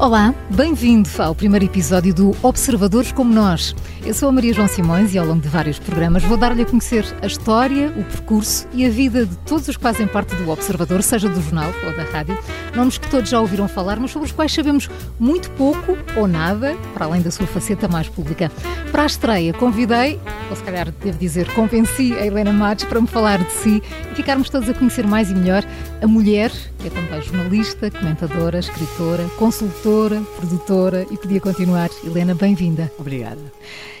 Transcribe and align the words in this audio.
Olá, 0.00 0.32
bem-vindo 0.50 1.10
ao 1.18 1.34
primeiro 1.34 1.64
episódio 1.64 2.14
do 2.14 2.36
Observadores 2.40 3.10
como 3.10 3.34
Nós. 3.34 3.74
Eu 4.06 4.14
sou 4.14 4.28
a 4.28 4.32
Maria 4.32 4.54
João 4.54 4.68
Simões 4.68 5.12
e 5.12 5.18
ao 5.18 5.26
longo 5.26 5.40
de 5.40 5.48
vários 5.48 5.80
programas 5.80 6.22
vou 6.22 6.36
dar-lhe 6.36 6.62
a 6.62 6.64
conhecer 6.64 7.04
a 7.20 7.26
história, 7.26 7.88
o 7.96 8.04
percurso 8.04 8.68
e 8.72 8.86
a 8.86 8.88
vida 8.88 9.26
de 9.26 9.36
todos 9.38 9.66
os 9.66 9.76
que 9.76 9.82
fazem 9.82 10.06
parte 10.06 10.36
do 10.36 10.48
Observador, 10.50 11.02
seja 11.02 11.28
do 11.28 11.42
jornal 11.42 11.72
ou 11.84 11.96
da 11.96 12.04
rádio. 12.04 12.38
Nomes 12.76 12.96
que 12.96 13.10
todos 13.10 13.28
já 13.28 13.40
ouviram 13.40 13.66
falar, 13.66 13.98
mas 13.98 14.12
sobre 14.12 14.26
os 14.26 14.32
quais 14.32 14.52
sabemos 14.52 14.88
muito 15.18 15.50
pouco 15.50 15.98
ou 16.14 16.28
nada, 16.28 16.76
para 16.94 17.04
além 17.04 17.20
da 17.20 17.32
sua 17.32 17.48
faceta 17.48 17.88
mais 17.88 18.08
pública. 18.08 18.52
Para 18.92 19.02
a 19.02 19.06
estreia, 19.06 19.52
convidei, 19.52 20.20
ou 20.48 20.54
se 20.54 20.62
calhar 20.62 20.92
devo 21.02 21.18
dizer, 21.18 21.52
convenci 21.54 22.12
a 22.14 22.24
Helena 22.24 22.52
Matos 22.52 22.84
para 22.84 23.00
me 23.00 23.08
falar 23.08 23.42
de 23.42 23.50
si 23.50 23.82
e 24.12 24.14
ficarmos 24.14 24.48
todos 24.48 24.68
a 24.68 24.74
conhecer 24.74 25.04
mais 25.04 25.28
e 25.28 25.34
melhor 25.34 25.64
a 26.00 26.06
mulher, 26.06 26.52
que 26.78 26.86
é 26.86 26.90
também 26.90 27.20
jornalista, 27.20 27.90
comentadora, 27.90 28.60
escritora, 28.60 29.24
consultora 29.36 29.87
autora, 29.88 30.20
produtora 30.36 31.06
e 31.10 31.16
podia 31.16 31.40
continuar. 31.40 31.88
Helena, 32.04 32.34
bem-vinda. 32.34 32.92
Obrigada. 32.98 33.40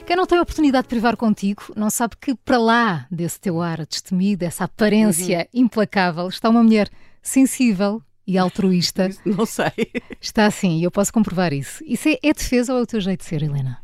Quem 0.06 0.14
não 0.14 0.26
tem 0.26 0.36
a 0.36 0.42
oportunidade 0.42 0.82
de 0.82 0.88
privar 0.90 1.16
contigo, 1.16 1.62
não 1.74 1.88
sabe 1.88 2.14
que 2.20 2.34
para 2.34 2.58
lá 2.58 3.06
desse 3.10 3.40
teu 3.40 3.62
ar 3.62 3.86
destemido, 3.86 4.44
essa 4.44 4.64
aparência 4.64 5.48
uhum. 5.54 5.62
implacável, 5.62 6.28
está 6.28 6.50
uma 6.50 6.62
mulher 6.62 6.90
sensível 7.22 8.02
e 8.26 8.36
altruísta. 8.36 9.08
Não 9.24 9.46
sei. 9.46 9.90
Está 10.20 10.44
assim, 10.44 10.84
eu 10.84 10.90
posso 10.90 11.10
comprovar 11.10 11.54
isso. 11.54 11.82
Isso 11.86 12.06
é, 12.06 12.18
é 12.22 12.34
defesa 12.34 12.74
ou 12.74 12.80
é 12.80 12.82
o 12.82 12.86
teu 12.86 13.00
jeito 13.00 13.20
de 13.20 13.26
ser, 13.26 13.42
Helena? 13.42 13.78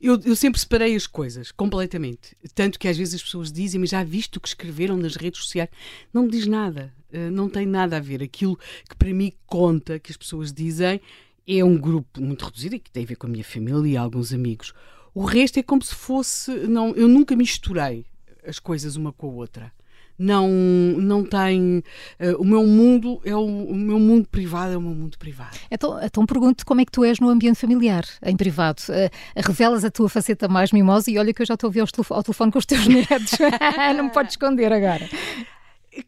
Eu, 0.00 0.20
eu, 0.24 0.36
sempre 0.36 0.60
separei 0.60 0.94
as 0.94 1.08
coisas, 1.08 1.50
completamente. 1.50 2.36
Tanto 2.54 2.78
que 2.78 2.86
às 2.86 2.96
vezes 2.96 3.14
as 3.14 3.22
pessoas 3.22 3.50
dizem, 3.50 3.80
mas 3.80 3.90
já 3.90 4.04
visto 4.04 4.36
o 4.36 4.40
que 4.40 4.46
escreveram 4.46 4.96
nas 4.96 5.16
redes 5.16 5.40
sociais. 5.40 5.70
Não 6.14 6.22
me 6.22 6.30
diz 6.30 6.46
nada. 6.46 6.94
Uh, 7.12 7.32
não 7.32 7.48
tem 7.48 7.66
nada 7.66 7.96
a 7.96 8.00
ver. 8.00 8.22
Aquilo 8.22 8.56
que 8.88 8.94
para 8.96 9.12
mim 9.12 9.32
conta, 9.44 9.98
que 9.98 10.12
as 10.12 10.16
pessoas 10.16 10.52
dizem, 10.52 11.00
é 11.48 11.64
um 11.64 11.78
grupo 11.78 12.20
muito 12.20 12.44
reduzido 12.44 12.74
e 12.74 12.78
que 12.78 12.90
tem 12.90 13.04
a 13.04 13.06
ver 13.06 13.16
com 13.16 13.26
a 13.26 13.30
minha 13.30 13.44
família 13.44 13.92
e 13.92 13.96
alguns 13.96 14.34
amigos. 14.34 14.74
O 15.14 15.24
resto 15.24 15.58
é 15.58 15.62
como 15.62 15.82
se 15.82 15.94
fosse. 15.94 16.50
Não, 16.68 16.94
eu 16.94 17.08
nunca 17.08 17.34
misturei 17.34 18.04
as 18.46 18.58
coisas 18.58 18.96
uma 18.96 19.12
com 19.12 19.28
a 19.28 19.32
outra. 19.32 19.72
Não, 20.18 20.48
não 20.48 21.24
tem. 21.24 21.82
Uh, 22.20 22.40
o 22.40 22.44
meu 22.44 22.66
mundo 22.66 23.20
é 23.24 23.34
o, 23.34 23.44
o, 23.44 23.74
meu 23.74 24.00
mundo 24.00 24.28
privado 24.28 24.72
é 24.72 24.76
o 24.76 24.80
meu 24.80 24.92
mundo 24.92 25.16
privado. 25.16 25.56
Então, 25.70 25.98
então 26.02 26.26
pergunto 26.26 26.66
como 26.66 26.80
é 26.80 26.84
que 26.84 26.90
tu 26.90 27.04
és 27.04 27.20
no 27.20 27.28
ambiente 27.28 27.56
familiar, 27.56 28.04
em 28.22 28.36
privado. 28.36 28.82
Uh, 28.88 29.40
revelas 29.40 29.84
a 29.84 29.90
tua 29.90 30.08
faceta 30.08 30.48
mais 30.48 30.72
mimosa 30.72 31.08
e 31.08 31.18
olha 31.18 31.32
que 31.32 31.40
eu 31.40 31.46
já 31.46 31.54
estou 31.54 31.68
a 31.68 31.70
ouvir 31.70 31.80
ao 31.80 32.22
telefone 32.22 32.50
com 32.50 32.58
os 32.58 32.66
teus 32.66 32.86
netos. 32.88 33.38
não 33.96 34.04
me 34.04 34.10
podes 34.10 34.32
esconder 34.32 34.72
agora. 34.72 35.08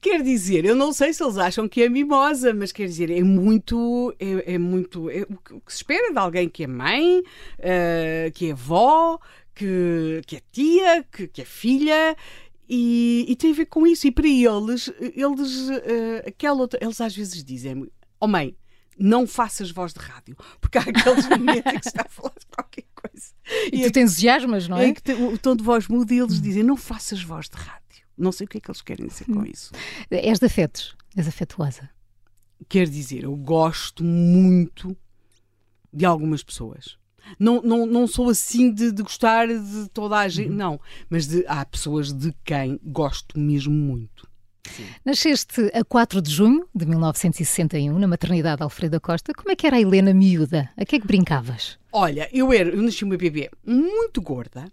Quer 0.00 0.22
dizer, 0.22 0.64
eu 0.64 0.74
não 0.74 0.92
sei 0.92 1.12
se 1.12 1.22
eles 1.22 1.38
acham 1.38 1.68
que 1.68 1.82
é 1.82 1.88
mimosa, 1.88 2.52
mas 2.52 2.72
quer 2.72 2.86
dizer, 2.86 3.10
é 3.10 3.22
muito. 3.22 4.14
É, 4.18 4.54
é 4.54 4.58
muito. 4.58 5.10
É, 5.10 5.22
o, 5.22 5.60
que, 5.60 5.72
se 5.72 5.78
espera 5.78 6.12
de 6.12 6.18
alguém 6.18 6.48
que 6.48 6.64
é 6.64 6.66
mãe, 6.66 7.20
uh, 7.20 8.30
que 8.34 8.48
é 8.48 8.52
avó, 8.52 9.18
que, 9.54 10.20
que 10.26 10.36
é 10.36 10.42
tia, 10.52 11.04
que, 11.10 11.26
que 11.28 11.42
é 11.42 11.44
filha. 11.44 12.16
E, 12.68 13.24
e, 13.28 13.34
tem 13.34 13.50
a 13.50 13.54
ver 13.54 13.66
com 13.66 13.86
isso. 13.86 14.06
E 14.06 14.12
para 14.12 14.28
eles, 14.28 14.92
eles, 15.00 15.68
uh, 15.68 16.28
aquela 16.28 16.60
outra, 16.60 16.78
eles 16.82 17.00
às 17.00 17.16
vezes 17.16 17.42
dizem: 17.42 17.90
Oh 18.20 18.28
mãe, 18.28 18.54
não 18.98 19.26
faças 19.26 19.70
voz 19.70 19.92
de 19.92 19.98
rádio, 19.98 20.36
porque 20.60 20.78
há 20.78 20.82
aqueles 20.82 21.26
momentos 21.30 21.72
em 21.72 21.78
que 21.78 21.82
se 21.82 21.88
está 21.88 22.02
a 22.06 22.08
falar 22.08 22.34
de 22.38 22.46
qualquer 22.46 22.84
coisa. 22.94 23.32
E, 23.72 23.80
e 23.80 23.84
tu 23.84 23.92
te 23.92 24.00
entusiasmas, 24.00 24.68
não 24.68 24.78
é? 24.78 24.86
Em 24.86 24.94
que 24.94 25.02
te, 25.02 25.12
o 25.12 25.36
tom 25.38 25.56
de 25.56 25.64
voz 25.64 25.88
muda 25.88 26.14
e 26.14 26.18
eles 26.18 26.40
dizem: 26.40 26.62
Não 26.62 26.76
faças 26.76 27.22
voz 27.22 27.48
de 27.48 27.56
rádio. 27.56 27.80
Não 28.16 28.32
sei 28.32 28.44
o 28.44 28.48
que 28.48 28.58
é 28.58 28.60
que 28.60 28.70
eles 28.70 28.82
querem 28.82 29.06
dizer 29.06 29.24
com 29.24 29.40
hum. 29.40 29.46
isso. 29.46 29.72
És 30.10 30.38
de 30.38 30.46
afetos? 30.46 30.96
És 31.16 31.26
afetuosa? 31.26 31.88
Quer 32.68 32.88
dizer, 32.88 33.24
eu 33.24 33.34
gosto 33.36 34.04
muito 34.04 34.96
de 35.92 36.04
algumas 36.04 36.42
pessoas. 36.42 36.98
Não, 37.38 37.62
não, 37.62 37.86
não 37.86 38.06
sou 38.06 38.28
assim 38.30 38.72
de, 38.72 38.92
de 38.92 39.02
gostar 39.02 39.46
de 39.46 39.88
toda 39.92 40.18
a 40.18 40.28
gente, 40.28 40.50
uhum. 40.50 40.56
não. 40.56 40.80
Mas 41.08 41.26
de, 41.26 41.44
há 41.46 41.64
pessoas 41.64 42.12
de 42.12 42.34
quem 42.44 42.80
gosto 42.82 43.38
mesmo 43.38 43.72
muito. 43.72 44.28
Sim. 44.68 44.86
Nasceste 45.04 45.70
a 45.74 45.84
4 45.84 46.20
de 46.20 46.30
junho 46.30 46.68
de 46.74 46.86
1961, 46.86 47.98
na 47.98 48.06
maternidade 48.06 48.62
Alfredo 48.62 49.00
Costa. 49.00 49.32
Como 49.34 49.50
é 49.50 49.56
que 49.56 49.66
era 49.66 49.76
a 49.76 49.80
Helena 49.80 50.12
miúda? 50.14 50.70
A 50.76 50.84
que 50.84 50.96
é 50.96 51.00
que 51.00 51.06
brincavas? 51.06 51.78
Olha, 51.92 52.28
eu, 52.32 52.52
era, 52.52 52.68
eu 52.68 52.82
nasci 52.82 53.04
uma 53.04 53.16
bebê 53.16 53.50
muito 53.64 54.20
gorda, 54.20 54.70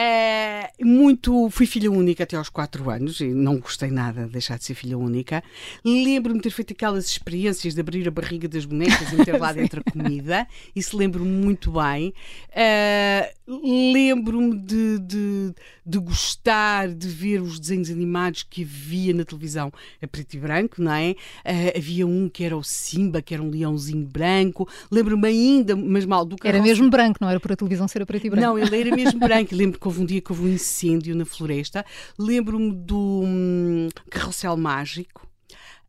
é, 0.00 0.70
muito, 0.80 1.50
fui 1.50 1.66
filha 1.66 1.90
única 1.90 2.22
até 2.22 2.36
aos 2.36 2.48
4 2.48 2.88
anos 2.88 3.18
e 3.18 3.26
não 3.26 3.58
gostei 3.58 3.90
nada 3.90 4.26
de 4.26 4.30
deixar 4.30 4.56
de 4.56 4.62
ser 4.62 4.74
filha 4.74 4.96
única. 4.96 5.42
Lembro-me 5.84 6.38
de 6.38 6.44
ter 6.44 6.50
feito 6.50 6.72
aquelas 6.72 7.08
experiências 7.08 7.74
de 7.74 7.80
abrir 7.80 8.06
a 8.06 8.10
barriga 8.12 8.46
das 8.46 8.64
bonecas 8.64 9.12
e 9.12 9.16
meter 9.16 9.40
lá 9.40 9.50
dentro 9.52 9.82
a 9.84 9.90
comida. 9.90 10.46
Isso 10.76 10.96
lembro-me 10.96 11.28
muito 11.28 11.72
bem. 11.72 12.14
É, 12.52 13.34
lembro-me 13.48 14.56
de, 14.60 15.00
de, 15.00 15.54
de, 15.84 15.98
gostar 15.98 16.88
de 16.88 17.08
ver 17.08 17.42
os 17.42 17.58
desenhos 17.58 17.90
animados 17.90 18.44
que 18.44 18.62
havia 18.62 19.12
na 19.12 19.24
televisão 19.24 19.72
a 20.00 20.06
preto 20.06 20.34
e 20.34 20.38
branco, 20.38 20.80
não 20.80 20.92
é? 20.92 21.16
É, 21.44 21.76
havia 21.76 22.06
um 22.06 22.28
que 22.28 22.44
era 22.44 22.56
o 22.56 22.62
Simba, 22.62 23.20
que 23.20 23.34
era 23.34 23.42
um 23.42 23.50
leãozinho 23.50 24.06
branco. 24.06 24.68
Lembro-me 24.92 25.26
ainda, 25.26 25.74
mas 25.74 26.04
mal 26.04 26.24
do 26.24 26.36
que 26.36 26.46
Era 26.46 26.62
mesmo 26.62 26.88
branco, 26.88 27.18
não 27.20 27.28
era 27.28 27.40
por 27.40 27.50
a 27.50 27.56
televisão 27.56 27.88
ser 27.88 28.02
a 28.02 28.06
preto 28.06 28.28
e 28.28 28.30
branco? 28.30 28.46
Não, 28.46 28.56
ele 28.56 28.80
era 28.80 28.94
mesmo 28.94 29.18
branco. 29.26 29.52
Lembro 29.56 29.87
houve 29.88 30.02
um 30.02 30.06
dia 30.06 30.20
que 30.20 30.30
houve 30.30 30.44
um 30.44 30.48
incêndio 30.48 31.14
na 31.16 31.24
floresta. 31.24 31.84
Lembro-me 32.18 32.72
do 32.72 33.22
hum, 33.24 33.88
Carrossel 34.10 34.56
Mágico. 34.56 35.27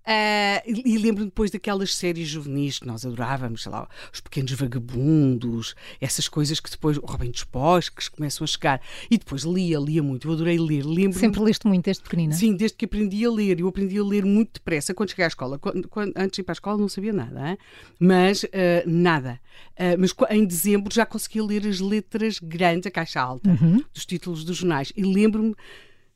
Uh, 0.09 0.66
e 0.66 0.97
lembro-me 0.97 1.30
depois 1.30 1.52
daquelas 1.52 1.94
séries 1.94 2.28
juvenis 2.28 2.80
que 2.80 2.88
nós 2.88 3.06
adorávamos, 3.06 3.62
sei 3.62 3.72
lá, 3.72 3.88
Os 4.12 4.20
Pequenos 4.20 4.52
Vagabundos, 4.53 5.75
essas 6.02 6.28
coisas 6.28 6.59
que 6.59 6.68
depois, 6.68 6.97
Robin 6.97 7.30
dos 7.30 7.44
Pós, 7.44 7.90
que 7.90 8.09
começam 8.09 8.44
a 8.44 8.48
chegar. 8.48 8.81
E 9.12 9.19
depois 9.19 9.44
lia, 9.44 9.78
lia 9.78 10.02
muito, 10.02 10.28
eu 10.28 10.34
adorei 10.34 10.58
ler. 10.58 10.84
Lembro 10.84 11.19
Sempre 11.19 11.40
leste 11.42 11.68
muito 11.68 11.86
desde 11.86 12.02
pequenina? 12.02 12.34
Sim, 12.34 12.56
desde 12.56 12.75
que 12.75 12.86
aprendi 12.86 13.24
a 13.24 13.30
ler. 13.30 13.59
Eu 13.59 13.68
aprendi 13.68 14.00
a 14.00 14.03
ler 14.03 14.25
muito 14.25 14.53
depressa 14.53 14.96
quando 14.96 15.12
cheguei 15.12 15.25
à 15.25 15.28
escola. 15.28 15.59
Quando, 15.59 15.88
quando, 15.88 16.12
antes 16.16 16.38
de 16.38 16.42
ir 16.42 16.44
para 16.44 16.53
a 16.53 16.58
escola 16.58 16.78
não 16.80 16.90
sabia 16.90 17.14
nada, 17.14 17.52
hein? 17.52 17.58
mas 18.00 18.44
uh, 18.46 18.48
nada. 18.88 19.40
Uh, 19.78 19.94
mas 20.00 20.16
em 20.31 20.44
dezembro 20.44 20.92
já 20.92 21.06
conseguia 21.06 21.44
ler 21.44 21.68
as 21.68 21.80
letras 21.80 22.40
grandes, 22.40 22.88
a 22.88 22.92
caixa 22.92 23.22
alta, 23.22 23.52
uhum. 23.52 23.84
dos 23.94 24.08
títulos 24.08 24.44
dos 24.44 24.58
jornais. 24.58 24.92
E 24.98 25.03
lembro-me 25.03 25.53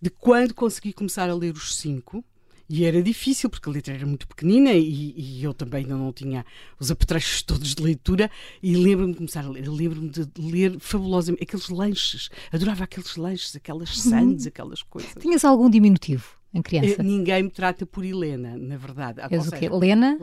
de 0.01 0.09
quando 0.09 0.55
consegui 0.55 0.93
começar 0.93 1.29
a 1.29 1.35
ler 1.35 1.53
os 1.53 1.75
cinco 1.75 2.25
e 2.69 2.85
era 2.85 3.01
difícil, 3.03 3.49
porque 3.49 3.69
a 3.69 3.71
letra 3.71 3.93
era 3.93 4.05
muito 4.05 4.27
pequenina 4.27 4.71
e, 4.73 5.13
e 5.17 5.43
eu 5.43 5.53
também 5.53 5.83
ainda 5.83 5.95
não 5.95 6.11
tinha 6.13 6.45
os 6.79 6.89
apetrechos 6.89 7.41
todos 7.43 7.75
de 7.75 7.83
leitura. 7.83 8.29
E 8.61 8.75
lembro-me 8.75 9.11
de 9.11 9.17
começar 9.17 9.45
a 9.45 9.49
ler. 9.49 9.67
Lembro-me 9.69 10.09
de 10.09 10.27
ler 10.39 10.79
fabulosamente 10.79 11.43
aqueles 11.43 11.69
lanches. 11.69 12.29
Adorava 12.51 12.83
aqueles 12.83 13.15
lanches, 13.15 13.55
aquelas 13.55 13.95
uhum. 13.97 14.11
sandes, 14.11 14.47
aquelas 14.47 14.81
coisas. 14.81 15.13
Tinhas 15.19 15.43
algum 15.43 15.69
diminutivo 15.69 16.25
em 16.53 16.61
criança? 16.61 17.01
Eh, 17.01 17.03
ninguém 17.03 17.43
me 17.43 17.49
trata 17.49 17.85
por 17.85 18.05
Helena, 18.05 18.57
na 18.57 18.77
verdade. 18.77 19.21
És 19.29 19.47
o 19.47 19.51
quê? 19.51 19.69
Lena? 19.69 20.17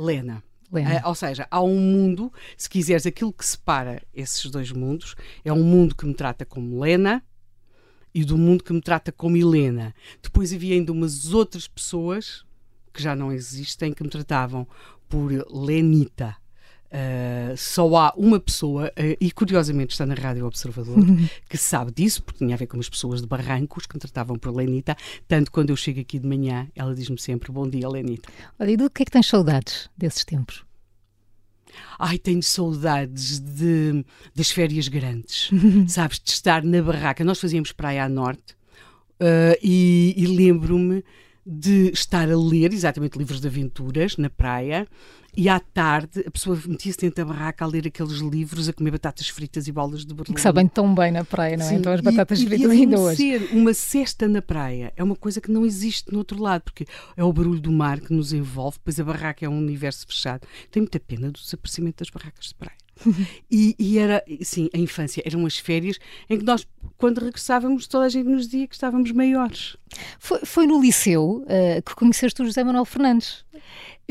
Lena. 0.72 1.02
Uh, 1.02 1.08
ou 1.08 1.14
seja, 1.16 1.48
há 1.50 1.60
um 1.60 1.76
mundo, 1.76 2.32
se 2.56 2.70
quiseres, 2.70 3.04
aquilo 3.04 3.32
que 3.32 3.44
separa 3.44 4.00
esses 4.14 4.48
dois 4.50 4.70
mundos 4.70 5.16
é 5.44 5.52
um 5.52 5.64
mundo 5.64 5.96
que 5.96 6.06
me 6.06 6.14
trata 6.14 6.44
como 6.44 6.80
Lena 6.80 7.24
e 8.14 8.24
do 8.24 8.36
mundo 8.36 8.64
que 8.64 8.72
me 8.72 8.80
trata 8.80 9.12
como 9.12 9.36
Helena. 9.36 9.94
Depois 10.22 10.52
havia 10.52 10.74
ainda 10.74 10.92
umas 10.92 11.32
outras 11.32 11.66
pessoas 11.68 12.44
que 12.92 13.02
já 13.02 13.14
não 13.14 13.32
existem 13.32 13.92
que 13.92 14.02
me 14.02 14.10
tratavam 14.10 14.66
por 15.08 15.30
Lenita. 15.50 16.36
Uh, 16.92 17.56
só 17.56 17.94
há 17.96 18.12
uma 18.16 18.40
pessoa, 18.40 18.88
uh, 18.88 19.16
e 19.20 19.30
curiosamente 19.30 19.92
está 19.92 20.04
na 20.04 20.14
Rádio 20.14 20.44
Observador, 20.44 20.98
que 21.48 21.56
sabe 21.56 21.92
disso, 21.92 22.20
porque 22.20 22.44
tinha 22.44 22.56
a 22.56 22.58
ver 22.58 22.66
com 22.66 22.80
as 22.80 22.88
pessoas 22.88 23.20
de 23.20 23.28
Barrancos 23.28 23.86
que 23.86 23.94
me 23.94 24.00
tratavam 24.00 24.36
por 24.36 24.52
Lenita. 24.52 24.96
Tanto 25.28 25.52
quando 25.52 25.70
eu 25.70 25.76
chego 25.76 26.00
aqui 26.00 26.18
de 26.18 26.26
manhã, 26.26 26.68
ela 26.74 26.92
diz-me 26.92 27.18
sempre: 27.18 27.52
Bom 27.52 27.68
dia, 27.68 27.88
Lenita. 27.88 28.28
Olha, 28.58 28.72
e 28.72 28.76
do 28.76 28.90
que 28.90 29.02
é 29.02 29.04
que 29.04 29.12
tens 29.12 29.28
saudades 29.28 29.88
desses 29.96 30.24
tempos? 30.24 30.64
Ai, 31.98 32.18
tenho 32.18 32.42
saudades 32.42 33.38
de, 33.38 34.04
das 34.34 34.50
férias 34.50 34.88
grandes, 34.88 35.50
sabes, 35.88 36.20
de 36.20 36.30
estar 36.30 36.62
na 36.62 36.82
barraca. 36.82 37.24
Nós 37.24 37.40
fazíamos 37.40 37.72
praia 37.72 38.04
à 38.04 38.08
norte 38.08 38.54
uh, 39.20 39.56
e, 39.62 40.14
e 40.16 40.26
lembro-me 40.26 41.04
de 41.46 41.90
estar 41.90 42.30
a 42.30 42.36
ler 42.36 42.72
exatamente 42.72 43.18
livros 43.18 43.40
de 43.40 43.48
aventuras 43.48 44.16
na 44.16 44.30
praia 44.30 44.86
e 45.36 45.48
à 45.48 45.60
tarde 45.60 46.24
a 46.26 46.30
pessoa 46.30 46.60
metia-se 46.66 46.98
dentro 46.98 47.24
da 47.24 47.32
barraca 47.32 47.64
a 47.64 47.68
ler 47.68 47.86
aqueles 47.86 48.18
livros, 48.18 48.68
a 48.68 48.72
comer 48.72 48.90
batatas 48.90 49.28
fritas 49.28 49.66
e 49.68 49.72
bolas 49.72 50.04
de 50.04 50.14
berlim. 50.14 50.34
Que 50.34 50.40
sabem 50.40 50.66
tão 50.66 50.94
bem 50.94 51.12
na 51.12 51.24
praia, 51.24 51.56
não 51.56 51.64
é? 51.64 51.68
Sim, 51.68 51.76
então 51.76 51.92
as 51.92 52.00
batatas 52.00 52.40
e, 52.40 52.46
fritas 52.46 52.70
e 52.70 52.72
ainda 52.72 52.98
hoje. 52.98 53.16
ser 53.16 53.50
uma 53.52 53.74
cesta 53.74 54.28
na 54.28 54.42
praia 54.42 54.92
é 54.96 55.04
uma 55.04 55.16
coisa 55.16 55.40
que 55.40 55.50
não 55.50 55.64
existe 55.64 56.10
no 56.12 56.18
outro 56.18 56.40
lado, 56.40 56.62
porque 56.62 56.86
é 57.16 57.24
o 57.24 57.32
barulho 57.32 57.60
do 57.60 57.72
mar 57.72 58.00
que 58.00 58.12
nos 58.12 58.32
envolve, 58.32 58.78
pois 58.82 58.98
a 58.98 59.04
barraca 59.04 59.44
é 59.44 59.48
um 59.48 59.58
universo 59.58 60.06
fechado. 60.06 60.46
Tenho 60.70 60.84
muita 60.84 61.00
pena 61.00 61.30
do 61.30 61.38
desaparecimento 61.38 61.98
das 61.98 62.10
barracas 62.10 62.46
de 62.46 62.54
praia. 62.54 62.80
e, 63.50 63.74
e, 63.78 63.98
era, 63.98 64.22
sim, 64.42 64.68
a 64.74 64.78
infância, 64.78 65.22
eram 65.24 65.46
as 65.46 65.58
férias 65.58 65.98
em 66.28 66.38
que 66.38 66.44
nós, 66.44 66.66
quando 66.96 67.18
regressávamos, 67.18 67.86
toda 67.86 68.04
a 68.04 68.08
gente 68.08 68.28
nos 68.28 68.46
dizia 68.46 68.66
que 68.66 68.74
estávamos 68.74 69.10
maiores. 69.12 69.76
Foi, 70.18 70.40
foi 70.44 70.66
no 70.66 70.80
liceu 70.80 71.44
uh, 71.44 71.82
que 71.84 71.94
conheceste 71.94 72.42
o 72.42 72.44
José 72.44 72.62
Manuel 72.62 72.84
Fernandes? 72.84 73.44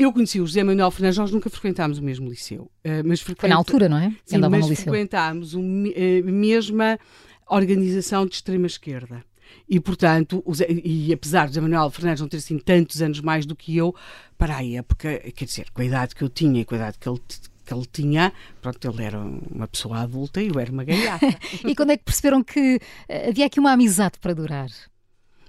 Eu 0.00 0.10
conheci 0.14 0.40
o 0.40 0.46
José 0.46 0.64
Manuel 0.64 0.90
Fernandes, 0.90 1.18
nós 1.18 1.30
nunca 1.30 1.50
frequentámos 1.50 1.98
o 1.98 2.02
mesmo 2.02 2.26
liceu. 2.26 2.62
Uh, 2.82 3.04
mas 3.04 3.20
frequenta... 3.20 3.42
Foi 3.42 3.48
na 3.50 3.56
altura, 3.56 3.86
não 3.86 3.98
é? 3.98 4.10
Sim, 4.24 4.38
mas 4.38 4.66
frequentámos 4.66 5.54
a 5.54 5.58
mesma 5.58 6.98
organização 7.46 8.24
de 8.24 8.36
extrema-esquerda. 8.36 9.22
E, 9.68 9.78
portanto, 9.78 10.42
e 10.82 11.12
apesar 11.12 11.42
de 11.42 11.48
José 11.48 11.60
Manuel 11.60 11.90
Fernandes 11.90 12.22
não 12.22 12.28
ter 12.28 12.38
assim 12.38 12.58
tantos 12.58 13.02
anos 13.02 13.20
mais 13.20 13.44
do 13.44 13.54
que 13.54 13.76
eu, 13.76 13.94
para 14.38 14.56
a 14.56 14.66
época, 14.66 15.18
quer 15.36 15.44
dizer, 15.44 15.66
com 15.70 15.82
a 15.82 15.84
idade 15.84 16.14
que 16.14 16.22
eu 16.22 16.30
tinha 16.30 16.62
e 16.62 16.64
com 16.64 16.76
a 16.76 16.78
idade 16.78 16.96
que 16.98 17.06
ele, 17.06 17.20
que 17.66 17.74
ele 17.74 17.86
tinha, 17.92 18.32
pronto, 18.62 18.88
ele 18.88 19.04
era 19.04 19.18
uma 19.18 19.68
pessoa 19.68 19.98
adulta 19.98 20.40
e 20.40 20.48
eu 20.48 20.58
era 20.58 20.72
uma 20.72 20.82
gaiata. 20.82 21.26
e 21.68 21.74
quando 21.74 21.90
é 21.90 21.98
que 21.98 22.04
perceberam 22.04 22.42
que 22.42 22.80
eh, 23.06 23.28
havia 23.28 23.44
aqui 23.44 23.60
uma 23.60 23.72
amizade 23.72 24.18
para 24.18 24.32
durar? 24.32 24.70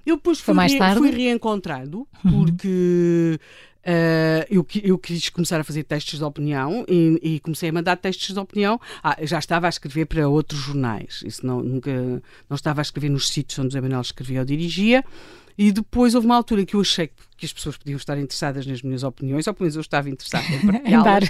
Eu 0.06 0.16
depois 0.16 0.40
fui, 0.40 0.54
mais 0.54 0.74
tarde? 0.76 1.00
fui 1.00 1.12
reencontrado, 1.12 2.08
uhum. 2.26 2.46
Uh, 3.82 4.46
eu, 4.48 4.66
eu, 4.84 4.98
quis 4.98 5.30
começar 5.30 5.60
a 5.60 5.64
fazer 5.64 5.84
textos 5.84 6.20
de 6.20 6.24
opinião 6.24 6.86
e, 6.88 7.20
e, 7.24 7.40
comecei 7.40 7.70
a 7.70 7.74
mandar 7.74 7.98
textos 7.98 8.32
de 8.32 8.40
opinião. 8.40 8.80
Ah, 9.04 9.18
já 9.24 9.40
estava 9.40 9.66
a 9.66 9.70
escrever 9.70 10.06
para 10.06 10.30
outros 10.30 10.60
jornais, 10.60 11.24
isso 11.26 11.46
não, 11.46 11.64
nunca, 11.64 11.92
não 12.48 12.56
estava 12.56 12.82
a 12.82 12.84
escrever 12.84 13.10
nos 13.10 13.30
sítios 13.30 13.58
onde 13.58 13.70
José 13.70 13.82
Manuel 13.82 14.02
escrevia 14.02 14.40
ou 14.40 14.46
dirigia. 14.46 15.04
E 15.58 15.72
depois 15.72 16.16
houve 16.16 16.26
uma 16.26 16.36
altura 16.36 16.66
que 16.66 16.76
eu 16.76 16.82
achei 16.82 17.10
que 17.38 17.46
as 17.46 17.52
pessoas 17.52 17.78
podiam 17.78 17.98
estar 17.98 18.18
interessadas 18.18 18.66
nas 18.66 18.82
minhas 18.82 19.04
opiniões, 19.04 19.48
ou 19.48 19.54
pelo 19.54 19.66
menos 19.66 19.76
eu 19.76 19.82
estava 19.82 20.10
interessada 20.10 20.46
em 20.46 20.60
partilhá-las. 20.66 21.30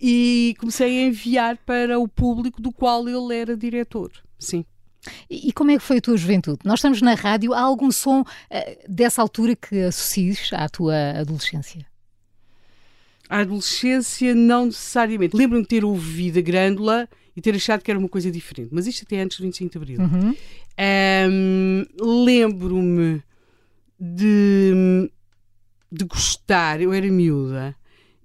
e 0.00 0.54
comecei 0.58 1.04
a 1.04 1.06
enviar 1.08 1.56
para 1.58 1.98
o 1.98 2.08
público 2.08 2.60
do 2.62 2.72
qual 2.72 3.08
ele 3.08 3.36
era 3.36 3.56
diretor. 3.56 4.10
Sim. 4.38 4.64
E 5.28 5.52
como 5.52 5.70
é 5.70 5.76
que 5.76 5.82
foi 5.82 5.98
a 5.98 6.00
tua 6.00 6.16
juventude? 6.16 6.58
Nós 6.64 6.78
estamos 6.78 7.00
na 7.00 7.14
rádio, 7.14 7.54
há 7.54 7.60
algum 7.60 7.90
som 7.90 8.20
uh, 8.20 8.24
dessa 8.88 9.22
altura 9.22 9.56
que 9.56 9.80
associes 9.82 10.50
à 10.52 10.68
tua 10.68 10.94
adolescência? 11.18 11.86
A 13.28 13.38
adolescência, 13.40 14.34
não 14.34 14.66
necessariamente. 14.66 15.36
Lembro-me 15.36 15.62
de 15.62 15.68
ter 15.68 15.84
ouvido 15.84 16.38
a 16.38 16.42
Grândola 16.42 17.08
e 17.34 17.40
ter 17.40 17.54
achado 17.54 17.82
que 17.82 17.90
era 17.90 17.98
uma 17.98 18.08
coisa 18.08 18.30
diferente, 18.30 18.70
mas 18.72 18.86
isto 18.86 19.04
até 19.04 19.20
antes 19.20 19.38
do 19.38 19.44
25 19.44 19.70
de 19.70 19.78
Abril. 19.78 20.00
Uhum. 20.00 20.34
Um, 21.30 22.24
Lembro-me 22.24 23.22
de, 23.98 25.10
de 25.92 26.04
gostar, 26.04 26.80
eu 26.80 26.92
era 26.92 27.06
miúda, 27.06 27.76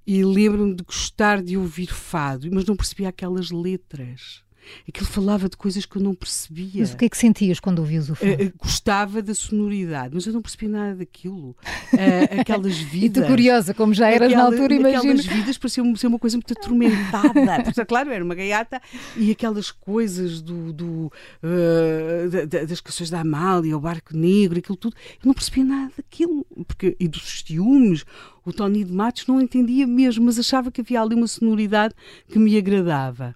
e 0.08 0.24
lembro-me 0.24 0.76
de 0.76 0.84
gostar 0.84 1.42
de 1.42 1.58
ouvir 1.58 1.88
fado, 1.88 2.50
mas 2.52 2.66
não 2.66 2.76
percebia 2.76 3.10
aquelas 3.10 3.52
letras. 3.52 4.45
Aquilo 4.88 5.08
falava 5.08 5.50
de 5.50 5.58
coisas 5.58 5.86
que 5.86 5.98
eu 5.98 6.02
não 6.02 6.14
percebia. 6.14 6.82
Mas 6.82 6.94
o 6.94 6.98
que 6.98 7.06
é 7.06 7.10
que 7.10 7.18
sentias 7.18 7.60
quando 7.60 7.80
ouvias 7.80 8.10
o 8.10 8.16
fado? 8.16 8.44
Uh, 8.44 8.54
gostava 8.58 9.22
da 9.22 9.34
sonoridade, 9.34 10.14
mas 10.14 10.26
eu 10.26 10.34
não 10.34 10.42
percebia 10.42 10.70
nada 10.70 10.96
daquilo. 10.96 11.56
Uh, 11.94 12.40
aquelas 12.40 12.78
vidas. 12.78 13.24
e 13.24 13.26
tu 13.26 13.28
curiosa, 13.28 13.74
como 13.74 13.94
já 13.94 14.10
eras 14.10 14.32
aquela, 14.32 14.50
na 14.50 14.56
altura, 14.56 14.76
imagina. 14.76 15.00
Aquelas 15.00 15.26
vidas 15.26 15.58
pareciam 15.58 15.96
ser 15.96 16.08
uma 16.08 16.20
coisa 16.20 16.38
muito 16.38 16.54
atormentada. 16.54 17.64
Porque, 17.64 17.86
claro, 17.86 18.12
era 18.12 18.24
uma 18.24 18.36
gaiata 18.36 18.82
e 19.18 19.32
aquelas 19.32 19.72
coisas 19.72 20.42
do, 20.42 20.74
do 20.74 21.12
uh, 21.44 22.48
das 22.68 22.82
canções 22.82 23.10
da 23.10 23.22
Amália, 23.22 23.76
o 23.76 23.80
Barco 23.80 24.16
Negro, 24.16 24.60
aquilo 24.60 24.78
tudo. 24.78 24.96
Eu 25.22 25.28
não 25.28 25.34
percebia 25.34 25.64
nada 25.64 25.92
daquilo. 25.98 26.46
Porque, 26.68 26.96
e 27.00 27.08
dos 27.08 27.44
ciúmes. 27.46 28.06
O 28.46 28.54
Tony 28.54 28.84
de 28.84 28.94
Matos 28.94 29.26
não 29.26 29.42
entendia 29.42 29.88
mesmo, 29.88 30.26
mas 30.26 30.38
achava 30.38 30.72
que 30.72 30.82
havia 30.82 31.02
ali 31.02 31.16
uma 31.16 31.28
sonoridade 31.28 31.96
que 32.30 32.38
me 32.38 32.56
agradava 32.56 33.34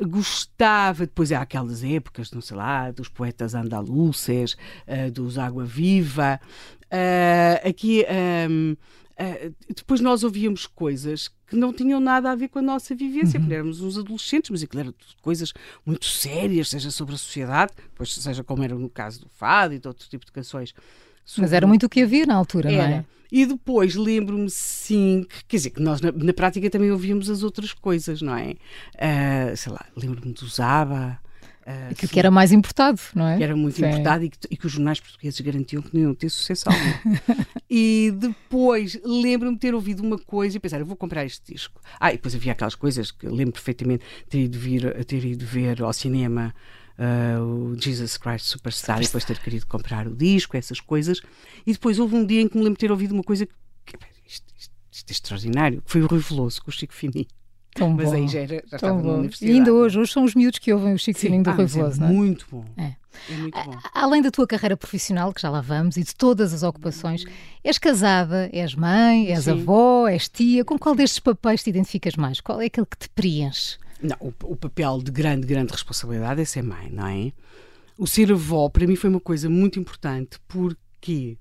gostava, 0.00 1.06
depois 1.06 1.32
há 1.32 1.40
aquelas 1.40 1.84
épocas, 1.84 2.30
não 2.30 2.40
sei 2.40 2.56
lá, 2.56 2.90
dos 2.90 3.08
poetas 3.08 3.54
andaluces, 3.54 4.56
uh, 4.86 5.10
dos 5.10 5.38
Água 5.38 5.64
Viva. 5.64 6.40
Uh, 6.86 7.68
aqui. 7.68 8.04
Um, 8.48 8.76
Uh, 9.20 9.54
depois 9.76 10.00
nós 10.00 10.24
ouvíamos 10.24 10.66
coisas 10.66 11.28
que 11.46 11.54
não 11.54 11.74
tinham 11.74 12.00
nada 12.00 12.30
a 12.30 12.34
ver 12.34 12.48
com 12.48 12.58
a 12.58 12.62
nossa 12.62 12.94
vivência, 12.94 13.36
uhum. 13.36 13.44
porque 13.44 13.54
éramos 13.54 13.82
uns 13.82 13.98
adolescentes, 13.98 14.48
mas 14.48 14.62
aquilo 14.62 14.80
era 14.80 14.94
coisas 15.20 15.52
muito 15.84 16.06
sérias, 16.06 16.70
seja 16.70 16.90
sobre 16.90 17.14
a 17.14 17.18
sociedade, 17.18 17.72
depois 17.76 18.14
seja 18.14 18.42
como 18.42 18.64
era 18.64 18.74
no 18.74 18.88
caso 18.88 19.20
do 19.20 19.28
fado 19.28 19.74
e 19.74 19.78
de 19.78 19.86
outro 19.86 20.08
tipo 20.08 20.24
de 20.24 20.32
canções. 20.32 20.72
Sobre... 21.24 21.42
Mas 21.42 21.52
era 21.52 21.66
muito 21.66 21.86
o 21.86 21.88
que 21.88 22.02
havia 22.02 22.26
na 22.26 22.34
altura, 22.34 22.72
era. 22.72 22.88
não 22.88 22.96
é? 22.96 23.04
E 23.32 23.46
depois 23.46 23.94
lembro-me, 23.94 24.50
sim, 24.50 25.24
que, 25.28 25.44
quer 25.44 25.56
dizer, 25.56 25.70
que 25.70 25.80
nós 25.80 26.00
na, 26.00 26.10
na, 26.10 26.32
prática 26.32 26.68
também 26.68 26.90
ouvíamos 26.90 27.30
as 27.30 27.42
outras 27.42 27.72
coisas, 27.72 28.20
não 28.20 28.36
é? 28.36 28.54
Uh, 28.96 29.56
sei 29.56 29.72
lá, 29.72 29.84
lembro-me 29.96 30.32
do 30.32 30.48
Zaba. 30.48 31.20
Uh, 31.60 31.94
que, 31.94 32.08
que, 32.08 32.18
era 32.18 32.30
mais 32.30 32.50
importado, 32.50 33.00
não 33.14 33.28
é? 33.28 33.36
Que 33.36 33.44
era 33.44 33.54
muito 33.54 33.76
Sim. 33.76 33.86
importado 33.86 34.24
e 34.24 34.30
que, 34.30 34.38
e 34.50 34.56
que, 34.56 34.66
os 34.66 34.72
jornais 34.72 34.98
portugueses 34.98 35.40
garantiam 35.40 35.80
que 35.80 35.94
não 35.94 36.02
iam 36.02 36.14
ter 36.14 36.28
sucesso 36.28 36.68
algum. 36.68 37.16
e 37.70 38.12
depois 38.16 38.98
lembro-me 39.04 39.54
de 39.54 39.60
ter 39.60 39.74
ouvido 39.74 40.02
uma 40.02 40.18
coisa 40.18 40.56
e 40.56 40.60
pensar, 40.60 40.80
eu 40.80 40.86
vou 40.86 40.96
comprar 40.96 41.24
este 41.24 41.52
disco. 41.52 41.80
Ah, 42.00 42.10
e 42.10 42.16
depois 42.16 42.34
havia 42.34 42.50
aquelas 42.50 42.74
coisas 42.74 43.12
que 43.12 43.26
lembro 43.28 43.52
perfeitamente 43.52 44.04
ter 44.28 44.40
ido, 44.40 44.58
vir, 44.58 45.04
ter 45.04 45.24
ido 45.24 45.46
ver 45.46 45.80
ao 45.82 45.92
cinema 45.92 46.52
uh, 47.00 47.42
o 47.42 47.80
Jesus 47.80 48.16
Christ 48.16 48.46
Superstar, 48.46 49.00
e 49.00 49.04
depois 49.04 49.24
ter 49.24 49.38
querido 49.38 49.66
comprar 49.66 50.06
o 50.06 50.14
disco, 50.14 50.56
essas 50.56 50.80
coisas. 50.80 51.20
E 51.66 51.72
depois 51.72 51.98
houve 51.98 52.14
um 52.14 52.24
dia 52.24 52.42
em 52.42 52.48
que 52.48 52.56
me 52.56 52.62
lembro 52.62 52.76
de 52.76 52.80
ter 52.80 52.90
ouvido 52.90 53.12
uma 53.12 53.24
coisa 53.24 53.46
que, 53.46 53.96
isto, 54.26 54.46
isto, 54.56 54.74
isto 54.92 55.10
é 55.10 55.12
extraordinário, 55.12 55.82
que 55.82 55.90
foi 55.90 56.02
o 56.02 56.06
Rui 56.06 56.20
Veloso 56.20 56.62
com 56.62 56.70
o 56.70 56.72
Chico 56.72 56.94
Fininho. 56.94 57.26
Tão 57.74 57.90
Mas 57.90 58.06
bom. 58.06 58.14
aí 58.14 58.28
já, 58.28 58.40
era, 58.40 58.64
já 58.66 58.76
estava 58.76 59.00
bom. 59.00 59.06
na 59.06 59.14
universidade. 59.14 59.52
E 59.52 59.56
ainda 59.56 59.72
hoje, 59.72 59.98
hoje 59.98 60.12
são 60.12 60.24
os 60.24 60.34
miúdos 60.34 60.58
que 60.58 60.72
ouvem 60.72 60.92
o 60.92 60.98
Chico 60.98 61.18
Sim, 61.18 61.28
Fininho 61.28 61.44
do 61.44 61.50
ah, 61.50 61.54
Rui 61.54 61.66
Veloso, 61.66 61.96
é 61.96 62.00
não 62.00 62.08
é? 62.08 62.12
Muito 62.12 62.46
bom. 62.50 62.64
É. 62.76 62.96
É 63.28 63.36
muito 63.36 63.64
bom. 63.64 63.78
Além 63.92 64.22
da 64.22 64.30
tua 64.30 64.46
carreira 64.46 64.76
profissional, 64.76 65.32
que 65.32 65.40
já 65.40 65.50
lá 65.50 65.60
vamos, 65.60 65.96
e 65.96 66.02
de 66.02 66.14
todas 66.14 66.52
as 66.52 66.62
ocupações, 66.62 67.24
és 67.62 67.78
casada, 67.78 68.48
és 68.52 68.74
mãe, 68.74 69.28
és 69.28 69.44
Sim. 69.44 69.50
avó, 69.52 70.08
és 70.08 70.28
tia. 70.28 70.64
Com 70.64 70.78
qual 70.78 70.94
destes 70.94 71.20
papéis 71.20 71.62
te 71.62 71.70
identificas 71.70 72.14
mais? 72.16 72.40
Qual 72.40 72.60
é 72.60 72.66
aquele 72.66 72.86
que 72.86 72.96
te 72.96 73.08
preenche? 73.10 73.78
Não, 74.02 74.16
o, 74.20 74.32
o 74.44 74.56
papel 74.56 75.02
de 75.02 75.10
grande, 75.10 75.46
grande 75.46 75.72
responsabilidade 75.72 76.40
é 76.40 76.44
ser 76.44 76.62
mãe, 76.62 76.90
não 76.90 77.06
é? 77.06 77.32
o 78.00 78.06
ser 78.06 78.32
avó 78.32 78.70
para 78.70 78.86
mim 78.86 78.96
foi 78.96 79.10
uma 79.10 79.20
coisa 79.20 79.50
muito 79.50 79.78
importante. 79.78 80.40
Porquê? 80.48 81.36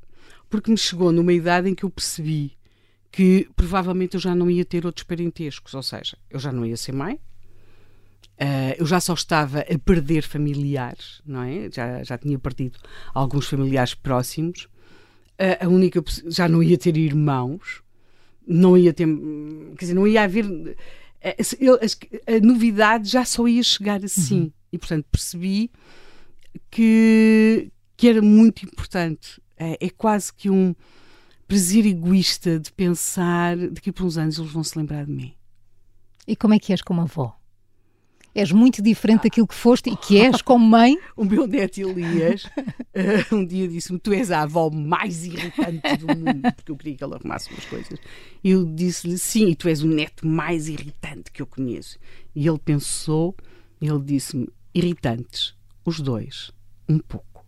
Porque 0.50 0.70
me 0.70 0.78
chegou 0.78 1.10
numa 1.10 1.32
idade 1.32 1.70
em 1.70 1.74
que 1.74 1.86
eu 1.86 1.90
percebi 1.90 2.58
que 3.10 3.50
provavelmente 3.56 4.16
eu 4.16 4.20
já 4.20 4.36
não 4.36 4.52
ia 4.52 4.66
ter 4.66 4.86
outros 4.86 5.06
parentescos, 5.06 5.74
ou 5.74 5.82
seja, 5.82 6.18
eu 6.30 6.38
já 6.38 6.52
não 6.52 6.66
ia 6.66 6.76
ser 6.76 6.92
mãe, 6.92 7.16
uh, 7.16 8.76
eu 8.78 8.86
já 8.86 9.00
só 9.00 9.14
estava 9.14 9.62
a 9.62 9.80
perder 9.80 10.22
familiares, 10.22 11.22
não 11.26 11.44
é? 11.44 11.72
Já, 11.72 12.04
já 12.04 12.18
tinha 12.18 12.38
perdido 12.38 12.78
alguns 13.14 13.48
familiares 13.48 13.96
próximos, 13.96 14.66
uh, 15.40 15.66
a 15.66 15.68
única 15.70 16.04
já 16.28 16.50
não 16.50 16.62
ia 16.62 16.78
ter 16.78 16.98
irmãos, 16.98 17.82
não 18.46 18.78
ia 18.78 18.94
ter, 18.94 19.08
quer 19.78 19.86
dizer, 19.86 19.94
não 19.94 20.06
ia 20.06 20.24
haver 20.24 20.46
a, 21.24 21.30
a, 21.30 22.36
a 22.36 22.40
novidade 22.40 23.10
já 23.10 23.26
só 23.26 23.48
ia 23.48 23.64
chegar 23.64 24.04
assim 24.04 24.42
uhum. 24.42 24.52
e 24.72 24.78
portanto 24.78 25.06
percebi 25.12 25.72
que, 26.70 27.72
que 27.96 28.08
era 28.08 28.22
muito 28.22 28.66
importante. 28.66 29.42
É, 29.58 29.78
é 29.86 29.90
quase 29.90 30.34
que 30.34 30.50
um 30.50 30.74
prazer 31.48 31.86
egoísta 31.86 32.60
de 32.60 32.72
pensar 32.72 33.58
daqui 33.58 33.92
por 33.92 34.06
uns 34.06 34.18
anos 34.18 34.38
eles 34.38 34.52
vão 34.52 34.64
se 34.64 34.78
lembrar 34.78 35.06
de 35.06 35.12
mim. 35.12 35.34
E 36.28 36.36
como 36.36 36.54
é 36.54 36.60
que 36.60 36.72
és 36.72 36.82
como 36.82 37.02
avó? 37.02 37.39
És 38.34 38.52
muito 38.52 38.82
diferente 38.82 39.24
daquilo 39.24 39.48
que 39.48 39.56
foste 39.56 39.90
e 39.90 39.96
que 39.96 40.20
és 40.20 40.42
como 40.42 40.66
mãe? 40.66 40.98
o 41.18 41.26
meu 41.26 41.48
neto 41.48 41.80
Elias 41.80 42.46
uh, 42.46 43.36
um 43.36 43.46
dia 43.46 43.68
disse-me: 43.68 44.00
Tu 44.00 44.14
és 44.14 44.32
a 44.32 44.44
avó 44.44 44.70
mais 44.70 45.26
irritante 45.26 45.98
do 45.98 46.08
mundo, 46.08 46.54
porque 46.56 46.72
eu 46.72 46.78
queria 46.78 46.96
que 46.96 47.04
ele 47.04 47.16
arrumasse 47.16 47.52
umas 47.52 47.66
coisas. 47.66 48.00
E 48.44 48.52
eu 48.52 48.66
disse-lhe: 48.66 49.18
Sim, 49.18 49.50
e 49.50 49.56
tu 49.56 49.68
és 49.68 49.82
o 49.82 49.88
neto 49.88 50.28
mais 50.28 50.68
irritante 50.68 51.32
que 51.32 51.42
eu 51.42 51.48
conheço. 51.48 51.98
E 52.36 52.48
ele 52.48 52.60
pensou, 52.60 53.36
ele 53.82 54.00
disse-me: 54.00 54.48
Irritantes 54.74 55.56
os 55.84 56.00
dois, 56.00 56.52
um 56.88 57.00
pouco. 57.00 57.44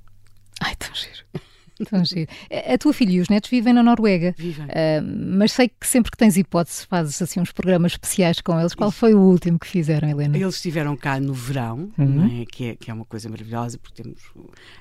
Ai, 0.59 0.75
tão 0.75 0.93
giro. 0.95 1.50
Tão 1.89 2.03
giro. 2.05 2.29
A 2.71 2.77
tua 2.77 2.93
filha 2.93 3.11
e 3.11 3.19
os 3.19 3.29
netos 3.29 3.49
vivem 3.49 3.73
na 3.73 3.83
Noruega. 3.83 4.33
Vivem. 4.37 4.65
Uh, 4.65 5.37
mas 5.37 5.51
sei 5.51 5.69
que 5.69 5.87
sempre 5.87 6.11
que 6.11 6.17
tens 6.17 6.37
hipótese 6.37 6.85
fazes 6.85 7.21
assim 7.21 7.39
uns 7.39 7.51
programas 7.51 7.93
especiais 7.93 8.41
com 8.41 8.59
eles. 8.59 8.73
Qual 8.73 8.91
foi 8.91 9.13
o 9.13 9.19
último 9.19 9.59
que 9.59 9.67
fizeram, 9.67 10.09
Helena? 10.09 10.37
Eles 10.37 10.55
estiveram 10.55 10.95
cá 10.95 11.19
no 11.19 11.33
verão, 11.33 11.91
uhum. 11.97 12.41
é? 12.41 12.45
Que, 12.45 12.65
é, 12.69 12.75
que 12.75 12.91
é 12.91 12.93
uma 12.93 13.05
coisa 13.05 13.29
maravilhosa, 13.29 13.77
porque 13.77 14.03
temos 14.03 14.21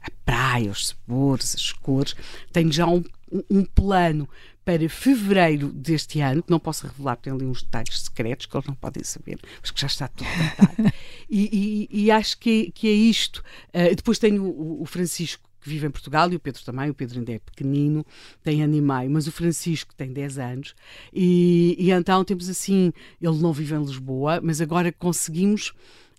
a 0.03 0.11
praia, 0.25 0.71
os 0.71 0.89
sabores, 0.89 1.55
as 1.55 1.73
cores. 1.73 2.15
Tenho 2.53 2.73
já 2.73 2.87
um, 2.87 3.03
um 3.51 3.65
plano 3.65 4.29
para 4.65 4.89
fevereiro 4.89 5.69
deste 5.73 6.21
ano, 6.21 6.43
que 6.43 6.51
não 6.51 6.61
posso 6.61 6.87
revelar, 6.87 7.17
tem 7.17 7.33
ali 7.33 7.45
uns 7.45 7.63
detalhes 7.63 8.03
secretos 8.03 8.47
que 8.47 8.57
eles 8.57 8.67
não 8.67 8.75
podem 8.75 9.03
saber, 9.03 9.39
mas 9.61 9.71
que 9.71 9.81
já 9.81 9.87
está 9.87 10.07
tudo 10.07 10.29
tratado. 10.31 10.93
e, 11.29 11.89
e, 11.91 12.05
e, 12.05 12.11
acho 12.11 12.39
que, 12.39 12.71
que 12.73 12.87
é 12.87 12.93
isto. 12.93 13.43
Uh, 13.69 13.95
depois 13.97 14.19
tenho 14.19 14.45
o, 14.45 14.83
o 14.83 14.87
Francisco 14.87 15.50
que 15.61 15.69
vive 15.69 15.87
em 15.87 15.91
Portugal 15.91 16.33
e 16.33 16.37
o 16.37 16.41
Pedro 16.41 16.65
também. 16.65 16.91
O 16.91 16.95
Pedro 16.95 17.19
ainda 17.19 17.33
é 17.33 17.39
pequenino, 17.39 18.05
tem 18.43 18.63
ano 18.63 18.75
e 18.75 18.81
meio, 18.81 19.11
mas 19.11 19.27
o 19.27 19.33
Francisco 19.33 19.95
tem 19.95 20.13
10 20.13 20.39
anos. 20.39 20.75
E, 21.13 21.77
e, 21.79 21.91
então 21.91 22.25
temos 22.25 22.49
assim: 22.49 22.93
ele 23.21 23.39
não 23.39 23.53
vive 23.53 23.75
em 23.75 23.83
Lisboa, 23.83 24.41
mas 24.43 24.61
agora 24.61 24.93
conseguimos. 24.93 25.73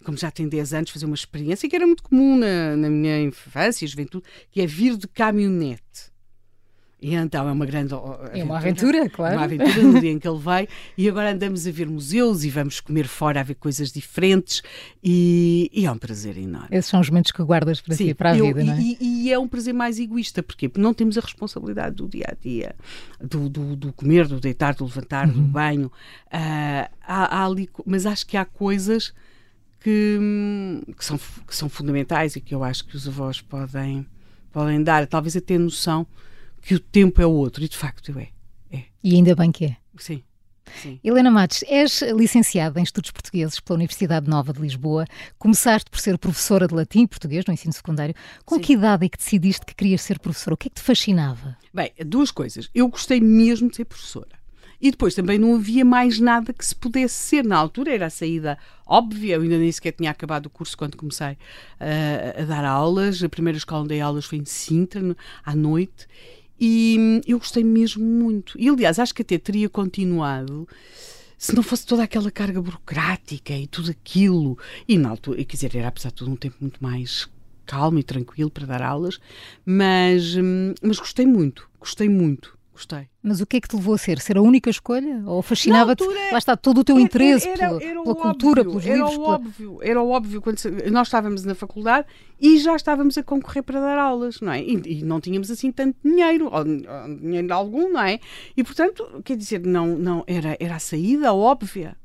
Como 0.03 0.17
já 0.17 0.31
tem 0.31 0.49
10 0.49 0.73
anos, 0.73 0.89
fazer 0.89 1.05
uma 1.05 1.13
experiência 1.13 1.69
que 1.69 1.75
era 1.75 1.85
muito 1.85 2.01
comum 2.01 2.35
na, 2.35 2.75
na 2.75 2.89
minha 2.89 3.21
infância 3.21 3.85
e 3.85 3.87
juventude, 3.87 4.25
que 4.49 4.59
é 4.59 4.65
vir 4.65 4.97
de 4.97 5.07
caminhonete 5.07 6.10
E 7.01 7.15
então 7.15 7.49
é 7.49 7.51
uma 7.51 7.65
grande. 7.65 7.95
Aventura, 7.95 8.37
é 8.37 8.43
uma 8.43 8.57
aventura, 8.57 9.09
claro. 9.09 9.35
Uma 9.35 9.45
aventura 9.45 9.81
no 9.81 9.99
dia 9.99 10.11
em 10.11 10.19
que 10.19 10.27
ele 10.27 10.37
vai. 10.37 10.67
E 10.95 11.09
agora 11.09 11.31
andamos 11.31 11.65
a 11.65 11.71
ver 11.71 11.87
museus 11.87 12.43
e 12.43 12.49
vamos 12.51 12.79
comer 12.79 13.07
fora 13.07 13.39
a 13.39 13.43
ver 13.43 13.55
coisas 13.55 13.91
diferentes. 13.91 14.61
E, 15.03 15.67
e 15.73 15.87
é 15.87 15.91
um 15.91 15.97
prazer 15.97 16.37
enorme. 16.37 16.67
Esses 16.69 16.91
são 16.91 16.99
os 16.99 17.09
momentos 17.09 17.31
que 17.31 17.41
guardas 17.41 17.81
para 17.81 17.95
Sim, 17.95 18.09
si, 18.09 18.13
para 18.13 18.31
a 18.31 18.37
eu, 18.37 18.45
vida, 18.45 18.63
não 18.63 18.73
é? 18.73 18.79
E, 18.79 18.97
e, 19.01 19.33
é 19.33 19.39
um 19.39 19.47
prazer 19.47 19.73
mais 19.73 19.99
egoísta. 19.99 20.43
Porquê? 20.43 20.69
Porque 20.69 20.81
não 20.81 20.93
temos 20.93 21.17
a 21.17 21.21
responsabilidade 21.21 21.95
do 21.95 22.07
dia 22.07 22.25
a 22.27 22.35
dia, 22.39 22.75
do, 23.19 23.49
do, 23.49 23.75
do 23.75 23.91
comer, 23.93 24.27
do 24.27 24.39
deitar, 24.39 24.75
do 24.75 24.85
levantar, 24.85 25.27
uhum. 25.27 25.33
do 25.33 25.41
banho. 25.41 25.87
Uh, 26.27 26.87
há, 27.01 27.39
há 27.39 27.45
ali, 27.47 27.67
mas 27.83 28.05
acho 28.05 28.27
que 28.27 28.37
há 28.37 28.45
coisas 28.45 29.11
que, 29.79 30.19
que, 30.95 31.03
são, 31.03 31.19
que 31.47 31.55
são 31.55 31.67
fundamentais 31.67 32.35
e 32.35 32.41
que 32.41 32.53
eu 32.53 32.63
acho 32.63 32.85
que 32.85 32.95
os 32.95 33.07
avós 33.07 33.41
podem, 33.41 34.05
podem 34.51 34.83
dar, 34.83 35.07
talvez 35.07 35.35
até 35.35 35.57
noção 35.57 36.05
que 36.61 36.75
o 36.75 36.79
tempo 36.79 37.21
é 37.21 37.25
o 37.25 37.31
outro, 37.31 37.63
e 37.63 37.67
de 37.67 37.77
facto 37.77 38.17
é. 38.17 38.29
é. 38.71 38.83
E 39.03 39.15
ainda 39.15 39.35
bem 39.35 39.51
que 39.51 39.65
é. 39.65 39.77
Sim. 39.97 40.23
Sim. 40.81 40.99
Helena 41.03 41.29
Matos, 41.29 41.63
és 41.67 42.01
licenciada 42.15 42.79
em 42.79 42.83
Estudos 42.83 43.11
Portugueses 43.11 43.59
pela 43.59 43.77
Universidade 43.77 44.29
Nova 44.29 44.53
de 44.53 44.61
Lisboa. 44.61 45.05
Começaste 45.37 45.89
por 45.89 45.99
ser 45.99 46.17
professora 46.17 46.67
de 46.67 46.73
latim 46.73 47.03
e 47.03 47.07
português 47.07 47.45
no 47.45 47.53
ensino 47.53 47.73
secundário. 47.73 48.15
Com 48.45 48.55
Sim. 48.55 48.61
que 48.61 48.73
idade 48.73 49.05
é 49.05 49.09
que 49.09 49.17
decidiste 49.17 49.65
que 49.65 49.75
querias 49.75 50.01
ser 50.01 50.19
professora? 50.19 50.53
O 50.53 50.57
que 50.57 50.67
é 50.67 50.69
que 50.69 50.75
te 50.75 50.81
fascinava? 50.81 51.57
Bem, 51.73 51.91
duas 52.05 52.31
coisas. 52.31 52.69
Eu 52.73 52.87
gostei 52.87 53.19
mesmo 53.19 53.69
de 53.69 53.75
ser 53.75 53.85
professora. 53.85 54.41
E 54.79 54.89
depois 54.89 55.13
também 55.13 55.37
não 55.37 55.55
havia 55.55 55.85
mais 55.85 56.19
nada 56.19 56.51
que 56.51 56.65
se 56.65 56.75
pudesse 56.75 57.13
ser. 57.13 57.45
Na 57.45 57.55
altura 57.55 57.93
era 57.93 58.07
a 58.07 58.09
saída 58.09 58.57
óbvia, 58.83 59.35
eu 59.35 59.41
ainda 59.41 59.59
nem 59.59 59.71
sequer 59.71 59.91
tinha 59.91 60.09
acabado 60.09 60.47
o 60.47 60.49
curso 60.49 60.75
quando 60.75 60.97
comecei 60.97 61.33
uh, 61.33 62.41
a 62.41 62.45
dar 62.45 62.65
aulas. 62.65 63.23
A 63.23 63.29
primeira 63.29 63.57
escola 63.57 63.81
onde 63.81 63.89
dei 63.89 64.01
aulas 64.01 64.25
foi 64.25 64.39
em 64.39 64.45
Sintra, 64.45 65.15
à 65.45 65.55
noite. 65.55 66.07
E 66.63 67.21
eu 67.25 67.39
gostei 67.39 67.63
mesmo 67.63 68.05
muito. 68.05 68.55
E 68.59 68.69
aliás, 68.69 68.99
acho 68.99 69.15
que 69.15 69.23
até 69.23 69.39
teria 69.39 69.67
continuado 69.67 70.67
se 71.35 71.55
não 71.55 71.63
fosse 71.63 71.87
toda 71.87 72.03
aquela 72.03 72.29
carga 72.29 72.61
burocrática 72.61 73.51
e 73.51 73.65
tudo 73.65 73.89
aquilo. 73.89 74.55
E 74.87 74.95
na 74.95 75.09
altura, 75.09 75.43
quer 75.43 75.55
dizer, 75.55 75.75
era 75.75 75.87
apesar 75.87 76.09
de 76.09 76.15
tudo 76.15 76.29
um 76.29 76.35
tempo 76.35 76.57
muito 76.61 76.77
mais 76.79 77.27
calmo 77.65 77.97
e 77.97 78.03
tranquilo 78.03 78.51
para 78.51 78.67
dar 78.67 78.81
aulas, 78.83 79.19
mas, 79.65 80.35
hum, 80.35 80.73
mas 80.83 80.99
gostei 80.99 81.25
muito, 81.25 81.67
gostei 81.79 82.09
muito. 82.09 82.55
Gostei. 82.81 83.07
Mas 83.21 83.39
o 83.39 83.45
que 83.45 83.57
é 83.57 83.61
que 83.61 83.67
te 83.67 83.75
levou 83.75 83.93
a 83.93 83.97
ser? 83.97 84.19
Ser 84.19 84.37
a 84.37 84.41
única 84.41 84.67
escolha? 84.67 85.21
Ou 85.27 85.43
fascinava-te? 85.43 86.03
Lá 86.31 86.37
está 86.39 86.57
todo 86.57 86.79
o 86.79 86.83
teu 86.83 86.95
era, 86.95 87.03
interesse 87.03 87.47
era, 87.47 87.65
era, 87.65 87.79
pela, 87.79 88.03
pela 88.03 88.15
cultura, 88.15 88.63
pelos 88.63 88.83
era 88.83 88.95
livros? 88.95 89.13
O 89.13 89.19
pela... 89.19 89.33
óbvio, 89.35 89.79
era 89.83 90.01
o 90.01 90.09
óbvio. 90.09 90.41
Quando 90.41 90.57
nós 90.91 91.07
estávamos 91.07 91.45
na 91.45 91.53
faculdade 91.53 92.07
e 92.39 92.57
já 92.57 92.75
estávamos 92.75 93.19
a 93.19 93.23
concorrer 93.23 93.61
para 93.61 93.79
dar 93.79 93.99
aulas, 93.99 94.41
não 94.41 94.51
é? 94.51 94.63
E, 94.63 94.81
e 94.99 95.03
não 95.03 95.21
tínhamos 95.21 95.51
assim 95.51 95.71
tanto 95.71 95.95
dinheiro, 96.03 96.45
ou, 96.45 96.57
ou, 96.57 97.15
dinheiro 97.19 97.53
algum, 97.53 97.87
não 97.87 98.01
é? 98.01 98.19
E 98.57 98.63
portanto, 98.63 99.21
quer 99.23 99.37
dizer, 99.37 99.63
não, 99.63 99.95
não 99.95 100.23
era, 100.25 100.57
era 100.59 100.77
a 100.77 100.79
saída 100.79 101.31
óbvia. 101.33 101.95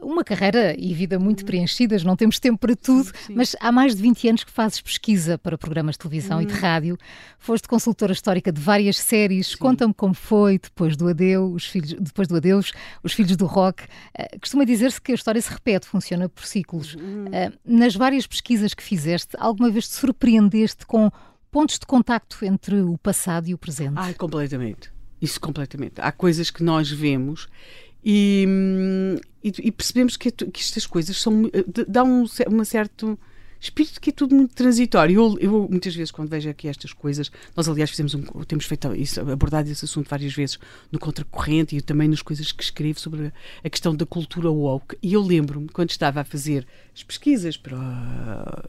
Uma 0.00 0.24
carreira 0.24 0.74
e 0.78 0.92
vida 0.94 1.18
muito 1.18 1.40
uhum. 1.40 1.46
preenchidas, 1.46 2.04
não 2.04 2.16
temos 2.16 2.38
tempo 2.38 2.58
para 2.58 2.74
tudo, 2.74 3.12
sim, 3.26 3.34
mas 3.34 3.54
há 3.60 3.70
mais 3.70 3.94
de 3.94 4.02
20 4.02 4.28
anos 4.28 4.44
que 4.44 4.50
fazes 4.50 4.80
pesquisa 4.80 5.38
para 5.38 5.56
programas 5.58 5.94
de 5.94 6.00
televisão 6.00 6.40
e 6.40 6.46
de 6.46 6.54
uhum. 6.54 6.60
rádio. 6.60 6.98
Foste 7.38 7.68
consultora 7.68 8.12
histórica 8.12 8.50
de 8.50 8.60
várias 8.60 8.98
séries. 8.98 9.54
Conta-me 9.54 9.94
como 9.94 10.14
foi 10.14 10.58
depois 10.58 10.96
do 10.96 11.08
adeus, 11.08 11.54
os 11.54 11.66
filhos, 11.66 11.94
depois 11.98 12.28
do 12.28 12.36
adeus, 12.36 12.72
os 13.02 13.12
filhos 13.12 13.36
do 13.36 13.46
rock. 13.46 13.84
Uh, 13.84 14.40
costuma 14.40 14.64
dizer-se 14.64 15.00
que 15.00 15.12
a 15.12 15.14
história 15.14 15.40
se 15.40 15.50
repete, 15.50 15.86
funciona 15.86 16.28
por 16.28 16.44
ciclos. 16.44 16.94
Uh, 16.94 17.52
nas 17.64 17.94
várias 17.94 18.26
pesquisas 18.26 18.74
que 18.74 18.82
fizeste, 18.82 19.36
alguma 19.38 19.70
vez 19.70 19.88
te 19.88 19.94
surpreendeste 19.94 20.86
com 20.86 21.10
pontos 21.50 21.78
de 21.78 21.86
contacto 21.86 22.44
entre 22.44 22.80
o 22.80 22.98
passado 22.98 23.46
e 23.46 23.54
o 23.54 23.58
presente? 23.58 23.94
Ai, 23.96 24.12
completamente. 24.14 24.92
Isso 25.22 25.40
completamente. 25.40 26.00
Há 26.00 26.10
coisas 26.10 26.50
que 26.50 26.62
nós 26.62 26.90
vemos 26.90 27.48
e, 28.04 28.46
e, 29.42 29.52
e 29.58 29.72
percebemos 29.72 30.16
que, 30.16 30.30
que, 30.30 30.60
estas 30.60 30.86
coisas 30.86 31.16
são, 31.16 31.50
dão 31.88 32.24
um, 32.24 32.26
uma 32.48 32.64
certo 32.64 33.18
espírito 33.58 34.00
que 34.00 34.10
é 34.10 34.12
tudo 34.12 34.34
muito 34.34 34.54
transitório. 34.54 35.14
Eu, 35.14 35.38
eu, 35.38 35.68
muitas 35.70 35.94
vezes, 35.94 36.10
quando 36.10 36.28
vejo 36.28 36.50
aqui 36.50 36.68
estas 36.68 36.92
coisas, 36.92 37.32
nós 37.56 37.66
aliás 37.68 37.90
fizemos 37.90 38.14
um, 38.14 38.22
temos 38.44 38.66
feito 38.66 38.94
isso, 38.94 39.20
abordado 39.20 39.70
esse 39.70 39.84
assunto 39.84 40.08
várias 40.08 40.34
vezes 40.34 40.58
no 40.92 40.98
Contracorrente 40.98 41.74
e 41.74 41.80
também 41.80 42.08
nas 42.08 42.20
coisas 42.20 42.52
que 42.52 42.62
escrevo 42.62 43.00
sobre 43.00 43.32
a 43.62 43.70
questão 43.70 43.94
da 43.94 44.04
cultura 44.04 44.50
woke. 44.50 44.98
E 45.02 45.14
eu 45.14 45.22
lembro-me, 45.22 45.68
quando 45.68 45.90
estava 45.90 46.20
a 46.20 46.24
fazer 46.24 46.66
as 46.94 47.02
pesquisas 47.02 47.56
para. 47.56 48.68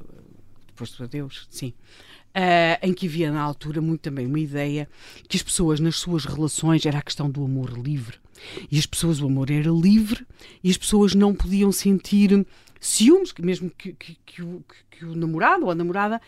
Do 0.98 1.08
Deus, 1.08 1.48
sim. 1.50 1.74
Uh, 2.36 2.76
em 2.82 2.94
que 2.94 3.08
havia 3.08 3.32
na 3.32 3.42
altura 3.42 3.80
muito 3.80 4.02
também 4.02 4.26
uma 4.26 4.40
ideia 4.40 4.90
que 5.30 5.38
as 5.38 5.44
pessoas 5.44 5.80
nas 5.80 5.96
suas 5.96 6.26
relações 6.26 6.86
era 6.86 6.98
a 6.98 7.02
questão 7.02 7.30
do 7.30 7.46
amor 7.46 7.72
livre 7.72 8.18
e 8.72 8.78
as 8.78 8.86
pessoas, 8.86 9.22
o 9.22 9.28
amor 9.28 9.50
era 9.50 9.70
livre 9.70 10.26
e 10.64 10.70
as 10.70 10.78
pessoas 10.78 11.16
não 11.16 11.34
podiam 11.34 11.72
sentir 11.72 12.46
ciúmes, 12.80 13.34
mesmo 13.40 13.70
que, 13.70 13.94
que, 13.94 14.18
que, 14.26 14.42
o, 14.42 14.64
que 14.92 15.06
o 15.06 15.16
namorado 15.16 15.66
ou 15.66 15.72
a 15.72 15.76
namorada 15.76 16.22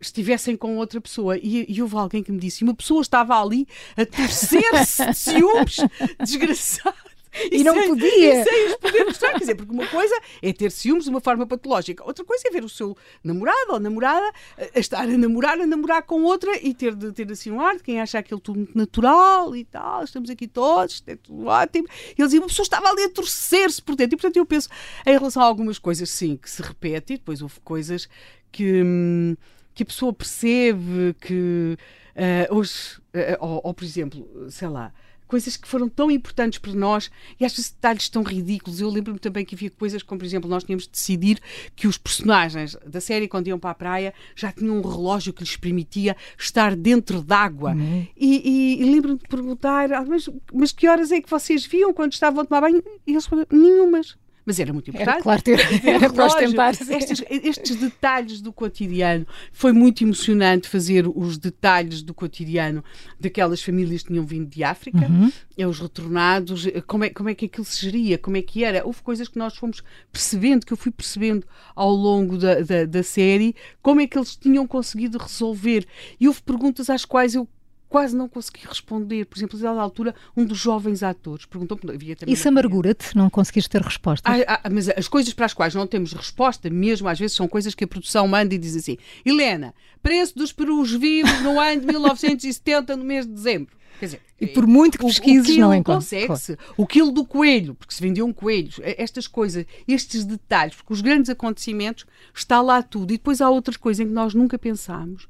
estivessem 0.00 0.56
com 0.56 0.76
outra 0.76 1.00
pessoa. 1.00 1.38
E, 1.38 1.66
e 1.68 1.82
houve 1.82 1.96
alguém 1.96 2.22
que 2.22 2.32
me 2.32 2.38
disse: 2.38 2.64
uma 2.64 2.74
pessoa 2.74 3.00
estava 3.00 3.40
ali 3.40 3.66
a 3.96 4.04
torcer-se 4.04 5.06
de 5.06 5.14
ciúmes, 5.14 5.76
desgraçado. 6.20 7.13
E, 7.50 7.62
não 7.62 7.74
sem, 7.74 7.88
podia. 7.88 8.40
E 8.40 8.44
sem 8.44 8.66
os 8.66 8.76
poder 8.76 9.04
mostrar. 9.04 9.32
Quer 9.32 9.40
dizer, 9.40 9.54
porque 9.54 9.72
uma 9.72 9.86
coisa 9.86 10.14
é 10.42 10.52
ter 10.52 10.70
ciúmes 10.70 11.04
de 11.04 11.10
uma 11.10 11.20
forma 11.20 11.46
patológica, 11.46 12.04
outra 12.04 12.24
coisa 12.24 12.48
é 12.48 12.50
ver 12.50 12.64
o 12.64 12.68
seu 12.68 12.96
namorado 13.22 13.72
ou 13.72 13.80
namorada 13.80 14.30
a 14.74 14.78
estar 14.78 15.02
a 15.02 15.18
namorar, 15.18 15.60
a 15.60 15.66
namorar 15.66 16.02
com 16.02 16.22
outra 16.22 16.56
e 16.62 16.72
ter 16.74 16.94
de 16.94 17.12
ter 17.12 17.30
assim 17.30 17.50
um 17.50 17.60
ar 17.60 17.76
de 17.76 17.82
quem 17.82 18.00
acha 18.00 18.18
aquilo 18.18 18.40
tudo 18.40 18.58
muito 18.58 18.76
natural 18.76 19.54
e 19.56 19.64
tal, 19.64 20.04
estamos 20.04 20.30
aqui 20.30 20.46
todos, 20.46 21.02
é 21.06 21.16
tudo 21.16 21.46
ótimo. 21.46 21.86
E 21.88 22.20
eles 22.20 22.30
diziam, 22.30 22.42
uma 22.42 22.48
pessoa 22.48 22.64
estava 22.64 22.88
ali 22.88 23.04
a 23.04 23.08
torcer-se 23.08 23.82
por 23.82 23.96
dentro. 23.96 24.14
E 24.14 24.16
portanto 24.16 24.36
eu 24.36 24.46
penso 24.46 24.68
em 25.04 25.12
relação 25.12 25.42
a 25.42 25.46
algumas 25.46 25.78
coisas, 25.78 26.08
sim, 26.10 26.36
que 26.36 26.50
se 26.50 26.62
repetem, 26.62 27.16
e 27.16 27.18
depois 27.18 27.42
houve 27.42 27.60
coisas 27.60 28.08
que, 28.50 28.82
hum, 28.82 29.36
que 29.74 29.82
a 29.82 29.86
pessoa 29.86 30.12
percebe 30.12 31.14
que 31.20 31.76
uh, 32.16 32.54
hoje, 32.54 32.98
uh, 33.14 33.36
ou, 33.40 33.60
ou 33.64 33.74
por 33.74 33.84
exemplo, 33.84 34.48
sei 34.50 34.68
lá 34.68 34.92
coisas 35.34 35.56
que 35.56 35.66
foram 35.66 35.88
tão 35.88 36.12
importantes 36.12 36.60
para 36.60 36.72
nós 36.72 37.10
e 37.40 37.44
às 37.44 37.50
vezes 37.50 37.72
detalhes 37.72 38.08
tão 38.08 38.22
ridículos. 38.22 38.80
Eu 38.80 38.88
lembro-me 38.88 39.18
também 39.18 39.44
que 39.44 39.56
havia 39.56 39.68
coisas 39.68 40.00
como, 40.00 40.20
por 40.20 40.24
exemplo, 40.24 40.48
nós 40.48 40.62
tínhamos 40.62 40.84
de 40.84 40.90
decidir 40.90 41.40
que 41.74 41.88
os 41.88 41.98
personagens 41.98 42.76
da 42.86 43.00
série, 43.00 43.26
quando 43.26 43.48
iam 43.48 43.58
para 43.58 43.70
a 43.70 43.74
praia, 43.74 44.14
já 44.36 44.52
tinham 44.52 44.78
um 44.78 44.80
relógio 44.80 45.32
que 45.32 45.42
lhes 45.42 45.56
permitia 45.56 46.16
estar 46.38 46.76
dentro 46.76 47.20
d'água. 47.20 47.72
Uhum. 47.72 48.06
E, 48.16 48.78
e, 48.78 48.82
e 48.82 48.84
lembro-me 48.92 49.18
de 49.18 49.26
perguntar, 49.26 49.92
ah, 49.92 50.04
mas, 50.06 50.30
mas 50.52 50.70
que 50.70 50.86
horas 50.86 51.10
é 51.10 51.20
que 51.20 51.28
vocês 51.28 51.66
viam 51.66 51.92
quando 51.92 52.12
estavam 52.12 52.42
a 52.42 52.44
tomar 52.44 52.60
banho? 52.60 52.80
E 53.04 53.10
eles 53.10 53.26
falaram, 53.26 53.48
nenhumas 53.50 54.16
mas 54.44 54.60
era 54.60 54.72
muito 54.72 54.90
importante. 54.90 55.14
Era, 55.14 55.22
claro, 55.22 55.42
ter, 55.42 55.86
era 55.86 56.12
para 56.12 56.26
ostentar. 56.26 56.70
Estes, 56.72 57.24
estes 57.28 57.76
detalhes 57.76 58.40
do 58.40 58.52
cotidiano. 58.52 59.26
Foi 59.52 59.72
muito 59.72 60.04
emocionante 60.04 60.68
fazer 60.68 61.06
os 61.06 61.38
detalhes 61.38 62.02
do 62.02 62.12
cotidiano 62.12 62.84
daquelas 63.18 63.62
famílias 63.62 64.02
que 64.02 64.08
tinham 64.08 64.24
vindo 64.24 64.48
de 64.48 64.62
África, 64.62 65.06
uhum. 65.06 65.32
É 65.56 65.64
os 65.68 65.78
retornados, 65.78 66.66
como 66.84 67.04
é, 67.04 67.10
como 67.10 67.28
é 67.28 67.34
que 67.34 67.46
aquilo 67.46 67.64
se 67.64 67.80
geria, 67.80 68.18
como 68.18 68.36
é 68.36 68.42
que 68.42 68.64
era. 68.64 68.84
Houve 68.84 69.02
coisas 69.02 69.28
que 69.28 69.38
nós 69.38 69.56
fomos 69.56 69.84
percebendo, 70.10 70.66
que 70.66 70.72
eu 70.72 70.76
fui 70.76 70.90
percebendo 70.90 71.46
ao 71.76 71.92
longo 71.92 72.36
da, 72.36 72.60
da, 72.60 72.84
da 72.84 73.02
série, 73.04 73.54
como 73.80 74.00
é 74.00 74.06
que 74.06 74.18
eles 74.18 74.34
tinham 74.34 74.66
conseguido 74.66 75.16
resolver. 75.16 75.86
E 76.18 76.26
houve 76.26 76.42
perguntas 76.42 76.90
às 76.90 77.04
quais 77.04 77.36
eu 77.36 77.48
quase 77.94 78.16
não 78.16 78.28
consegui 78.28 78.66
responder. 78.66 79.24
Por 79.24 79.38
exemplo, 79.38 79.68
a 79.68 79.80
altura, 79.80 80.16
um 80.36 80.44
dos 80.44 80.58
jovens 80.58 81.04
atores 81.04 81.46
perguntou-me. 81.46 81.96
Isso 82.26 82.48
amargura-te? 82.48 83.16
Não 83.16 83.30
conseguiste 83.30 83.70
ter 83.70 83.80
resposta? 83.80 84.28
Ah, 84.28 84.60
ah, 84.64 84.68
mas 84.68 84.88
as 84.88 85.06
coisas 85.06 85.32
para 85.32 85.46
as 85.46 85.54
quais 85.54 85.76
não 85.76 85.86
temos 85.86 86.12
resposta, 86.12 86.68
mesmo 86.68 87.06
às 87.06 87.20
vezes, 87.20 87.36
são 87.36 87.46
coisas 87.46 87.72
que 87.72 87.84
a 87.84 87.86
produção 87.86 88.26
manda 88.26 88.52
e 88.52 88.58
diz 88.58 88.74
assim: 88.74 88.98
Helena, 89.24 89.72
preço 90.02 90.36
dos 90.36 90.52
perus 90.52 90.90
vivos 90.90 91.40
no 91.40 91.60
ano 91.60 91.82
de 91.82 91.86
1970, 91.86 92.96
no 92.96 93.04
mês 93.04 93.26
de 93.26 93.32
dezembro. 93.32 93.76
Quer 94.00 94.06
dizer, 94.06 94.20
e 94.40 94.48
por 94.48 94.66
muito 94.66 94.98
que 94.98 95.06
pesquises, 95.06 95.56
não 95.56 95.72
encontra. 95.72 96.00
Consegue-se. 96.00 96.58
O 96.76 96.88
quilo 96.88 97.12
do 97.12 97.24
coelho, 97.24 97.76
porque 97.76 97.94
se 97.94 98.02
vendiam 98.02 98.32
coelhos, 98.32 98.80
estas 98.82 99.28
coisas, 99.28 99.64
estes 99.86 100.24
detalhes, 100.24 100.74
porque 100.74 100.92
os 100.92 101.00
grandes 101.00 101.30
acontecimentos, 101.30 102.04
está 102.34 102.60
lá 102.60 102.82
tudo. 102.82 103.14
E 103.14 103.18
depois 103.18 103.40
há 103.40 103.48
outras 103.48 103.76
coisas 103.76 104.04
em 104.04 104.08
que 104.08 104.12
nós 104.12 104.34
nunca 104.34 104.58
pensámos 104.58 105.28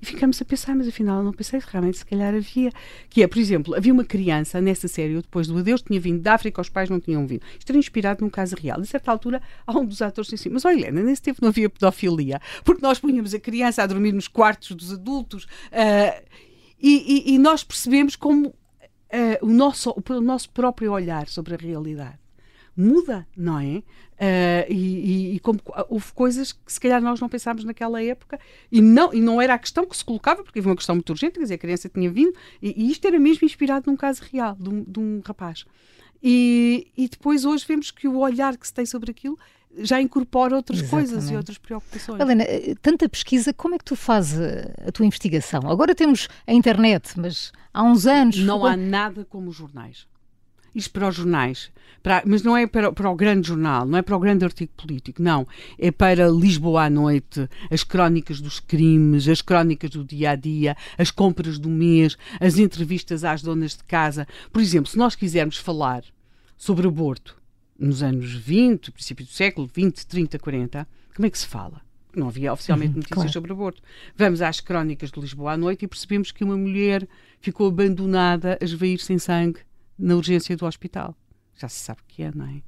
e 0.00 0.06
ficamos 0.06 0.40
a 0.40 0.44
pensar, 0.44 0.74
mas 0.74 0.88
afinal 0.88 1.22
não 1.22 1.32
pensei, 1.32 1.60
realmente 1.64 1.98
se 1.98 2.06
calhar 2.06 2.34
havia. 2.34 2.72
Que 3.08 3.22
é, 3.22 3.26
por 3.26 3.38
exemplo, 3.38 3.74
havia 3.74 3.92
uma 3.92 4.04
criança 4.04 4.60
nessa 4.60 4.88
série, 4.88 5.14
depois 5.14 5.46
do 5.46 5.58
Adeus, 5.58 5.82
tinha 5.82 6.00
vindo 6.00 6.20
da 6.20 6.34
África, 6.34 6.60
os 6.60 6.68
pais 6.68 6.88
não 6.88 6.98
tinham 6.98 7.26
vindo. 7.26 7.42
Isto 7.58 7.70
era 7.70 7.78
inspirado 7.78 8.24
num 8.24 8.30
caso 8.30 8.56
real. 8.56 8.80
A 8.80 8.84
certa 8.84 9.10
altura, 9.10 9.42
há 9.66 9.78
um 9.78 9.84
dos 9.84 10.00
atores 10.00 10.30
disse 10.30 10.48
assim: 10.48 10.54
Mas 10.54 10.64
olha, 10.64 10.80
Helena, 10.80 11.02
nesse 11.02 11.22
tempo 11.22 11.40
não 11.42 11.48
havia 11.50 11.68
pedofilia, 11.68 12.40
porque 12.64 12.82
nós 12.82 12.98
punhamos 12.98 13.34
a 13.34 13.40
criança 13.40 13.82
a 13.82 13.86
dormir 13.86 14.12
nos 14.12 14.28
quartos 14.28 14.74
dos 14.74 14.92
adultos 14.92 15.44
uh, 15.44 16.22
e, 16.80 17.30
e, 17.30 17.34
e, 17.34 17.38
nós 17.38 17.62
percebemos 17.62 18.16
como 18.16 18.48
uh, 18.48 18.54
o, 19.42 19.48
nosso, 19.48 19.94
o 19.94 20.20
nosso 20.20 20.48
próprio 20.50 20.92
olhar 20.92 21.28
sobre 21.28 21.54
a 21.54 21.58
realidade 21.58 22.18
muda, 22.76 23.26
não 23.36 23.58
é? 23.58 23.78
Uh, 24.20 24.66
e, 24.68 24.74
e, 24.74 25.34
e, 25.36 25.40
como 25.40 25.60
houve 25.88 26.12
coisas 26.12 26.52
que 26.52 26.72
se 26.72 26.78
calhar 26.78 27.00
nós 27.00 27.20
não 27.20 27.28
pensámos 27.28 27.64
naquela 27.64 28.02
época 28.02 28.38
e 28.70 28.82
não, 28.82 29.14
e 29.14 29.20
não 29.20 29.40
era 29.40 29.54
a 29.54 29.58
questão 29.58 29.86
que 29.86 29.96
se 29.96 30.04
colocava, 30.04 30.42
porque 30.42 30.58
havia 30.58 30.70
uma 30.70 30.76
questão 30.76 30.94
muito 30.94 31.08
urgente, 31.10 31.32
quer 31.32 31.40
dizer, 31.40 31.54
a 31.54 31.58
criança 31.58 31.88
tinha 31.88 32.10
vindo 32.10 32.34
e, 32.60 32.84
e 32.84 32.90
isto 32.90 33.06
era 33.06 33.18
mesmo 33.18 33.46
inspirado 33.46 33.90
num 33.90 33.96
caso 33.96 34.22
real 34.30 34.56
de 34.58 34.68
um, 34.68 34.84
de 34.84 35.00
um 35.00 35.22
rapaz. 35.24 35.64
E, 36.22 36.88
e 36.96 37.08
depois 37.08 37.46
hoje 37.46 37.64
vemos 37.66 37.90
que 37.90 38.06
o 38.06 38.18
olhar 38.18 38.56
que 38.56 38.66
se 38.66 38.74
tem 38.74 38.84
sobre 38.84 39.10
aquilo 39.10 39.38
já 39.78 40.00
incorpora 40.00 40.56
outras 40.56 40.80
Exatamente. 40.80 41.10
coisas 41.10 41.30
e 41.30 41.36
outras 41.36 41.58
preocupações. 41.58 42.20
Helena, 42.20 42.42
eh, 42.42 42.74
tanta 42.82 43.08
pesquisa, 43.08 43.52
como 43.52 43.74
é 43.74 43.78
que 43.78 43.84
tu 43.84 43.94
fazes 43.96 44.38
a 44.86 44.90
tua 44.90 45.06
investigação? 45.06 45.70
Agora 45.70 45.94
temos 45.94 46.28
a 46.46 46.52
internet, 46.52 47.12
mas 47.16 47.52
há 47.72 47.82
uns 47.82 48.06
anos. 48.06 48.38
Não 48.38 48.64
há 48.64 48.76
nada 48.76 49.24
como 49.24 49.48
os 49.48 49.56
jornais. 49.56 50.06
Isto 50.74 50.92
para 50.92 51.08
os 51.08 51.16
jornais, 51.16 51.70
para, 52.02 52.22
mas 52.24 52.42
não 52.42 52.56
é 52.56 52.66
para, 52.66 52.92
para, 52.92 53.10
o 53.10 53.14
grande 53.14 53.48
jornal, 53.48 53.84
não 53.84 53.98
é 53.98 54.02
para 54.02 54.16
o 54.16 54.20
grande 54.20 54.44
artigo 54.44 54.72
político, 54.76 55.22
não. 55.22 55.46
É 55.78 55.90
para 55.90 56.28
Lisboa 56.28 56.84
à 56.84 56.90
noite, 56.90 57.48
as 57.70 57.82
crónicas 57.82 58.40
dos 58.40 58.60
crimes, 58.60 59.28
as 59.28 59.42
crónicas 59.42 59.90
do 59.90 60.04
dia 60.04 60.30
a 60.30 60.36
dia, 60.36 60.76
as 60.96 61.10
compras 61.10 61.58
do 61.58 61.68
mês, 61.68 62.16
as 62.40 62.58
entrevistas 62.58 63.24
às 63.24 63.42
donas 63.42 63.76
de 63.76 63.84
casa. 63.84 64.26
Por 64.52 64.62
exemplo, 64.62 64.90
se 64.90 64.96
nós 64.96 65.14
quisermos 65.14 65.56
falar 65.56 66.04
sobre 66.56 66.86
aborto 66.86 67.36
nos 67.78 68.02
anos 68.02 68.32
20, 68.32 68.92
princípio 68.92 69.24
do 69.24 69.30
século 69.30 69.68
20, 69.72 70.06
30, 70.06 70.38
40, 70.38 70.88
como 71.14 71.26
é 71.26 71.30
que 71.30 71.38
se 71.38 71.46
fala? 71.46 71.80
Não 72.14 72.28
havia 72.28 72.52
oficialmente 72.52 72.90
uhum, 72.90 72.96
notícias 72.96 73.14
claro. 73.14 73.32
sobre 73.32 73.52
aborto. 73.52 73.82
Vamos 74.16 74.42
às 74.42 74.60
crónicas 74.60 75.10
de 75.10 75.20
Lisboa 75.20 75.52
à 75.52 75.56
noite 75.56 75.84
e 75.84 75.88
percebemos 75.88 76.32
que 76.32 76.44
uma 76.44 76.56
mulher 76.56 77.08
ficou 77.40 77.68
abandonada 77.68 78.58
a 78.60 78.64
esvair 78.64 78.98
sem 79.00 79.18
sangue 79.18 79.60
na 80.00 80.16
urgência 80.16 80.56
do 80.56 80.66
hospital. 80.66 81.16
Já 81.56 81.68
se 81.68 81.80
sabe 81.80 82.00
o 82.00 82.04
que 82.08 82.22
é, 82.22 82.32
não 82.34 82.46
é? 82.46 82.62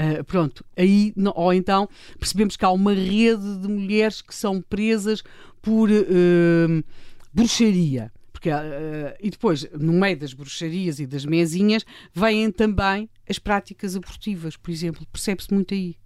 Uh, 0.00 0.24
pronto, 0.24 0.64
aí, 0.76 1.12
ou 1.34 1.52
então 1.52 1.88
percebemos 2.18 2.56
que 2.56 2.64
há 2.64 2.70
uma 2.70 2.94
rede 2.94 3.58
de 3.58 3.68
mulheres 3.68 4.22
que 4.22 4.34
são 4.34 4.62
presas 4.62 5.22
por 5.60 5.90
uh, 5.90 6.84
bruxaria. 7.32 8.12
Porque, 8.32 8.50
uh, 8.50 9.14
e 9.20 9.28
depois, 9.28 9.68
no 9.72 9.92
meio 9.92 10.16
das 10.16 10.32
bruxarias 10.32 10.98
e 11.00 11.06
das 11.06 11.26
mesinhas, 11.26 11.84
vêm 12.14 12.50
também 12.50 13.10
as 13.28 13.38
práticas 13.38 13.94
abortivas, 13.94 14.56
por 14.56 14.70
exemplo. 14.70 15.06
Percebe-se 15.12 15.52
muito 15.52 15.74
aí. 15.74 15.96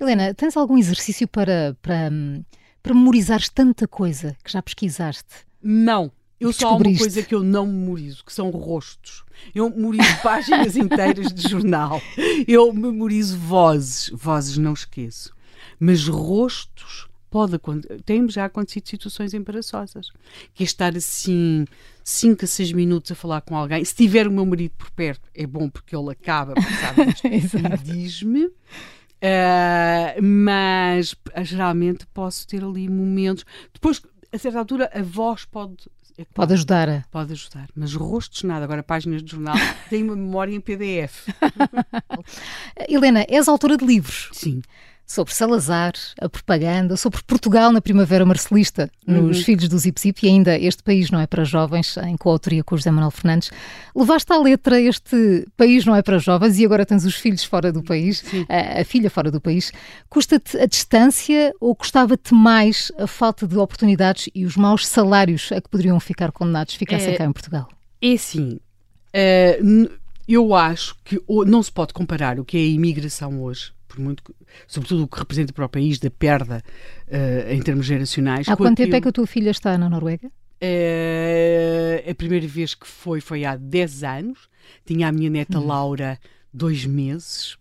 Helena, 0.00 0.32
tens 0.32 0.56
algum 0.56 0.78
exercício 0.78 1.28
para, 1.28 1.76
para, 1.82 2.10
para 2.82 2.94
memorizares 2.94 3.48
tanta 3.50 3.86
coisa 3.86 4.36
que 4.42 4.52
já 4.52 4.62
pesquisaste? 4.62 5.46
Não. 5.62 6.10
Eu 6.42 6.52
só 6.52 6.70
há 6.70 6.76
uma 6.76 6.98
coisa 6.98 7.22
que 7.22 7.34
eu 7.34 7.42
não 7.42 7.66
memorizo, 7.66 8.24
que 8.24 8.32
são 8.32 8.50
rostos. 8.50 9.24
Eu 9.54 9.70
memorizo 9.70 10.08
páginas 10.22 10.76
inteiras 10.76 11.32
de 11.32 11.48
jornal. 11.48 12.00
Eu 12.46 12.72
memorizo 12.72 13.38
vozes. 13.38 14.10
Vozes 14.12 14.58
não 14.58 14.72
esqueço. 14.72 15.34
Mas 15.78 16.06
rostos 16.06 17.08
pode 17.30 17.58
tem 18.04 18.28
já 18.28 18.44
acontecido 18.44 18.88
situações 18.88 19.32
embaraçosas. 19.32 20.10
Que 20.52 20.62
é 20.62 20.66
estar 20.66 20.96
assim 20.96 21.64
5 22.04 22.44
a 22.44 22.48
6 22.48 22.72
minutos 22.72 23.12
a 23.12 23.14
falar 23.14 23.40
com 23.40 23.56
alguém. 23.56 23.84
Se 23.84 23.94
tiver 23.94 24.26
o 24.26 24.30
meu 24.30 24.44
marido 24.44 24.72
por 24.76 24.90
perto, 24.90 25.28
é 25.34 25.46
bom 25.46 25.68
porque 25.68 25.96
ele 25.96 26.10
acaba 26.10 26.54
por 26.54 26.62
saber 26.62 27.14
e 27.24 27.78
diz-me. 27.78 28.46
Uh, 29.22 30.20
mas 30.20 31.14
geralmente 31.42 32.06
posso 32.12 32.46
ter 32.46 32.64
ali 32.64 32.88
momentos. 32.88 33.46
Depois, 33.72 34.02
a 34.32 34.38
certa 34.38 34.58
altura, 34.58 34.90
a 34.92 35.02
voz 35.02 35.44
pode 35.44 35.76
é 36.18 36.24
pode 36.34 36.52
ajudar. 36.54 37.06
Pode 37.10 37.32
ajudar, 37.32 37.68
mas 37.74 37.94
rostos 37.94 38.42
nada. 38.42 38.64
Agora, 38.64 38.82
páginas 38.82 39.22
de 39.22 39.30
jornal 39.30 39.56
têm 39.88 40.02
uma 40.02 40.16
memória 40.16 40.54
em 40.54 40.60
PDF. 40.60 41.28
Helena, 42.88 43.24
és 43.28 43.48
autora 43.48 43.76
de 43.76 43.84
livros. 43.84 44.28
Sim 44.32 44.62
sobre 45.12 45.34
Salazar, 45.34 45.92
a 46.18 46.26
propaganda, 46.26 46.96
sobre 46.96 47.22
Portugal 47.24 47.70
na 47.70 47.82
Primavera 47.82 48.24
Marcelista, 48.24 48.90
nos 49.06 49.38
uhum. 49.38 49.44
Filhos 49.44 49.68
do 49.68 49.78
Zip 49.78 50.00
Zip 50.00 50.24
e 50.24 50.28
ainda 50.30 50.58
Este 50.58 50.82
País 50.82 51.10
Não 51.10 51.20
É 51.20 51.26
Para 51.26 51.44
Jovens, 51.44 51.98
em 51.98 52.16
coautoria 52.16 52.64
com 52.64 52.74
o 52.74 52.78
José 52.78 52.90
Manuel 52.90 53.10
Fernandes. 53.10 53.50
Levaste 53.94 54.32
à 54.32 54.38
letra 54.38 54.80
este 54.80 55.46
País 55.54 55.84
Não 55.84 55.94
É 55.94 56.00
Para 56.00 56.18
Jovens 56.18 56.58
e 56.58 56.64
agora 56.64 56.86
tens 56.86 57.04
os 57.04 57.14
filhos 57.14 57.44
fora 57.44 57.70
do 57.70 57.82
país, 57.82 58.24
a, 58.48 58.80
a, 58.80 58.84
filha 58.86 59.10
fora 59.10 59.30
do 59.30 59.38
país. 59.38 59.70
Custa-te 60.08 60.56
a 60.56 60.64
distância 60.64 61.52
ou 61.60 61.76
custava-te 61.76 62.32
mais 62.32 62.90
a 62.98 63.06
falta 63.06 63.46
de 63.46 63.58
oportunidades 63.58 64.30
e 64.34 64.46
os 64.46 64.56
maus 64.56 64.86
salários 64.86 65.52
a 65.52 65.60
que 65.60 65.68
poderiam 65.68 66.00
ficar 66.00 66.32
condenados 66.32 66.74
ficassem 66.74 67.12
é, 67.12 67.16
cá 67.18 67.24
em 67.26 67.32
Portugal? 67.32 67.68
É 68.00 68.12
assim, 68.14 68.58
uh, 69.14 69.90
eu 70.26 70.54
acho 70.54 70.96
que 71.04 71.20
não 71.46 71.62
se 71.62 71.70
pode 71.70 71.92
comparar 71.92 72.40
o 72.40 72.46
que 72.46 72.56
é 72.56 72.60
a 72.60 72.64
imigração 72.64 73.42
hoje 73.42 73.74
por 73.92 74.00
muito, 74.00 74.22
sobretudo 74.66 75.04
o 75.04 75.08
que 75.08 75.18
representa 75.18 75.52
para 75.52 75.66
o 75.66 75.68
país 75.68 75.98
da 75.98 76.10
perda 76.10 76.62
uh, 77.08 77.52
em 77.52 77.60
termos 77.60 77.84
geracionais. 77.86 78.48
Há 78.48 78.56
quanto 78.56 78.76
tempo 78.76 78.96
é 78.96 79.00
que 79.00 79.08
a 79.08 79.12
tua 79.12 79.26
filha 79.26 79.50
está 79.50 79.76
na 79.76 79.88
Noruega? 79.88 80.28
Uh, 80.62 82.10
a 82.10 82.14
primeira 82.14 82.46
vez 82.46 82.74
que 82.74 82.86
foi 82.86 83.20
foi 83.20 83.44
há 83.44 83.56
10 83.56 84.04
anos. 84.04 84.48
Tinha 84.86 85.08
a 85.08 85.12
minha 85.12 85.28
neta 85.28 85.58
uhum. 85.58 85.66
Laura 85.66 86.18
dois 86.52 86.84
meses. 86.84 87.54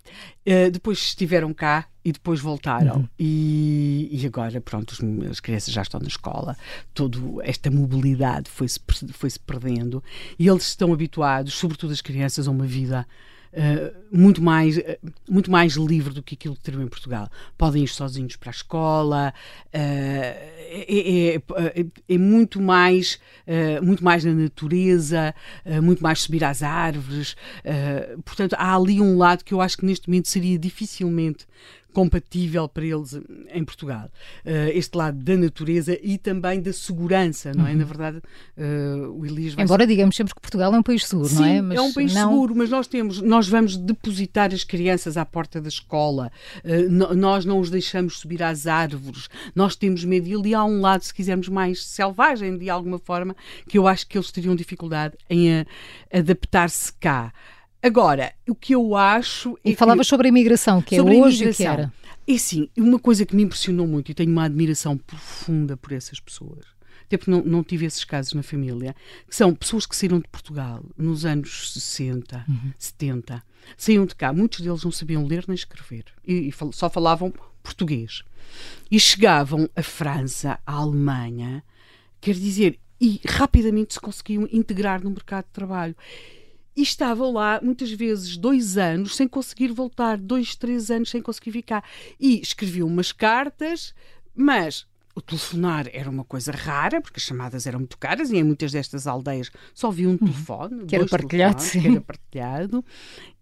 Uh, 0.46 0.70
depois 0.72 0.98
estiveram 1.00 1.54
cá 1.54 1.88
e 2.04 2.12
depois 2.12 2.40
voltaram. 2.40 2.98
Uhum. 2.98 3.10
E, 3.18 4.10
e, 4.12 4.26
agora, 4.26 4.60
pronto, 4.60 4.96
as 5.30 5.40
crianças 5.40 5.74
já 5.74 5.82
estão 5.82 6.00
na 6.00 6.08
escola, 6.08 6.58
toda 6.94 7.18
esta 7.44 7.70
mobilidade 7.70 8.50
foi-se 8.50 8.80
foi 9.14 9.30
-se 9.30 9.40
perdendo 9.40 10.04
e 10.38 10.48
eles 10.48 10.68
estão 10.68 10.92
habituados, 10.92 11.54
sobretudo 11.54 11.94
as 11.94 12.02
crianças, 12.02 12.48
a 12.48 12.52
uma 12.52 12.66
vida 12.66 13.08
uh, 13.54 13.96
muito, 14.12 14.42
mais, 14.42 14.78
uh, 14.78 14.82
muito 15.30 15.52
mais 15.52 15.74
livre 15.74 16.14
do 16.14 16.24
que 16.24 16.36
aquilo 16.36 16.56
que 16.56 16.62
teriam 16.62 16.84
em 16.84 16.88
Portugal. 16.88 17.30
Podem 17.58 17.84
ir 17.84 17.88
sozinhos 17.88 18.36
para 18.36 18.50
a 18.50 18.52
escola, 18.52 19.34
uh, 19.34 19.70
é, 19.74 20.86
é, 20.88 21.36
é, 21.36 21.86
é, 22.08 22.18
muito, 22.18 22.62
mais, 22.62 23.20
muito 23.84 24.04
mais 24.04 24.24
na 24.24 24.34
natureza, 24.34 25.36
muito 25.84 26.02
mais 26.02 26.22
subir 26.22 26.46
às 26.46 26.64
árvores. 26.64 27.36
portanto, 28.24 28.54
há 28.58 28.74
ali 28.74 29.02
um 29.02 29.18
lado 29.18 29.44
que 29.44 29.54
eu 29.54 29.60
acho 29.60 29.78
que 29.78 29.86
neste 29.86 30.08
momento 30.08 30.30
seria 30.30 30.58
dificilmente 30.58 31.46
compatível 31.94 32.68
para 32.68 32.86
eles 32.86 33.20
em 33.54 33.64
Portugal. 33.64 34.10
Uh, 34.46 34.70
este 34.74 34.98
lado 34.98 35.18
da 35.18 35.38
natureza 35.38 35.98
e 36.02 36.18
também 36.18 36.62
da 36.62 36.74
segurança, 36.74 37.52
não 37.56 37.68
é? 37.68 37.72
Uhum. 37.72 37.78
Na 37.78 37.84
verdade, 37.86 38.18
uh, 38.58 39.12
o 39.12 39.26
Elias 39.26 39.54
vai... 39.54 39.66
Embora 39.66 39.86
digamos 39.86 40.16
sempre 40.16 40.34
que 40.34 40.42
Portugal 40.42 40.74
é 40.74 40.80
um 40.80 40.84
país 40.84 41.06
seguro, 41.06 41.30
Sim, 41.30 41.36
não 41.36 41.46
é? 41.46 41.62
Mas 41.62 41.78
é 41.78 41.82
um 41.82 41.94
país 41.94 42.14
não... 42.14 42.30
seguro, 42.30 42.56
mas 42.56 42.70
nós 42.70 42.88
temos, 42.88 43.22
nós 43.22 43.48
vamos 43.48 43.78
depositar 43.78 44.54
as 44.54 44.64
crianças 44.64 45.18
à 45.18 45.26
porta 45.26 45.62
da 45.62 45.70
escola, 45.70 46.32
uh, 46.64 47.16
nós 47.16 47.46
não 47.46 47.60
os 47.60 47.70
deixamos 47.70 48.20
subir 48.20 48.42
às 48.44 48.68
árvores, 48.68 49.30
nós 49.56 49.76
temos 49.76 50.04
medo 50.04 50.28
e 50.28 50.34
ali 50.34 50.54
há 50.54 50.64
um 50.64 50.82
lado, 50.82 51.04
se 51.04 51.14
quisermos, 51.14 51.50
mais 51.50 51.84
selvagem 51.86 52.58
de 52.58 52.70
alguma 52.70 53.00
forma, 53.00 53.36
que 53.68 53.78
eu 53.78 53.88
acho 53.88 54.08
que 54.08 54.18
eles 54.18 54.32
teriam 54.32 54.56
dificuldade 54.56 55.16
em 55.30 55.66
adaptar-se 56.12 56.94
cá. 56.94 57.34
Agora, 57.84 58.34
o 58.48 58.54
que 58.54 58.76
eu 58.76 58.96
acho. 58.96 59.58
É 59.64 59.72
e 59.72 59.76
falavas 59.76 60.08
sobre 60.08 60.28
a 60.28 60.30
imigração, 60.30 60.82
que 60.82 60.96
é 60.96 61.02
hoje 61.02 61.50
o 61.50 61.54
que 61.54 61.64
era. 61.64 61.92
E 62.28 62.38
sim, 62.38 62.70
uma 62.78 63.00
coisa 63.00 63.26
que 63.26 63.36
me 63.36 63.44
impressionou 63.44 63.88
muito 63.88 64.12
e 64.12 64.14
tenho 64.14 64.32
uma 64.32 64.46
admiração 64.46 64.98
profunda 64.98 65.76
por 65.76 65.92
essas 65.92 66.20
pessoas, 66.20 66.66
até 67.04 67.18
porque 67.18 67.32
não, 67.32 67.44
não 67.44 67.64
tive 67.64 67.86
esses 67.86 68.04
casos 68.06 68.34
na 68.34 68.44
família, 68.44 68.96
que 69.28 69.36
são 69.36 69.54
pessoas 69.56 69.88
que 69.88 69.96
saíram 69.96 70.20
de 70.20 70.28
Portugal 70.28 70.86
nos 70.96 71.26
anos 71.26 71.74
60, 71.74 72.46
uhum. 72.48 72.72
70, 72.78 73.44
saíam 73.76 74.06
de 74.06 74.16
cá, 74.16 74.32
muitos 74.32 74.62
deles 74.62 74.84
não 74.84 74.92
sabiam 74.92 75.26
ler 75.26 75.46
nem 75.48 75.56
escrever 75.56 76.06
e, 76.26 76.48
e 76.48 76.54
só 76.72 76.90
falavam 76.90 77.34
português. 77.64 78.24
E 78.90 79.00
chegavam 79.00 79.68
à 79.76 79.82
França, 79.82 80.60
à 80.66 80.74
Alemanha, 80.74 81.64
quer 82.20 82.36
dizer, 82.36 82.80
e 83.00 83.20
rapidamente 83.28 83.96
se 83.96 84.00
conseguiam 84.00 84.48
integrar 84.52 85.04
no 85.04 85.10
mercado 85.10 85.46
de 85.46 85.52
trabalho 85.52 85.96
e 86.76 86.82
estavam 86.82 87.32
lá 87.32 87.60
muitas 87.62 87.92
vezes 87.92 88.38
dois 88.38 88.78
anos 88.78 89.16
sem 89.16 89.28
conseguir 89.28 89.70
voltar, 89.70 90.18
dois, 90.18 90.56
três 90.56 90.90
anos 90.90 91.10
sem 91.10 91.22
conseguir 91.22 91.52
ficar. 91.52 91.84
E 92.20 92.40
escreviam 92.42 92.88
umas 92.88 93.12
cartas, 93.12 93.94
mas 94.36 94.86
o 95.14 95.22
telefonar 95.22 95.90
era 95.92 96.10
uma 96.10 96.24
coisa 96.24 96.52
rara, 96.52 97.02
porque 97.02 97.20
as 97.20 97.24
chamadas 97.24 97.68
eram 97.68 97.80
muito 97.80 97.98
caras 97.98 98.32
e 98.32 98.38
em 98.38 98.44
muitas 98.44 98.72
destas 98.72 99.08
aldeias 99.08 99.52
só 99.74 99.90
havia 99.90 100.08
um 100.08 100.12
uhum. 100.12 100.18
telefone, 100.18 100.86
que 100.86 100.96
era 100.96 101.06
partilhado, 101.06 101.64
que 101.70 101.88
era 101.88 102.02
partilhado. 102.02 102.86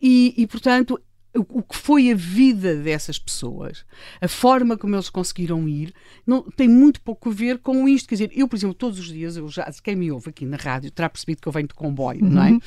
E, 0.02 0.34
e, 0.38 0.48
portanto, 0.48 1.00
o 1.36 1.62
que 1.62 1.76
foi 1.76 2.12
a 2.12 2.15
vida 2.15 2.76
dessas 2.76 3.20
pessoas, 3.20 3.86
a 4.20 4.28
forma 4.28 4.78
como 4.78 4.96
eles 4.96 5.10
conseguiram 5.10 5.68
ir, 5.70 5.94
não, 6.26 6.42
tem 6.42 6.68
muito 6.68 7.02
pouco 7.02 7.30
a 7.30 7.32
ver 7.32 7.60
com 7.60 7.88
isto. 7.88 8.10
Quer 8.10 8.15
dizer, 8.15 8.32
eu, 8.34 8.48
por 8.48 8.56
exemplo, 8.56 8.74
todos 8.74 9.00
os 9.00 9.08
dias, 9.08 9.38
eu 9.38 9.48
já, 9.48 9.70
quem 9.84 9.96
me 9.96 10.12
ouve 10.12 10.30
aqui 10.30 10.46
na 10.46 10.58
rádio 10.58 10.92
terá 10.92 11.10
percebido 11.10 11.42
que 11.42 11.48
eu 11.48 11.52
venho 11.52 11.68
de 11.68 11.74
comboio, 11.74 12.24
uhum. 12.24 12.32
não 12.32 12.44
é? 12.44 12.52
Uhum. 12.52 12.60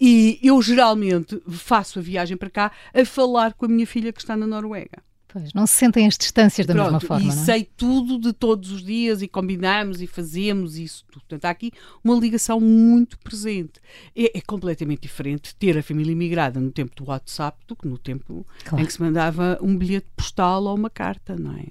E 0.00 0.38
eu 0.42 0.60
geralmente 0.62 1.40
faço 1.48 1.98
a 1.98 2.02
viagem 2.02 2.36
para 2.36 2.50
cá 2.50 2.72
a 2.92 3.04
falar 3.04 3.54
com 3.54 3.66
a 3.66 3.68
minha 3.68 3.86
filha 3.86 4.12
que 4.12 4.20
está 4.20 4.36
na 4.36 4.46
Noruega. 4.46 5.02
Pois, 5.34 5.52
não 5.52 5.66
se 5.66 5.74
sentem 5.74 6.06
as 6.06 6.16
distâncias 6.16 6.64
da 6.64 6.72
Pronto, 6.72 6.92
mesma 6.92 7.00
forma, 7.00 7.24
e 7.24 7.26
não 7.26 7.42
é? 7.42 7.44
sei 7.44 7.64
tudo 7.76 8.20
de 8.20 8.32
todos 8.32 8.70
os 8.70 8.84
dias 8.84 9.20
e 9.20 9.26
combinamos 9.26 10.00
e 10.00 10.06
fazemos 10.06 10.76
isso 10.78 11.04
tudo. 11.10 11.22
Portanto, 11.24 11.44
há 11.46 11.50
aqui 11.50 11.72
uma 12.04 12.14
ligação 12.14 12.60
muito 12.60 13.18
presente. 13.18 13.80
É, 14.16 14.38
é 14.38 14.40
completamente 14.40 15.00
diferente 15.02 15.52
ter 15.56 15.76
a 15.76 15.82
família 15.82 16.12
imigrada 16.12 16.60
no 16.60 16.70
tempo 16.70 16.94
do 16.94 17.08
WhatsApp 17.10 17.58
do 17.66 17.74
que 17.74 17.88
no 17.88 17.98
tempo 17.98 18.46
Claro. 18.64 18.82
em 18.82 18.86
que 18.86 18.92
se 18.92 19.02
mandava 19.02 19.58
um 19.60 19.76
bilhete 19.76 20.06
postal 20.16 20.62
ou 20.64 20.76
uma 20.76 20.88
carta, 20.88 21.34
não 21.36 21.52
é? 21.56 21.66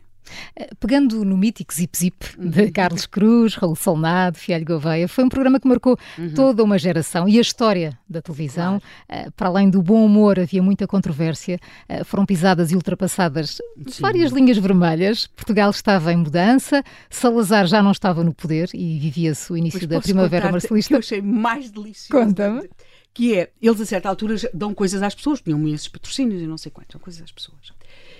Eh, 0.56 0.70
Pegando 0.80 1.24
no 1.26 1.38
mítico 1.38 1.74
Zip 1.74 1.98
Zip 1.98 2.26
Uhum. 2.38 2.50
de 2.50 2.72
Carlos 2.72 3.06
Cruz, 3.06 3.56
Raul 3.56 3.76
Solnado, 3.76 4.38
Fialho 4.38 4.66
Gouveia, 4.66 5.08
foi 5.08 5.24
um 5.24 5.30
programa 5.30 5.60
que 5.60 5.68
marcou 5.68 5.98
Uhum. 6.18 6.34
toda 6.34 6.64
uma 6.64 6.78
geração 6.78 7.28
e 7.28 7.38
a 7.38 7.42
história 7.42 7.98
da 8.10 8.22
televisão. 8.22 8.82
eh, 9.10 9.30
Para 9.36 9.48
além 9.48 9.70
do 9.70 9.82
bom 9.82 10.06
humor, 10.06 10.40
havia 10.40 10.62
muita 10.62 10.86
controvérsia, 10.88 11.60
eh, 11.90 12.04
foram 12.04 12.26
pisadas 12.26 12.72
e 12.72 12.76
ultrapassadas 12.76 13.58
várias 14.00 14.32
linhas 14.32 14.58
vermelhas. 14.58 15.28
Portugal 15.28 15.70
estava 15.72 16.12
em 16.14 16.18
mudança, 16.18 16.84
Salazar 17.10 17.68
já 17.68 17.82
não 17.82 17.92
estava 17.92 18.24
no 18.24 18.34
poder 18.34 18.70
e 18.74 19.00
vivia-se 19.00 19.52
o 19.52 19.58
início 19.58 19.80
Mas 19.80 19.88
da 19.88 20.02
Primavera 20.02 20.46
contar-te 20.48 20.68
que 20.68 20.74
Marcelista. 20.74 20.94
eu 20.96 21.00
achei 21.00 21.22
mais 21.22 21.70
delicioso. 21.72 22.10
Conta-me. 22.26 22.70
Que 23.14 23.36
é, 23.38 23.52
eles 23.62 23.80
a 23.80 23.86
certa 23.86 24.10
altura 24.10 24.36
dão 24.54 24.74
coisas 24.74 25.04
às 25.04 25.14
pessoas, 25.14 25.40
tinham 25.40 25.68
esses 25.68 25.88
patrocínios 25.88 26.42
e 26.42 26.48
não 26.48 26.58
sei 26.58 26.72
quantos, 26.72 26.94
dão 26.94 27.02
coisas 27.02 27.22
às 27.22 27.32
pessoas. 27.32 27.72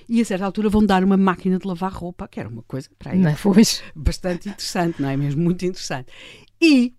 E 0.08 0.22
a 0.22 0.26
certa 0.26 0.46
altura 0.46 0.70
vão 0.70 0.86
dar 0.86 1.04
uma 1.04 1.18
máquina 1.18 1.58
de 1.58 1.68
lavar 1.68 1.92
roupa, 1.92 2.28
que 2.28 2.40
era 2.40 2.50
uma 2.50 2.64
coisa 2.64 2.90
para 2.98 3.12
aí 3.12 3.20
Não 3.20 3.30
é, 3.30 3.36
bastante 3.96 4.50
interessante, 4.50 5.02
não 5.02 5.10
é 5.10 5.18
mesmo? 5.18 5.42
Muito 5.42 5.66
interessante. 5.66 6.12
E 6.62 6.94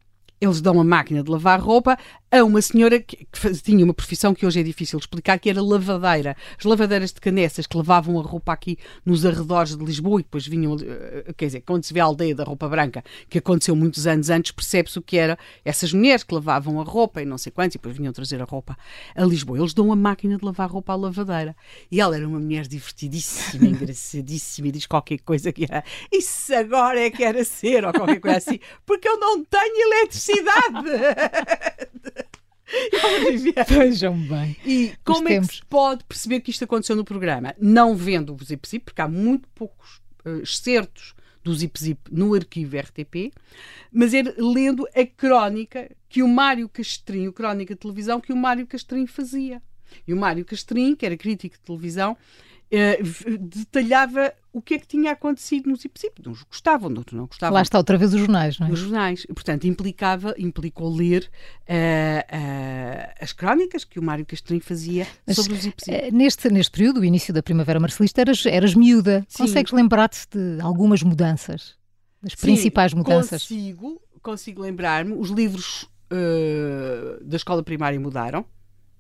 eles 0.45 0.61
dão 0.61 0.81
a 0.81 0.85
máquina 0.85 1.23
de 1.23 1.31
lavar 1.31 1.61
roupa 1.61 1.99
a 2.31 2.43
uma 2.43 2.61
senhora 2.61 3.01
que, 3.01 3.25
que 3.25 3.63
tinha 3.63 3.85
uma 3.85 3.95
profissão 3.95 4.35
que 4.35 4.45
hoje 4.45 4.59
é 4.59 4.63
difícil 4.63 4.99
explicar, 4.99 5.39
que 5.39 5.49
era 5.49 5.63
lavadeira. 5.63 6.37
As 6.59 6.65
lavadeiras 6.65 7.13
de 7.13 7.21
canessas 7.21 7.67
que 7.67 7.77
lavavam 7.77 8.19
a 8.19 8.23
roupa 8.23 8.53
aqui 8.53 8.77
nos 9.05 9.25
arredores 9.25 9.77
de 9.77 9.85
Lisboa 9.85 10.21
e 10.21 10.25
depois 10.25 10.47
vinham, 10.47 10.77
eh, 10.81 11.33
quer 11.37 11.47
dizer, 11.47 11.61
quando 11.61 11.85
se 11.85 11.95
vê 11.95 12.01
a 12.01 12.05
aldeia 12.05 12.35
da 12.35 12.43
roupa 12.43 12.69
branca, 12.69 13.05
que 13.29 13.39
aconteceu 13.39 13.77
muitos 13.77 14.07
anos 14.07 14.31
antes, 14.31 14.51
percebe-se 14.51 14.99
o 14.99 15.03
que 15.03 15.17
era 15.17 15.39
essas 15.65 15.93
mulheres 15.93 16.25
que 16.25 16.35
lavavam 16.35 16.81
a 16.81 16.85
roupa 16.85 17.23
e 17.23 17.25
não 17.25 17.39
sei 17.39 17.53
quantos, 17.53 17.77
e 17.77 17.79
depois 17.79 17.97
vinham 17.97 18.13
trazer 18.13 18.43
a 18.43 18.45
roupa 18.45 18.77
a 19.15 19.25
Lisboa. 19.25 19.59
Eles 19.59 19.73
dão 19.73 19.93
a 19.93 19.97
máquina 19.97 20.37
de 20.37 20.45
lavar 20.45 20.69
roupa 20.69 20.93
à 20.93 20.97
lavadeira. 20.97 21.55
E 21.91 22.01
ela 22.01 22.17
era 22.17 22.27
uma 22.27 22.41
mulher 22.41 22.67
divertidíssima, 22.67 23.67
engraçadíssima, 23.69 24.69
e 24.69 24.73
diz 24.73 24.87
qualquer 24.87 25.19
coisa 25.19 25.53
que 25.53 25.65
era 25.65 25.85
isso 26.13 26.53
agora 26.55 27.01
é 27.01 27.11
que 27.11 27.23
era 27.23 27.45
ser, 27.45 27.85
ou 27.85 27.93
qualquer 27.93 28.21
coisa 28.21 28.39
assim, 28.39 28.59
porque 28.85 29.09
eu 29.09 29.19
não 29.19 29.45
tenho 29.45 29.93
eletricidade. 29.93 30.34
Vivia 33.31 33.65
Vejam 33.69 34.17
bem. 34.19 34.57
e 34.65 34.93
como 35.05 35.29
é 35.29 35.41
que 35.41 35.47
se 35.47 35.63
pode 35.69 36.05
perceber 36.05 36.41
que 36.41 36.51
isto 36.51 36.65
aconteceu 36.65 36.97
no 36.97 37.05
programa? 37.05 37.55
Não 37.59 37.95
vendo 37.97 38.35
o 38.35 38.45
Zip 38.45 38.69
Zip, 38.69 38.85
porque 38.85 39.01
há 39.01 39.09
muito 39.09 39.49
poucos 39.55 40.01
eh, 40.25 40.41
excertos 40.43 41.15
do 41.43 41.55
Zip 41.55 41.79
Zip 41.79 42.01
no 42.11 42.35
arquivo 42.35 42.77
RTP, 42.77 43.33
mas 43.93 44.15
era 44.15 44.35
lendo 44.39 44.89
a 44.95 45.07
crónica 45.07 45.91
que 46.09 46.23
o 46.23 46.29
Mário 46.29 46.69
Castrinho, 46.69 47.33
crónica 47.33 47.75
de 47.75 47.81
televisão, 47.81 48.21
que 48.21 48.33
o 48.33 48.37
Mário 48.37 48.67
Castrinho 48.67 49.07
fazia. 49.07 49.63
E 50.09 50.15
o 50.15 50.17
Mário 50.17 50.45
Castrinho, 50.45 50.97
que 50.97 51.05
era 51.05 51.17
crítico 51.17 51.57
de 51.57 51.63
televisão, 51.63 52.17
eh, 52.77 52.99
detalhava 53.39 54.33
o 54.53 54.63
que 54.63 54.75
é 54.75 54.79
que 54.79 54.87
tinha 54.87 55.13
acontecido 55.13 55.69
no 55.69 55.77
Zip 55.77 55.99
Zip. 56.01 56.29
Uns 56.29 56.43
gostavam, 56.43 56.93
outros 56.97 57.17
não 57.17 57.27
gostavam 57.27 57.55
Lá 57.55 57.63
está 57.63 57.77
outra 57.79 57.99
vez 57.99 58.15
os 58.15 58.21
jornais, 58.21 58.59
não 58.59 58.67
é? 58.67 58.71
nos 58.71 58.79
jornais. 58.79 59.27
Portanto, 59.27 59.67
implicava, 59.67 60.35
implicou 60.39 60.95
ler 60.95 61.29
eh, 61.67 62.25
eh, 62.29 63.15
as 63.21 63.33
crónicas 63.33 63.85
que 63.85 63.99
o 63.99 64.03
Mário 64.03 64.25
Castrinho 64.25 64.63
fazia 64.63 65.07
Mas, 65.27 65.37
sobre 65.37 65.55
os. 65.55 65.67
Eh, 65.89 66.11
Neste, 66.13 66.49
neste 66.51 66.71
período, 66.71 67.01
o 67.01 67.05
início 67.05 67.35
da 67.35 67.43
Primavera 67.43 67.81
Marcelista, 67.81 68.21
eras, 68.21 68.47
eras 68.47 68.75
miúda. 68.75 69.25
Sim. 69.29 69.45
Consegues 69.45 69.73
lembrar-te 69.73 70.27
de 70.31 70.61
algumas 70.61 71.03
mudanças? 71.03 71.77
Das 72.23 72.33
Sim, 72.33 72.47
principais 72.47 72.95
mudanças? 72.95 73.43
Consigo, 73.43 74.01
consigo 74.23 74.63
lembrar-me. 74.63 75.13
Os 75.15 75.31
livros 75.31 75.89
da 77.25 77.37
escola 77.37 77.61
primária 77.61 77.99
mudaram. 77.99 78.47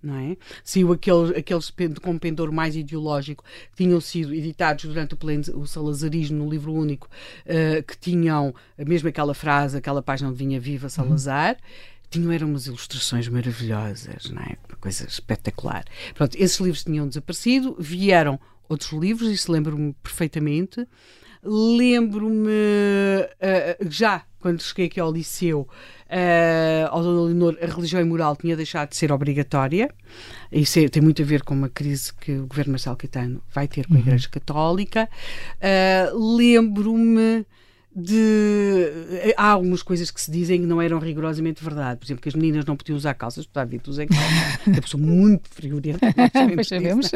Não 0.04 0.16
é? 0.16 0.36
Saiu 0.62 0.92
aqueles, 0.92 1.30
aqueles 1.30 1.72
com 2.02 2.18
pendor 2.18 2.52
mais 2.52 2.76
ideológico 2.76 3.42
que 3.70 3.84
tinham 3.84 3.98
sido 4.02 4.34
editados 4.34 4.84
durante 4.84 5.14
o, 5.14 5.16
pleno, 5.16 5.42
o 5.54 5.66
salazarismo 5.66 6.44
no 6.44 6.50
livro 6.50 6.74
único, 6.74 7.08
eh, 7.46 7.82
que 7.82 7.96
tinham 7.96 8.54
mesmo 8.76 9.08
aquela 9.08 9.32
frase, 9.32 9.78
aquela 9.78 10.02
página 10.02 10.28
onde 10.28 10.36
vinha 10.38 10.60
Viva 10.60 10.90
Salazar. 10.90 11.56
Tinham 12.10 12.30
eram 12.30 12.48
umas 12.50 12.66
ilustrações 12.66 13.26
maravilhosas, 13.28 14.30
não 14.30 14.42
é? 14.42 14.56
Uma 14.68 14.78
coisa 14.78 15.06
espetacular. 15.06 15.84
Pronto, 16.12 16.36
esses 16.36 16.60
livros 16.60 16.84
tinham 16.84 17.08
desaparecido, 17.08 17.74
vieram 17.78 18.38
outros 18.68 18.92
livros, 18.92 19.30
isso 19.30 19.50
lembro-me 19.50 19.94
perfeitamente. 20.02 20.86
Lembro-me 21.42 22.50
eh, 23.40 23.78
já 23.88 24.24
quando 24.44 24.61
cheguei 24.62 24.87
aqui 24.88 25.00
ao 25.00 25.11
liceu, 25.11 25.66
eh, 26.07 26.87
ao 26.90 27.02
Dona 27.02 27.22
Leonor, 27.22 27.57
a 27.62 27.66
religião 27.66 27.98
e 28.02 28.04
moral 28.04 28.37
tinha 28.37 28.54
deixado 28.54 28.90
de 28.90 28.96
ser 28.96 29.11
obrigatória. 29.11 29.88
Isso 30.52 30.78
é- 30.78 30.87
tem 30.88 31.02
muito 31.02 31.22
a 31.22 31.24
ver 31.24 31.42
com 31.42 31.54
uma 31.54 31.70
crise 31.70 32.12
que 32.12 32.33
o 32.33 32.46
governo 32.46 32.72
Marcelo 32.72 32.94
Caetano 32.94 33.42
vai 33.54 33.66
ter 33.66 33.87
com 33.88 33.94
a 33.94 33.98
Igreja 33.98 34.28
Católica. 34.28 35.09
Eh, 35.62 36.11
Lembro-me 36.12 37.46
de. 37.94 39.33
Há 39.37 39.50
algumas 39.50 39.83
coisas 39.83 40.11
que 40.11 40.20
se 40.20 40.30
dizem 40.30 40.61
que 40.61 40.66
não 40.66 40.80
eram 40.83 40.98
rigorosamente 40.98 41.62
verdade. 41.62 41.98
Por 41.98 42.07
exemplo, 42.07 42.22
que 42.22 42.28
as 42.28 42.35
meninas 42.35 42.64
não 42.64 42.76
podiam 42.76 42.96
usar 42.96 43.14
calças, 43.14 43.46
portanto, 43.46 43.83
de 43.83 43.90
usar 43.90 44.07
calças. 44.07 44.66
É 44.66 44.70
uma 44.70 44.80
pessoa 44.83 45.02
muito 45.02 45.48
friorenta. 45.48 46.00
Pois 46.54 46.68
sabemos. 46.68 47.11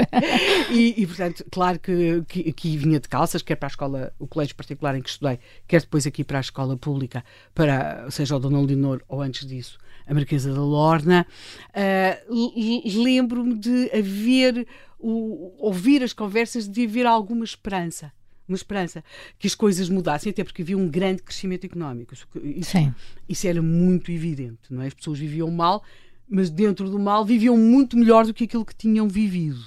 E, 0.71 0.95
e, 1.03 1.07
portanto, 1.07 1.45
claro 1.51 1.79
que, 1.79 2.23
que, 2.29 2.53
que 2.53 2.77
vinha 2.77 3.01
de 3.01 3.09
calças, 3.09 3.43
quer 3.43 3.57
para 3.57 3.67
a 3.67 3.71
escola, 3.71 4.12
o 4.19 4.27
colégio 4.27 4.55
particular 4.55 4.95
em 4.97 5.03
que 5.03 5.09
estudei, 5.11 5.38
quer 5.67 5.81
depois 5.81 6.07
aqui 6.07 6.23
para 6.25 6.38
a 6.38 6.41
escola 6.41 6.77
pública, 6.77 7.25
para, 7.55 8.11
seja 8.11 8.37
o 8.37 8.38
Dona 8.38 8.61
Leonor 8.61 9.03
ou 9.09 9.21
antes 9.23 9.47
disso, 9.47 9.79
a 10.07 10.14
Marquesa 10.14 10.53
da 10.53 10.61
Lorna. 10.61 11.27
L- 11.75 13.03
Lembro-me 13.03 13.55
de 13.59 13.91
haver, 13.97 14.67
o, 14.99 15.55
ouvir 15.59 16.03
as 16.03 16.12
conversas, 16.12 16.69
de 16.69 16.85
haver 16.85 17.07
alguma 17.07 17.45
esperança. 17.45 18.12
Uma 18.49 18.57
esperança 18.57 19.05
que 19.39 19.47
as 19.47 19.55
coisas 19.55 19.89
mudassem, 19.91 20.31
até 20.31 20.43
porque 20.43 20.63
havia 20.63 20.79
um 20.79 20.89
grande 20.89 21.23
crescimento 21.23 21.65
económico. 21.65 22.15
Isso, 22.15 22.71
Sim. 22.71 22.95
isso 23.29 23.47
era 23.47 23.61
muito 23.61 24.11
evidente, 24.11 24.59
não 24.71 24.83
é? 24.83 24.87
As 24.87 24.95
pessoas 24.95 25.19
viviam 25.19 25.51
mal, 25.51 25.83
mas 26.29 26.49
dentro 26.49 26.89
do 26.91 26.99
mal 26.99 27.25
viviam 27.25 27.57
muito 27.57 27.97
melhor 27.97 28.25
do 28.27 28.33
que 28.33 28.45
aquilo 28.45 28.65
que 28.65 28.75
tinham 28.75 29.07
vivido. 29.09 29.61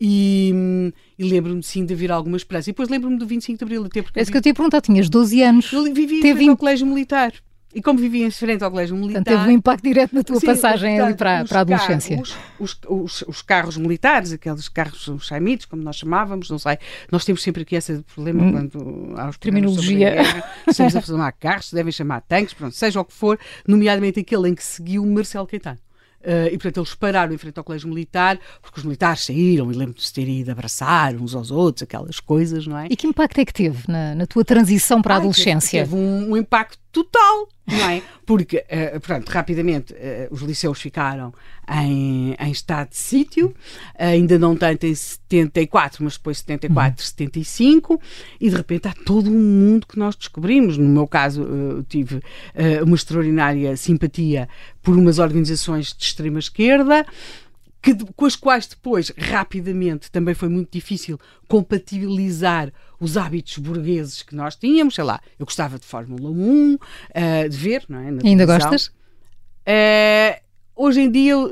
E, 0.00 0.92
e 1.18 1.24
lembro-me 1.24 1.62
sim 1.62 1.84
de 1.84 1.92
haver 1.92 2.10
alguma 2.10 2.36
esperança. 2.36 2.70
E 2.70 2.72
depois 2.72 2.88
lembro-me 2.88 3.18
do 3.18 3.26
25 3.26 3.58
de 3.58 3.64
Abril, 3.64 3.84
até 3.84 4.02
porque 4.02 4.18
É 4.18 4.22
isso 4.22 4.30
que 4.30 4.38
eu 4.38 4.42
te 4.42 4.46
ia 4.46 4.54
perguntar. 4.54 4.80
Tinhas 4.80 5.08
12 5.08 5.42
anos. 5.42 5.72
eu 5.72 5.92
vivi 5.92 6.20
Teve 6.20 6.48
ao 6.48 6.56
colégio 6.56 6.86
militar. 6.86 7.32
E 7.74 7.82
como 7.82 7.98
vivia 7.98 8.26
em 8.26 8.30
frente 8.30 8.64
ao 8.64 8.70
colégio 8.70 8.96
militar. 8.96 9.22
Portanto, 9.22 9.38
teve 9.40 9.50
um 9.50 9.54
impacto 9.54 9.82
direto 9.84 10.14
na 10.14 10.22
tua 10.24 10.40
Sim, 10.40 10.46
passagem 10.46 10.98
ali 10.98 11.14
portanto, 11.14 11.18
para, 11.18 11.42
os 11.42 11.48
para 11.50 11.58
a 11.58 11.60
adolescência. 11.60 12.16
carros- 12.16 12.36
os, 12.58 12.78
os- 12.88 13.24
os 13.28 13.42
carros 13.42 13.76
militares, 13.76 14.32
aqueles 14.32 14.68
carros 14.70 15.06
os 15.06 15.26
chaimitos, 15.26 15.66
como 15.66 15.82
nós 15.82 15.96
chamávamos, 15.96 16.48
não 16.48 16.58
sei. 16.58 16.78
Nós 17.12 17.26
temos 17.26 17.42
sempre 17.42 17.62
aqui 17.62 17.76
esse 17.76 17.98
problema 18.14 18.50
quando 18.50 19.14
há 19.18 19.28
os 19.28 19.36
Hum. 19.36 19.38
Terminologia. 19.38 20.10
guerra, 20.12 20.44
Estamos 20.66 20.96
a 20.96 21.00
chamar 21.02 21.32
carros, 21.32 21.66
se 21.66 21.74
devem 21.74 21.92
chamar 21.92 22.22
tanques, 22.22 22.54
pronto, 22.54 22.74
seja 22.74 23.00
o 23.00 23.04
que 23.04 23.12
for, 23.12 23.38
nomeadamente 23.66 24.20
aquele 24.20 24.48
em 24.48 24.54
que 24.54 24.64
seguiu 24.64 25.04
Marcelo 25.04 25.46
Caetano. 25.46 25.78
Eh, 26.20 26.46
e 26.48 26.58
portanto 26.58 26.78
eles 26.80 26.94
pararam 26.96 27.32
em 27.32 27.38
frente 27.38 27.56
ao 27.58 27.62
colégio 27.64 27.88
militar, 27.88 28.40
porque 28.60 28.80
os 28.80 28.84
militares 28.84 29.24
saíram 29.24 29.70
e 29.70 29.74
lembro-me 29.74 30.00
de 30.00 30.12
terem 30.12 30.40
ido 30.40 30.50
abraçar 30.50 31.14
uns 31.14 31.32
aos 31.32 31.52
outros, 31.52 31.84
aquelas 31.84 32.18
coisas, 32.18 32.66
não 32.66 32.76
é? 32.76 32.88
E 32.90 32.96
que 32.96 33.06
impacto 33.06 33.38
é 33.40 33.44
que 33.44 33.52
teve 33.52 33.84
na, 33.86 34.16
na 34.16 34.26
tua 34.26 34.44
transição 34.44 35.00
para 35.00 35.14
a 35.14 35.16
Ai, 35.18 35.20
teve- 35.22 35.30
adolescência? 35.30 35.84
Teve, 35.84 35.94
um, 35.94 36.32
um 36.32 36.36
impacto 36.36 36.76
total, 36.92 37.48
não 37.66 37.88
é? 37.90 38.02
Porque, 38.26 38.64
eh, 38.68 38.98
pronto, 38.98 39.28
rapidamente 39.30 39.94
eh, 39.96 40.28
os 40.30 40.40
liceus 40.42 40.80
ficaram 40.80 41.32
em, 41.70 42.34
em 42.38 42.50
estado 42.50 42.90
de 42.90 42.96
sítio, 42.96 43.54
ainda 43.98 44.38
não 44.38 44.56
tanto 44.56 44.84
em 44.84 44.94
74, 44.94 46.02
mas 46.04 46.16
depois 46.16 46.38
74, 46.38 47.04
75, 47.04 48.00
e 48.40 48.50
de 48.50 48.56
repente 48.56 48.88
há 48.88 48.94
todo 49.04 49.30
um 49.30 49.34
mundo 49.38 49.86
que 49.86 49.98
nós 49.98 50.14
descobrimos. 50.16 50.76
No 50.78 50.88
meu 50.88 51.06
caso, 51.06 51.42
eu 51.42 51.82
tive 51.84 52.20
uma 52.84 52.96
extraordinária 52.96 53.76
simpatia 53.76 54.48
por 54.82 54.96
umas 54.96 55.18
organizações 55.18 55.92
de 55.94 56.04
extrema-esquerda, 56.04 57.06
que, 57.80 57.94
de- 57.94 58.04
com 58.16 58.24
as 58.24 58.34
quais 58.36 58.66
depois, 58.66 59.12
rapidamente, 59.16 60.10
também 60.10 60.34
foi 60.34 60.48
muito 60.48 60.70
difícil 60.72 61.18
compatibilizar 61.46 62.72
os 63.00 63.16
hábitos 63.16 63.58
burgueses 63.58 64.22
que 64.22 64.34
nós 64.34 64.56
tínhamos. 64.56 64.94
Sei 64.94 65.04
lá, 65.04 65.20
eu 65.38 65.46
gostava 65.46 65.78
de 65.78 65.84
Fórmula 65.86 66.30
1, 66.30 66.78
eh, 67.14 67.48
de 67.48 67.56
ver, 67.56 67.84
não 67.88 67.98
é? 68.00 68.08
Ainda 68.24 68.44
gostas? 68.46 68.90
Eh, 69.66 70.40
hoje 70.74 71.00
em 71.02 71.10
dia 71.10 71.36
uh, 71.38 71.50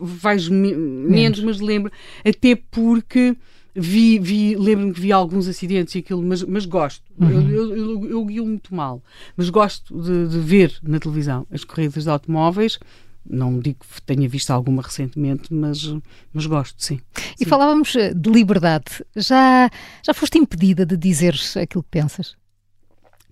vejo 0.00 0.52
me- 0.52 0.74
menos, 0.74 1.40
mas 1.40 1.60
lembro, 1.60 1.92
até 2.24 2.56
porque 2.56 3.36
vi, 3.74 4.18
vi 4.18 4.54
lembro-me 4.56 4.92
que 4.92 5.00
vi 5.00 5.12
alguns 5.12 5.46
acidentes 5.48 5.94
e 5.94 5.98
aquilo, 5.98 6.22
mas, 6.22 6.42
mas 6.42 6.64
gosto. 6.64 7.02
Eu, 7.20 7.40
eu, 7.50 7.76
eu, 7.76 8.08
eu 8.10 8.24
guio 8.24 8.46
muito 8.46 8.74
mal, 8.74 9.02
mas 9.36 9.50
gosto 9.50 10.00
de, 10.00 10.28
de 10.28 10.38
ver 10.38 10.78
na 10.82 10.98
televisão 10.98 11.46
as 11.50 11.64
corridas 11.64 12.04
de 12.04 12.10
automóveis 12.10 12.78
Não 13.24 13.58
digo 13.58 13.78
que 13.80 14.02
tenha 14.02 14.28
visto 14.28 14.50
alguma 14.50 14.82
recentemente, 14.82 15.52
mas, 15.52 15.94
mas 16.32 16.46
gosto, 16.46 16.82
sim. 16.82 17.00
E 17.38 17.44
sim. 17.44 17.44
falávamos 17.44 17.94
eh, 17.94 18.12
de 18.12 18.30
liberdade. 18.30 19.04
Já, 19.14 19.70
já 20.04 20.12
foste 20.12 20.38
impedida 20.38 20.84
de 20.84 20.96
dizer 20.96 21.34
aquilo 21.60 21.82
que 21.82 21.90
pensas? 21.90 22.36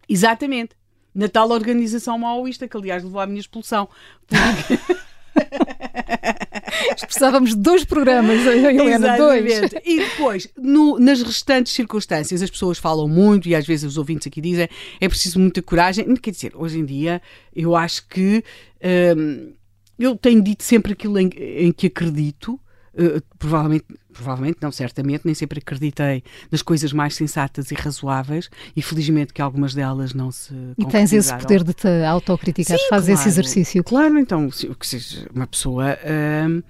Exatamente. 0.08 0.76
Na 1.14 1.28
tal 1.28 1.50
organização 1.50 2.16
maoísta, 2.18 2.68
que 2.68 2.76
aliás 2.76 3.02
levou 3.02 3.20
à 3.20 3.26
minha 3.26 3.40
expulsão. 3.40 3.88
Porque... 4.26 4.78
Precisávamos 7.00 7.50
de 7.50 7.56
dois 7.56 7.84
programas, 7.84 8.46
Helena, 8.46 9.16
dois. 9.16 9.72
E 9.84 9.98
depois, 9.98 10.48
no, 10.56 10.98
nas 10.98 11.22
restantes 11.22 11.72
circunstâncias, 11.72 12.42
as 12.42 12.50
pessoas 12.50 12.78
falam 12.78 13.08
muito 13.08 13.48
e 13.48 13.54
às 13.54 13.66
vezes 13.66 13.84
os 13.84 13.98
ouvintes 13.98 14.26
aqui 14.26 14.40
dizem 14.40 14.68
é 15.00 15.08
preciso 15.08 15.38
muita 15.38 15.62
coragem. 15.62 16.14
Quer 16.16 16.30
dizer, 16.30 16.52
hoje 16.54 16.78
em 16.78 16.84
dia, 16.84 17.20
eu 17.54 17.76
acho 17.76 18.06
que 18.08 18.44
hum, 19.16 19.52
eu 20.00 20.16
tenho 20.16 20.42
dito 20.42 20.62
sempre 20.64 20.92
aquilo 20.92 21.18
em, 21.18 21.28
em 21.36 21.72
que 21.72 21.86
acredito. 21.86 22.58
Uh, 22.92 23.22
provavelmente, 23.38 23.84
provavelmente 24.12 24.58
não, 24.60 24.72
certamente, 24.72 25.24
nem 25.24 25.32
sempre 25.32 25.60
acreditei 25.60 26.24
nas 26.50 26.60
coisas 26.60 26.92
mais 26.92 27.14
sensatas 27.14 27.70
e 27.70 27.74
razoáveis 27.74 28.50
e 28.74 28.82
felizmente 28.82 29.32
que 29.32 29.40
algumas 29.40 29.74
delas 29.74 30.12
não 30.12 30.32
se 30.32 30.52
E 30.76 30.84
tens 30.86 31.12
esse 31.12 31.32
poder 31.36 31.62
de 31.62 31.72
te 31.72 31.86
autocriticar, 32.04 32.76
fazes 32.88 33.06
claro, 33.06 33.20
esse 33.20 33.28
exercício. 33.28 33.84
Claro, 33.84 34.18
então, 34.18 34.50
se, 34.50 34.68
se 34.82 35.28
uma 35.32 35.46
pessoa... 35.46 35.96
Uh, 36.02 36.62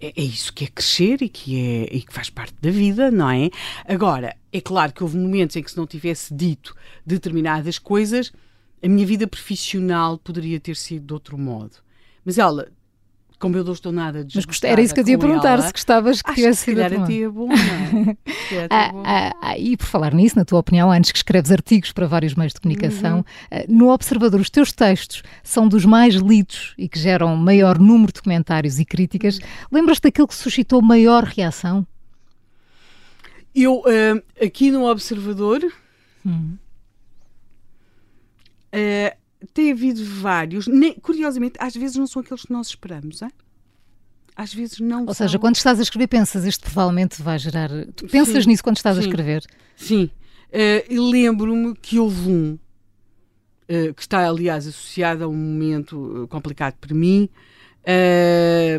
é, 0.00 0.12
é, 0.16 0.22
isso 0.22 0.52
que 0.52 0.64
é 0.64 0.68
crescer 0.68 1.22
e 1.22 1.28
que, 1.28 1.60
é, 1.60 1.96
e 1.96 2.02
que 2.02 2.12
faz 2.12 2.30
parte 2.30 2.54
da 2.60 2.70
vida, 2.70 3.10
não 3.10 3.30
é? 3.30 3.50
Agora, 3.84 4.36
é 4.52 4.60
claro 4.60 4.92
que 4.92 5.02
houve 5.02 5.18
momentos 5.18 5.56
em 5.56 5.62
que 5.62 5.70
se 5.70 5.76
não 5.76 5.86
tivesse 5.86 6.32
dito 6.32 6.74
determinadas 7.04 7.78
coisas, 7.78 8.32
a 8.82 8.88
minha 8.88 9.06
vida 9.06 9.26
profissional 9.26 10.16
poderia 10.16 10.60
ter 10.60 10.76
sido 10.76 11.06
de 11.06 11.12
outro 11.12 11.36
modo. 11.36 11.72
Mas 12.28 12.36
ela 12.36 12.68
como 13.38 13.56
eu 13.56 13.62
não 13.62 13.72
estou 13.72 13.92
nada 13.92 14.26
Mas 14.34 14.62
era 14.64 14.80
isso 14.82 14.92
que 14.92 15.00
eu 15.00 15.04
te 15.04 15.12
ia 15.12 15.18
perguntar, 15.18 15.52
ela, 15.52 15.62
se 15.62 15.72
gostavas 15.72 16.20
que 16.20 16.34
tivesse 16.34 16.64
sido 16.64 16.80
era 16.80 17.02
até 17.02 17.28
bom, 17.28 17.46
não 17.46 17.54
é? 17.54 18.16
ah, 18.68 18.90
ah, 19.04 19.32
ah, 19.40 19.58
e 19.58 19.76
por 19.76 19.86
falar 19.86 20.12
nisso, 20.12 20.36
na 20.36 20.44
tua 20.44 20.58
opinião, 20.58 20.90
antes 20.90 21.12
que 21.12 21.18
escreves 21.18 21.52
artigos 21.52 21.92
para 21.92 22.04
vários 22.06 22.34
meios 22.34 22.52
de 22.52 22.60
comunicação, 22.60 23.24
uhum. 23.52 23.64
No 23.68 23.90
Observador, 23.90 24.40
os 24.40 24.50
teus 24.50 24.72
textos 24.72 25.22
são 25.44 25.68
dos 25.68 25.84
mais 25.84 26.16
lidos 26.16 26.74
e 26.76 26.88
que 26.88 26.98
geram 26.98 27.36
maior 27.36 27.78
número 27.78 28.12
de 28.12 28.20
comentários 28.20 28.80
e 28.80 28.84
críticas. 28.84 29.38
Uhum. 29.38 29.44
Lembras-te 29.70 30.02
daquilo 30.02 30.26
que 30.26 30.34
suscitou 30.34 30.82
maior 30.82 31.22
reação? 31.22 31.86
Eu, 33.54 33.82
uh, 33.82 34.44
aqui 34.44 34.72
no 34.72 34.84
Observador, 34.84 35.62
uhum. 36.26 36.58
uh, 38.74 39.16
tem 39.52 39.72
havido 39.72 40.04
vários. 40.04 40.66
Nem, 40.66 40.94
curiosamente, 40.94 41.54
às 41.58 41.74
vezes 41.74 41.96
não 41.96 42.06
são 42.06 42.22
aqueles 42.22 42.42
que 42.42 42.52
nós 42.52 42.68
esperamos, 42.68 43.22
é? 43.22 43.28
Às 44.34 44.54
vezes 44.54 44.78
não 44.78 45.00
Ou 45.00 45.14
são. 45.14 45.26
seja, 45.26 45.38
quando 45.38 45.56
estás 45.56 45.80
a 45.80 45.82
escrever, 45.82 46.06
pensas, 46.06 46.44
isto 46.44 46.62
provavelmente 46.62 47.20
vai 47.20 47.38
gerar. 47.38 47.70
Tu 47.96 48.06
pensas 48.06 48.44
sim, 48.44 48.50
nisso 48.50 48.62
quando 48.62 48.76
estás 48.76 48.96
sim, 48.96 49.02
a 49.02 49.04
escrever? 49.04 49.44
Sim. 49.76 50.10
Uh, 50.48 51.10
lembro-me 51.10 51.74
que 51.74 51.98
houve 51.98 52.30
um 52.30 52.58
uh, 53.68 53.94
que 53.94 54.00
está, 54.00 54.28
aliás, 54.28 54.66
associado 54.66 55.24
a 55.24 55.28
um 55.28 55.34
momento 55.34 56.22
uh, 56.22 56.28
complicado 56.28 56.74
para 56.80 56.94
mim. 56.94 57.28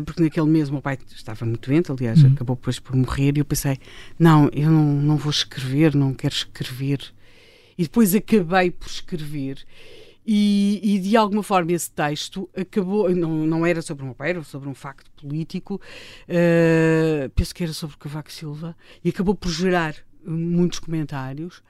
porque 0.06 0.22
naquele 0.22 0.46
mês 0.46 0.68
o 0.68 0.72
meu 0.72 0.82
pai 0.82 0.98
estava 1.14 1.44
muito 1.44 1.68
doente, 1.68 1.92
aliás, 1.92 2.22
uhum. 2.22 2.32
acabou 2.32 2.56
depois 2.56 2.78
por 2.78 2.96
morrer, 2.96 3.36
e 3.36 3.40
eu 3.40 3.44
pensei: 3.44 3.78
não, 4.18 4.48
eu 4.52 4.70
não, 4.70 4.94
não 4.94 5.16
vou 5.16 5.30
escrever, 5.30 5.94
não 5.94 6.14
quero 6.14 6.34
escrever. 6.34 7.00
E 7.76 7.82
depois 7.82 8.14
acabei 8.14 8.70
por 8.70 8.88
escrever. 8.88 9.58
E, 10.32 10.80
e, 10.84 11.00
de 11.00 11.16
alguma 11.16 11.42
forma 11.42 11.72
esse 11.72 11.90
texto 11.90 12.48
acabou, 12.56 13.10
não, 13.10 13.44
não 13.44 13.66
era 13.66 13.82
sobre 13.82 14.04
um 14.04 14.12
pai, 14.12 14.30
era 14.30 14.44
sobre 14.44 14.68
um 14.68 14.74
facto 14.76 15.10
político, 15.20 15.80
uh, 16.28 17.28
penso 17.30 17.52
que 17.52 17.64
era 17.64 17.72
sobre 17.72 17.96
Cavaco 17.96 18.30
Silva, 18.30 18.76
e 19.02 19.08
acabou 19.08 19.34
por 19.34 19.50
gerar 19.50 19.96
muitos 20.24 20.78
comentários. 20.78 21.64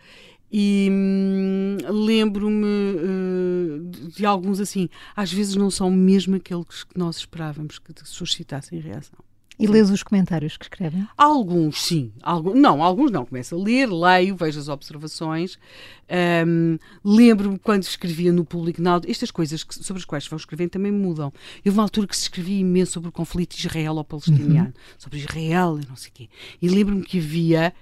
E 0.52 0.90
hum, 0.92 1.78
lembro-me 1.88 2.66
uh, 2.66 3.88
de, 3.88 4.08
de, 4.08 4.26
alguns 4.26 4.60
assim, 4.60 4.90
às 5.16 5.32
vezes 5.32 5.56
não 5.56 5.70
são 5.70 5.90
mesmo 5.90 6.36
aqueles 6.36 6.84
que 6.84 6.98
nós 6.98 7.16
esperávamos 7.16 7.78
que 7.78 7.94
suscitassem 8.04 8.78
reação. 8.78 9.29
E 9.60 9.66
lês 9.66 9.90
os 9.90 10.02
comentários 10.02 10.56
que 10.56 10.64
escrevem? 10.64 11.06
Alguns, 11.16 11.82
sim. 11.82 12.12
Alguns, 12.22 12.54
não, 12.54 12.82
alguns 12.82 13.10
não. 13.10 13.26
Começo 13.26 13.54
a 13.54 13.58
ler, 13.58 13.86
leio, 13.86 14.34
vejo 14.34 14.58
as 14.58 14.68
observações. 14.68 15.58
Um, 16.46 16.78
Lembro-me 17.04 17.58
quando 17.58 17.82
escrevia 17.82 18.32
no 18.32 18.44
Público 18.44 18.80
Now, 18.80 19.00
estas 19.06 19.30
coisas 19.30 19.62
que, 19.62 19.74
sobre 19.74 20.00
as 20.00 20.04
quais 20.04 20.26
vão 20.26 20.36
escrevendo 20.36 20.70
também 20.70 20.90
mudam. 20.90 21.32
Houve 21.64 21.70
uma 21.76 21.82
altura 21.82 22.06
que 22.06 22.16
se 22.16 22.22
escrevia 22.22 22.58
imenso 22.58 22.92
sobre 22.92 23.10
o 23.10 23.12
conflito 23.12 23.54
israelo-palestiniano, 23.54 24.68
uhum. 24.68 24.72
sobre 24.98 25.18
Israel 25.18 25.78
e 25.82 25.86
não 25.86 25.96
sei 25.96 26.10
o 26.10 26.12
quê. 26.14 26.28
E 26.60 26.68
lembro-me 26.68 27.02
que 27.02 27.18
havia 27.18 27.72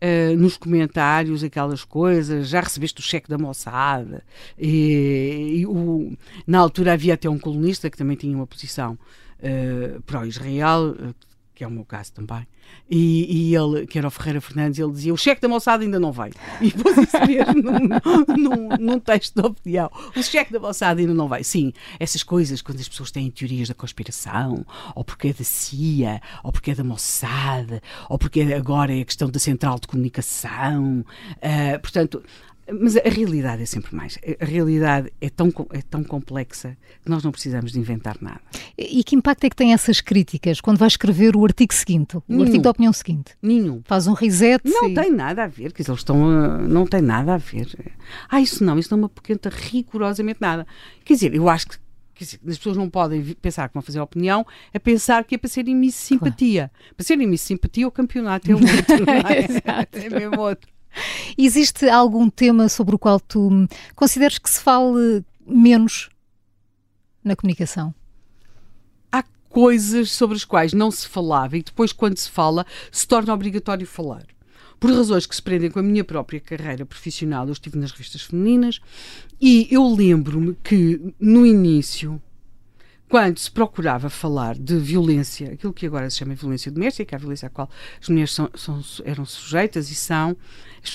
Uh, 0.00 0.36
nos 0.36 0.56
comentários 0.56 1.42
aquelas 1.42 1.82
coisas, 1.82 2.48
já 2.48 2.60
recebeste 2.60 3.00
o 3.00 3.02
cheque 3.02 3.28
da 3.28 3.36
moçada. 3.36 4.22
E, 4.56 5.54
e 5.56 5.66
o, 5.66 6.16
na 6.46 6.60
altura 6.60 6.92
havia 6.92 7.14
até 7.14 7.28
um 7.28 7.36
colunista 7.36 7.90
que 7.90 7.96
também 7.96 8.16
tinha 8.16 8.36
uma 8.36 8.46
posição 8.46 8.96
uh, 9.40 10.00
para 10.02 10.20
o 10.20 10.24
Israel, 10.24 10.90
uh, 10.90 11.14
que 11.58 11.64
é 11.64 11.66
o 11.66 11.70
meu 11.72 11.84
caso 11.84 12.12
também, 12.12 12.46
e, 12.88 13.50
e, 13.50 13.56
ele, 13.56 13.84
que 13.84 13.98
era 13.98 14.06
o 14.06 14.10
Ferreira 14.10 14.40
Fernandes, 14.40 14.78
ele 14.78 14.92
dizia: 14.92 15.12
o 15.12 15.16
cheque 15.16 15.42
da 15.42 15.48
moçada 15.48 15.82
ainda 15.82 15.98
não 15.98 16.12
veio. 16.12 16.32
E 16.60 16.70
pôs 16.70 16.96
isso 16.96 17.18
mesmo 17.26 17.62
num, 18.38 18.38
num, 18.38 18.68
num, 18.78 19.00
texto 19.00 19.34
de 19.34 19.44
opinião: 19.44 19.90
o 20.16 20.22
cheque 20.22 20.52
da 20.52 20.60
moçada 20.60 21.00
ainda 21.00 21.12
não 21.12 21.28
veio. 21.28 21.44
Sim, 21.44 21.72
essas 21.98 22.22
coisas, 22.22 22.62
quando 22.62 22.78
as 22.78 22.88
pessoas 22.88 23.10
têm 23.10 23.28
teorias 23.30 23.68
da 23.68 23.74
conspiração, 23.74 24.64
ou 24.94 25.02
porque 25.02 25.28
é 25.28 25.32
da 25.32 25.42
CIA, 25.42 26.22
ou 26.44 26.52
porque 26.52 26.70
é 26.70 26.74
da 26.76 26.84
moçada, 26.84 27.82
ou 28.08 28.16
porque 28.16 28.40
agora 28.42 28.96
é 28.96 29.00
a 29.00 29.04
questão 29.04 29.28
da 29.28 29.40
central 29.40 29.80
de 29.80 29.88
comunicação. 29.88 31.04
Uh, 31.38 31.80
portanto, 31.80 32.22
mas 32.72 32.96
a 32.96 33.08
realidade 33.08 33.62
é 33.62 33.66
sempre 33.66 33.94
mais. 33.94 34.18
A 34.40 34.44
realidade 34.44 35.12
é 35.20 35.30
tão, 35.30 35.52
é 35.72 35.80
tão 35.82 36.04
complexa 36.04 36.76
que 37.02 37.10
nós 37.10 37.22
não 37.24 37.32
precisamos 37.32 37.72
de 37.72 37.78
inventar 37.78 38.16
nada. 38.20 38.40
E 38.76 39.02
que 39.02 39.16
impacto 39.16 39.44
é 39.44 39.50
que 39.50 39.56
tem 39.56 39.72
essas 39.72 40.00
críticas 40.00 40.60
quando 40.60 40.78
vai 40.78 40.88
escrever 40.88 41.36
o 41.36 41.44
artigo 41.44 41.72
seguinte, 41.72 42.16
o 42.16 42.22
Nenhum. 42.28 42.42
artigo 42.42 42.62
da 42.62 42.70
opinião 42.70 42.92
seguinte? 42.92 43.36
Nenhum. 43.42 43.82
Faz 43.84 44.06
um 44.06 44.12
reset? 44.12 44.62
Não 44.64 44.88
e... 44.88 44.94
tem 44.94 45.10
nada 45.10 45.44
a 45.44 45.46
ver, 45.46 45.72
que 45.72 45.82
eles 45.82 45.98
estão 45.98 46.28
a... 46.28 46.58
não 46.58 46.86
tem 46.86 47.00
nada 47.00 47.34
a 47.34 47.38
ver. 47.38 47.68
Ah, 48.28 48.40
isso 48.40 48.62
não, 48.64 48.78
isso 48.78 48.90
não 48.90 48.98
me 48.98 49.04
apoquenta 49.06 49.48
rigorosamente 49.48 50.40
nada. 50.40 50.66
Quer 51.04 51.14
dizer, 51.14 51.34
eu 51.34 51.48
acho 51.48 51.68
que 51.68 51.76
Dizer, 52.18 52.40
as 52.48 52.58
pessoas 52.58 52.76
não 52.76 52.90
podem 52.90 53.22
pensar 53.40 53.68
que 53.68 53.74
vão 53.74 53.82
fazer 53.82 54.00
opinião, 54.00 54.44
é 54.74 54.78
pensar 54.80 55.22
que 55.22 55.36
é 55.36 55.38
para 55.38 55.48
ser 55.48 55.68
em 55.68 55.76
Miss 55.76 55.94
Simpatia. 55.94 56.68
Claro. 56.68 56.94
Para 56.96 57.06
ser 57.06 57.20
em 57.20 57.26
Miss 57.28 57.42
Simpatia, 57.42 57.86
o 57.86 57.92
campeonato 57.92 58.50
é 58.50 58.54
outro. 58.58 58.70
é? 59.08 60.04
é 60.04 60.10
mesmo 60.10 60.40
outro. 60.40 60.68
Existe 61.36 61.88
algum 61.88 62.28
tema 62.28 62.68
sobre 62.68 62.94
o 62.94 62.98
qual 62.98 63.20
tu 63.20 63.68
consideres 63.94 64.38
que 64.38 64.50
se 64.50 64.60
fale 64.60 65.24
menos 65.46 66.08
na 67.22 67.36
comunicação? 67.36 67.94
Há 69.12 69.22
coisas 69.48 70.10
sobre 70.10 70.36
as 70.36 70.44
quais 70.44 70.72
não 70.72 70.90
se 70.90 71.06
falava 71.06 71.56
e 71.56 71.62
depois, 71.62 71.92
quando 71.92 72.18
se 72.18 72.30
fala, 72.30 72.66
se 72.90 73.06
torna 73.06 73.32
obrigatório 73.32 73.86
falar. 73.86 74.26
Por 74.80 74.92
razões 74.92 75.26
que 75.26 75.34
se 75.34 75.42
prendem 75.42 75.70
com 75.70 75.80
a 75.80 75.82
minha 75.82 76.04
própria 76.04 76.40
carreira 76.40 76.86
profissional, 76.86 77.46
eu 77.46 77.52
estive 77.52 77.76
nas 77.78 77.90
revistas 77.90 78.22
femininas 78.22 78.80
e 79.40 79.66
eu 79.70 79.84
lembro-me 79.92 80.56
que 80.62 81.14
no 81.18 81.44
início 81.44 82.22
quando 83.08 83.38
se 83.38 83.50
procurava 83.50 84.10
falar 84.10 84.54
de 84.56 84.76
violência, 84.76 85.52
aquilo 85.52 85.72
que 85.72 85.86
agora 85.86 86.10
se 86.10 86.18
chama 86.18 86.34
violência 86.34 86.70
doméstica, 86.70 87.16
a 87.16 87.18
violência 87.18 87.46
à 87.46 87.50
qual 87.50 87.68
as 88.00 88.08
mulheres 88.08 88.32
são, 88.32 88.50
são, 88.54 88.80
eram 89.04 89.24
sujeitas 89.24 89.90
e 89.90 89.94
são, 89.94 90.36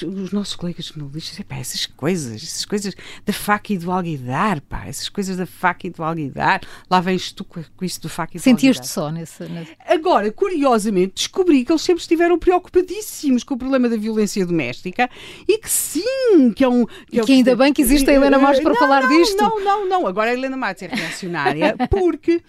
os 0.02 0.32
nossos 0.32 0.56
colegas 0.56 0.86
jornalistas, 0.86 1.40
pá, 1.46 1.56
essas 1.56 1.86
coisas, 1.86 2.36
essas 2.42 2.66
coisas 2.66 2.96
da 3.26 3.34
faca 3.34 3.74
e 3.74 3.78
do 3.78 3.92
alguidar, 3.92 4.62
pá, 4.62 4.86
essas 4.88 5.10
coisas 5.10 5.38
da 5.38 5.46
faca 5.46 5.88
e 5.88 5.90
do 5.90 6.04
alguidar, 6.04 6.62
lá 6.90 7.00
vens 7.00 7.32
tu 7.32 7.44
com, 7.44 7.62
isso 7.82 8.02
do 8.02 8.10
faca 8.10 8.36
e 8.36 8.40
do 8.40 8.44
Sentias-te 8.44 8.88
só 8.88 9.12
nesse, 9.12 9.44
nesse, 9.44 9.76
Agora, 9.86 10.32
curiosamente, 10.32 11.14
descobri 11.16 11.66
que 11.66 11.72
eles 11.72 11.82
sempre 11.82 12.02
estiveram 12.02 12.40
preocupadíssimos 12.40 13.44
com 13.44 13.56
o 13.56 13.58
problema 13.58 13.90
da 13.90 13.98
violência 13.98 14.46
doméstica 14.46 15.10
e 15.48 15.58
que 15.58 15.70
sim, 15.70 16.52
que 16.56 16.64
é 16.64 16.70
um... 16.70 16.86
Que, 16.86 17.20
é 17.20 17.24
que 17.24 17.34
ainda 17.34 17.56
bem 17.56 17.74
que 17.74 17.82
existe 17.82 18.10
a 18.10 18.14
Helena 18.14 18.40
Matos 18.40 18.62
para 18.62 18.74
não, 18.74 18.80
falar 18.80 19.04
não, 19.04 19.10
disto. 19.10 19.38
Não, 19.38 19.64
não, 19.64 19.90
não, 19.90 20.08
agora 20.08 20.32
a 20.32 20.34
Helena 20.34 20.58
Matos 20.58 20.84
é 20.84 20.88
reacionária 20.88 21.76
porque 22.04 22.44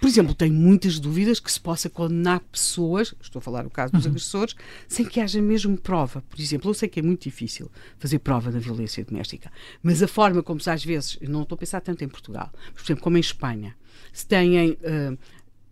por 0.00 0.08
exemplo, 0.08 0.34
tenho 0.34 0.54
muitas 0.54 0.98
dúvidas 0.98 1.38
que 1.38 1.52
se 1.52 1.60
possa 1.60 1.90
condenar 1.90 2.40
pessoas, 2.50 3.14
estou 3.20 3.38
a 3.38 3.42
falar 3.42 3.66
o 3.66 3.70
caso 3.70 3.92
dos 3.92 4.06
uhum. 4.06 4.12
agressores, 4.12 4.56
sem 4.88 5.04
que 5.04 5.20
haja 5.20 5.42
mesmo 5.42 5.76
prova. 5.76 6.22
Por 6.22 6.40
exemplo, 6.40 6.70
eu 6.70 6.74
sei 6.74 6.88
que 6.88 7.00
é 7.00 7.02
muito 7.02 7.24
difícil 7.24 7.70
fazer 7.98 8.18
prova 8.20 8.50
da 8.50 8.58
violência 8.58 9.04
doméstica, 9.04 9.52
mas 9.82 10.02
a 10.02 10.08
forma 10.08 10.42
como 10.42 10.58
se 10.58 10.70
às 10.70 10.82
vezes, 10.82 11.18
não 11.20 11.42
estou 11.42 11.54
a 11.56 11.58
pensar 11.58 11.82
tanto 11.82 12.02
em 12.02 12.08
Portugal, 12.08 12.50
mas, 12.72 12.82
por 12.82 12.86
exemplo, 12.86 13.02
como 13.02 13.18
em 13.18 13.20
Espanha, 13.20 13.76
se 14.10 14.26
têm 14.26 14.70
uh, 14.70 15.18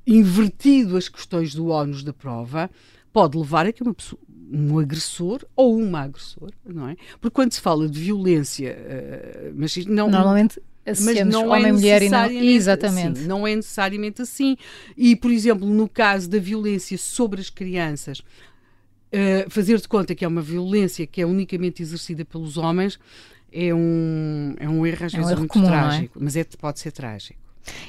invertido 0.07 0.99
as 0.99 1.09
questões 1.09 1.55
do 1.55 1.69
ónus 1.69 2.03
da 2.03 2.13
prova, 2.13 2.71
pode 3.11 3.39
levar 3.39 3.65
a 3.65 3.73
que 3.73 3.83
uma 3.83 3.95
pessoa, 3.95 4.21
um 4.53 4.79
agressor 4.79 5.43
ou 5.57 5.79
uma 5.79 6.01
agressora, 6.01 6.53
não 6.67 6.89
é? 6.89 6.97
Porque 7.19 7.35
quando 7.35 7.53
se 7.53 7.63
fala 7.63 7.89
de 7.89 7.99
violência 7.99 8.77
uh, 8.77 9.59
machista, 9.59 9.91
não. 9.91 10.11
Normalmente 10.11 10.61
mas 10.89 11.27
não 11.27 11.55
é 11.55 11.59
homem, 11.59 11.73
mulher 11.73 12.03
e 12.03 12.09
não... 12.09 12.31
Exatamente. 12.31 13.19
Assim, 13.19 13.29
não 13.29 13.47
é 13.47 13.57
necessariamente 13.57 14.23
assim. 14.23 14.57
E, 14.97 15.17
por 15.17 15.31
exemplo, 15.31 15.67
no 15.67 15.89
caso 15.89 16.29
da 16.29 16.39
violência 16.39 16.97
sobre 16.99 17.41
as 17.41 17.51
crianças, 17.51 18.19
uh, 18.19 19.49
fazer 19.49 19.79
de 19.79 19.89
conta 19.89 20.15
que 20.15 20.25
é 20.25 20.29
uma 20.29 20.43
violência 20.43 21.07
que 21.07 21.21
é 21.21 21.27
unicamente 21.27 21.83
exercida 21.83 22.25
pelos 22.25 22.57
homens 22.57 22.99
é 23.53 23.75
um, 23.75 24.55
é 24.59 24.69
um 24.69 24.87
erro 24.87 25.07
às 25.07 25.15
é 25.15 25.17
vezes 25.17 25.27
um 25.27 25.31
erro 25.31 25.39
muito 25.41 25.53
comum, 25.53 25.67
é? 25.67 25.69
trágico, 25.69 26.19
é? 26.19 26.23
mas 26.23 26.37
é, 26.37 26.45
pode 26.45 26.81
ser 26.81 26.93
trágico. 26.93 27.39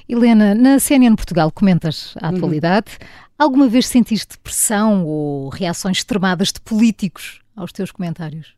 Helena, 0.08 0.54
na 0.54 0.80
CNN 0.80 1.16
Portugal 1.16 1.52
comentas 1.52 2.14
a 2.22 2.30
uhum. 2.30 2.36
atualidade. 2.36 2.92
Uhum. 3.00 3.08
Alguma 3.38 3.68
vez 3.70 3.88
sentiste 3.88 4.38
pressão 4.40 5.06
ou 5.06 5.50
reações 5.50 5.98
extremadas 5.98 6.52
de 6.52 6.60
políticos 6.60 7.40
aos 7.56 7.72
teus 7.72 7.92
comentários? 7.92 8.56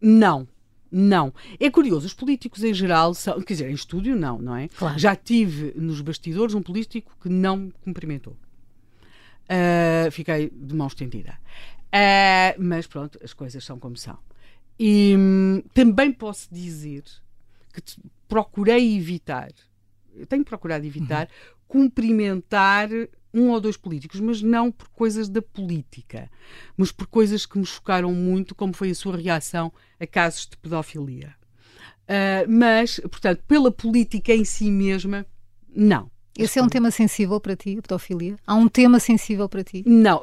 Não, 0.00 0.46
não. 0.90 1.32
É 1.58 1.70
curioso, 1.70 2.06
os 2.06 2.14
políticos 2.14 2.64
em 2.64 2.72
geral 2.72 3.14
são, 3.14 3.40
quer 3.40 3.54
dizer, 3.54 3.70
em 3.70 3.74
estúdio 3.74 4.16
não, 4.16 4.38
não 4.38 4.56
é? 4.56 4.68
Claro. 4.68 4.98
Já 4.98 5.14
tive 5.14 5.72
nos 5.76 6.00
bastidores 6.00 6.54
um 6.54 6.62
político 6.62 7.16
que 7.20 7.28
não 7.28 7.56
me 7.56 7.72
cumprimentou. 7.84 8.36
Uh, 9.44 10.10
fiquei 10.10 10.50
de 10.50 10.74
mão 10.74 10.86
estendida. 10.86 11.38
Uh, 11.88 12.60
mas 12.62 12.86
pronto, 12.86 13.18
as 13.22 13.32
coisas 13.32 13.64
são 13.64 13.78
como 13.78 13.96
são. 13.96 14.18
E 14.78 15.14
hum, 15.18 15.62
também 15.74 16.12
posso 16.12 16.48
dizer 16.52 17.02
que 17.72 17.82
procurei 18.28 18.96
evitar, 18.96 19.50
tenho 20.28 20.44
procurado 20.44 20.86
evitar, 20.86 21.26
uhum. 21.26 21.56
cumprimentar 21.66 22.88
um 23.32 23.50
ou 23.50 23.60
dois 23.60 23.76
políticos, 23.76 24.20
mas 24.20 24.42
não 24.42 24.70
por 24.70 24.88
coisas 24.88 25.28
da 25.28 25.42
política, 25.42 26.30
mas 26.76 26.90
por 26.90 27.06
coisas 27.06 27.46
que 27.46 27.58
me 27.58 27.66
chocaram 27.66 28.12
muito, 28.12 28.54
como 28.54 28.72
foi 28.72 28.90
a 28.90 28.94
sua 28.94 29.16
reação 29.16 29.72
a 30.00 30.06
casos 30.06 30.46
de 30.46 30.56
pedofilia. 30.56 31.34
Uh, 32.04 32.48
mas, 32.48 32.98
portanto, 33.00 33.42
pela 33.46 33.70
política 33.70 34.32
em 34.32 34.44
si 34.44 34.70
mesma, 34.70 35.26
não. 35.74 36.10
Esse 36.38 36.60
é 36.60 36.62
um 36.62 36.68
tema 36.68 36.92
sensível 36.92 37.40
para 37.40 37.56
ti, 37.56 37.76
a 37.76 37.82
pedofilia? 37.82 38.36
Há 38.46 38.54
um 38.54 38.68
tema 38.68 39.00
sensível 39.00 39.48
para 39.48 39.64
ti? 39.64 39.82
Não, 39.84 40.22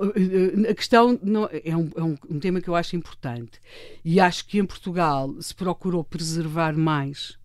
a 0.69 0.73
questão 0.73 1.19
não, 1.21 1.49
é, 1.51 1.75
um, 1.75 1.91
é 1.93 2.01
um, 2.01 2.17
um, 2.29 2.39
tema 2.39 2.61
que 2.61 2.69
eu 2.69 2.75
acho 2.75 2.95
importante. 2.95 3.59
E 4.03 4.17
acho 4.17 4.47
que 4.47 4.57
em 4.57 4.65
Portugal 4.65 5.35
se 5.41 5.53
procurou 5.53 6.05
preservar 6.05 6.73
mais 6.73 7.37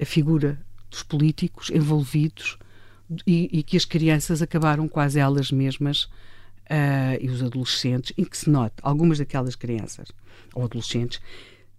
a 0.00 0.04
figura 0.04 0.60
dos 0.90 1.04
políticos 1.04 1.70
envolvidos 1.70 2.58
e, 3.26 3.48
e 3.52 3.62
que 3.62 3.76
as 3.76 3.84
crianças 3.84 4.42
acabaram 4.42 4.88
quase 4.88 5.18
elas 5.18 5.50
mesmas 5.50 6.04
uh, 6.04 7.18
e 7.20 7.28
os 7.28 7.42
adolescentes, 7.42 8.12
em 8.16 8.24
que 8.24 8.36
se 8.36 8.50
nota, 8.50 8.74
algumas 8.82 9.18
daquelas 9.18 9.54
crianças 9.54 10.08
ou 10.54 10.64
adolescentes 10.64 11.20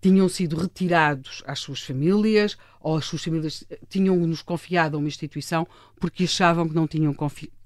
tinham 0.01 0.29
sido 0.29 0.55
retirados 0.55 1.41
às 1.47 1.59
suas 1.59 1.81
famílias 1.81 2.57
ou 2.79 2.97
as 2.97 3.05
suas 3.05 3.23
famílias 3.23 3.63
tinham-nos 3.89 4.43
confiado 4.43 4.95
a 4.95 4.99
uma 4.99 5.07
instituição 5.07 5.67
porque 5.99 6.25
achavam 6.25 6.69
que 6.69 6.75
não 6.75 6.87
tinham 6.87 7.15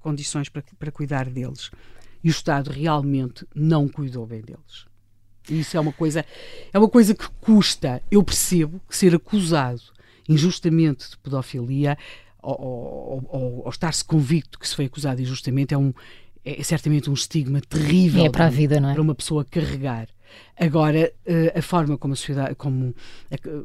condições 0.00 0.48
para, 0.48 0.62
para 0.78 0.90
cuidar 0.90 1.28
deles. 1.28 1.70
E 2.24 2.28
o 2.28 2.30
Estado 2.30 2.70
realmente 2.70 3.46
não 3.54 3.86
cuidou 3.86 4.26
bem 4.26 4.40
deles. 4.40 4.86
E 5.50 5.60
isso 5.60 5.76
é 5.76 5.80
uma 5.80 5.92
coisa, 5.92 6.24
é 6.72 6.78
uma 6.78 6.88
coisa 6.88 7.14
que 7.14 7.28
custa. 7.40 8.02
Eu 8.10 8.22
percebo 8.22 8.80
que 8.88 8.96
ser 8.96 9.14
acusado 9.14 9.82
injustamente 10.26 11.10
de 11.10 11.18
pedofilia 11.18 11.98
ou, 12.42 12.60
ou, 12.60 13.28
ou, 13.28 13.62
ou 13.64 13.70
estar-se 13.70 14.04
convicto 14.04 14.58
que 14.58 14.68
se 14.68 14.74
foi 14.74 14.86
acusado 14.86 15.20
injustamente 15.20 15.74
é 15.74 15.78
um 15.78 15.92
é 16.44 16.62
certamente 16.62 17.10
um 17.10 17.12
estigma 17.12 17.60
terrível 17.60 18.24
é 18.24 18.30
para, 18.30 18.46
a 18.46 18.48
vida, 18.48 18.80
não 18.80 18.90
é? 18.90 18.92
para 18.94 19.02
uma 19.02 19.14
pessoa 19.14 19.44
carregar. 19.44 20.08
Agora, 20.56 21.12
eh, 21.26 21.52
a 21.54 21.62
forma 21.62 21.98
como 21.98 22.14
a 22.14 22.16
sociedade, 22.16 22.54
como 22.54 22.94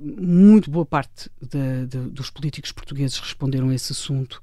muito 0.02 0.70
boa 0.70 0.86
parte 0.86 1.30
de, 1.42 1.86
de, 1.88 1.98
dos 2.10 2.30
políticos 2.30 2.72
portugueses 2.72 3.18
responderam 3.20 3.70
a 3.70 3.76
esse 3.76 3.92
assunto, 3.92 4.42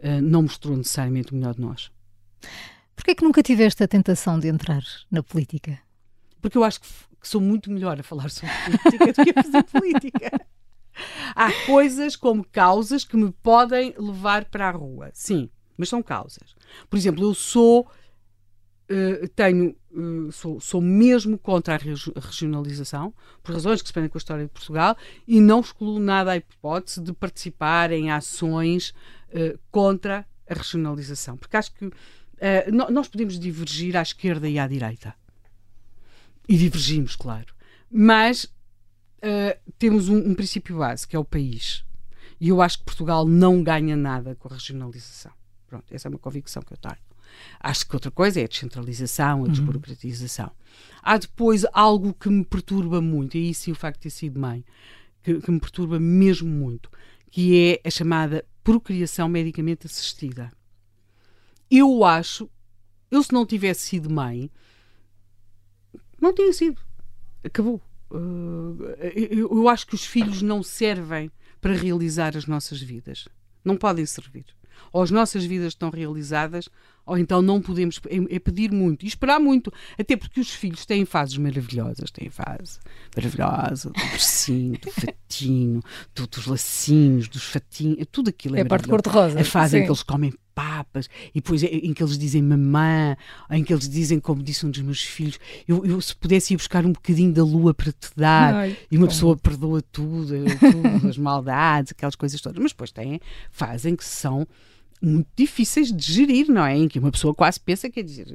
eh, 0.00 0.20
não 0.20 0.42
mostrou 0.42 0.76
necessariamente 0.76 1.32
o 1.32 1.36
melhor 1.36 1.54
de 1.54 1.60
nós. 1.60 1.90
Porquê 2.94 3.12
é 3.12 3.14
que 3.14 3.24
nunca 3.24 3.42
tiveste 3.42 3.82
a 3.82 3.88
tentação 3.88 4.38
de 4.38 4.48
entrar 4.48 4.82
na 5.10 5.22
política? 5.22 5.78
Porque 6.40 6.58
eu 6.58 6.64
acho 6.64 6.80
que, 6.80 6.88
que 7.20 7.28
sou 7.28 7.40
muito 7.40 7.70
melhor 7.70 7.98
a 7.98 8.02
falar 8.02 8.30
sobre 8.30 8.52
política 8.64 9.06
do 9.12 9.24
que 9.24 9.38
a 9.38 9.42
fazer 9.42 9.62
política. 9.72 10.46
Há 11.34 11.50
coisas 11.66 12.16
como 12.16 12.44
causas 12.44 13.04
que 13.04 13.16
me 13.16 13.32
podem 13.42 13.94
levar 13.98 14.44
para 14.44 14.68
a 14.68 14.72
rua, 14.72 15.10
sim, 15.12 15.48
mas 15.76 15.88
são 15.88 16.02
causas. 16.02 16.54
Por 16.88 16.96
exemplo, 16.96 17.24
eu 17.24 17.34
sou 17.34 17.90
Uh, 18.90 19.26
tenho, 19.28 19.74
uh, 19.92 20.30
sou, 20.32 20.60
sou 20.60 20.80
mesmo 20.80 21.38
contra 21.38 21.76
a 21.76 21.78
regionalização, 22.20 23.14
por 23.42 23.54
razões 23.54 23.80
que 23.80 23.88
se 23.88 23.92
prendem 23.92 24.10
com 24.10 24.18
a 24.18 24.20
história 24.20 24.44
de 24.44 24.50
Portugal, 24.50 24.96
e 25.26 25.40
não 25.40 25.60
excluo 25.60 25.98
nada 25.98 26.32
a 26.32 26.36
hipótese 26.36 27.00
de 27.00 27.10
participar 27.14 27.90
em 27.90 28.10
ações 28.10 28.92
uh, 29.30 29.58
contra 29.70 30.26
a 30.46 30.54
regionalização, 30.54 31.38
porque 31.38 31.56
acho 31.56 31.72
que 31.72 31.90
nós 32.90 33.08
podemos 33.08 33.38
divergir 33.38 33.96
à 33.96 34.02
esquerda 34.02 34.48
e 34.48 34.58
à 34.58 34.66
direita. 34.66 35.14
E 36.48 36.56
divergimos, 36.56 37.14
claro. 37.14 37.54
Mas 37.88 38.52
temos 39.82 40.08
um, 40.08 40.30
um 40.30 40.32
princípio 40.32 40.78
base, 40.78 41.08
que 41.08 41.16
é 41.16 41.18
o 41.18 41.24
país. 41.24 41.84
E 42.40 42.50
eu 42.50 42.62
acho 42.62 42.78
que 42.78 42.84
Portugal 42.84 43.26
não 43.26 43.64
ganha 43.64 43.96
nada 43.96 44.36
com 44.36 44.46
a 44.46 44.52
regionalização. 44.52 45.32
Pronto, 45.66 45.92
essa 45.92 46.06
é 46.06 46.08
uma 46.08 46.20
convicção 46.20 46.62
que 46.62 46.72
eu 46.72 46.76
tenho. 46.76 46.98
Acho 47.58 47.88
que 47.88 47.96
outra 47.96 48.08
coisa 48.08 48.40
é 48.40 48.44
a 48.44 48.46
descentralização, 48.46 49.40
a 49.40 49.42
uhum. 49.42 49.48
desburocratização. 49.48 50.52
Há 51.02 51.18
depois 51.18 51.66
algo 51.72 52.14
que 52.14 52.28
me 52.28 52.44
perturba 52.44 53.00
muito, 53.00 53.36
e 53.36 53.50
isso 53.50 53.62
sim 53.62 53.72
o 53.72 53.74
facto 53.74 53.96
de 53.96 54.02
ter 54.04 54.10
sido 54.10 54.38
mãe, 54.38 54.64
que, 55.20 55.40
que 55.40 55.50
me 55.50 55.58
perturba 55.58 55.98
mesmo 55.98 56.48
muito, 56.48 56.88
que 57.28 57.80
é 57.82 57.88
a 57.88 57.90
chamada 57.90 58.44
procriação 58.62 59.28
medicamente 59.28 59.88
assistida. 59.88 60.52
Eu 61.68 62.04
acho, 62.04 62.48
eu 63.10 63.20
se 63.20 63.32
não 63.32 63.44
tivesse 63.44 63.80
sido 63.80 64.08
mãe, 64.08 64.48
não 66.20 66.32
tinha 66.32 66.52
sido. 66.52 66.80
Acabou. 67.42 67.82
Eu, 68.12 69.48
eu 69.50 69.68
acho 69.68 69.86
que 69.86 69.94
os 69.94 70.04
filhos 70.04 70.42
não 70.42 70.62
servem 70.62 71.30
para 71.60 71.74
realizar 71.74 72.36
as 72.36 72.46
nossas 72.46 72.80
vidas. 72.80 73.28
Não 73.64 73.76
podem 73.76 74.04
servir 74.04 74.44
ou 74.92 75.02
as 75.02 75.10
nossas 75.10 75.44
vidas 75.44 75.68
estão 75.68 75.90
realizadas, 75.90 76.68
ou 77.04 77.18
então 77.18 77.42
não 77.42 77.60
podemos 77.60 78.00
é, 78.08 78.36
é, 78.36 78.38
pedir 78.38 78.70
muito 78.70 79.04
e 79.04 79.08
esperar 79.08 79.40
muito, 79.40 79.72
até 79.98 80.16
porque 80.16 80.40
os 80.40 80.50
filhos 80.50 80.86
têm 80.86 81.04
fases 81.04 81.36
maravilhosas, 81.36 82.10
têm 82.10 82.30
fase 82.30 82.78
maravilhosa 83.16 83.90
do 83.90 84.00
bercinho, 84.10 84.78
do 84.78 84.90
fatinho, 84.90 85.82
do, 86.14 86.26
dos 86.26 86.46
lacinhos, 86.46 87.28
dos 87.28 87.44
fatinhos, 87.44 88.06
tudo 88.10 88.30
aquilo 88.30 88.56
é, 88.56 88.60
é 88.60 88.64
parte 88.64 88.88
cor-de-rosa. 88.88 89.40
A 89.40 89.44
fase 89.44 89.72
sim. 89.72 89.78
em 89.78 89.82
que 89.84 89.88
eles 89.88 90.02
comem 90.02 90.32
papas, 90.54 91.08
e 91.30 91.40
depois 91.40 91.62
em 91.62 91.92
que 91.92 92.02
eles 92.02 92.18
dizem 92.18 92.42
mamã, 92.42 93.16
em 93.50 93.64
que 93.64 93.72
eles 93.72 93.88
dizem, 93.88 94.20
como 94.20 94.42
disse 94.42 94.66
um 94.66 94.70
dos 94.70 94.82
meus 94.82 95.02
filhos, 95.02 95.38
eu, 95.66 95.84
eu 95.84 96.00
se 96.00 96.14
pudesse 96.14 96.54
ir 96.54 96.56
buscar 96.56 96.84
um 96.84 96.92
bocadinho 96.92 97.32
da 97.32 97.42
lua 97.42 97.72
para 97.74 97.90
te 97.90 98.10
dar, 98.14 98.54
Ai, 98.54 98.76
e 98.90 98.98
uma 98.98 99.06
pessoa 99.06 99.36
perdoa 99.36 99.82
tudo, 99.82 100.34
tudo 100.58 101.08
as 101.08 101.18
maldades, 101.18 101.92
aquelas 101.92 102.14
coisas 102.14 102.40
todas, 102.40 102.62
mas 102.62 102.72
depois 102.72 102.92
têm, 102.92 103.20
fazem 103.50 103.96
que 103.96 104.04
são 104.04 104.46
muito 105.02 105.28
difíceis 105.34 105.92
de 105.92 106.12
gerir, 106.12 106.48
não 106.48 106.64
é? 106.64 106.76
Em 106.76 106.88
que 106.88 106.98
uma 106.98 107.10
pessoa 107.10 107.34
quase 107.34 107.58
pensa, 107.58 107.90
quer 107.90 108.02
dizer, 108.02 108.28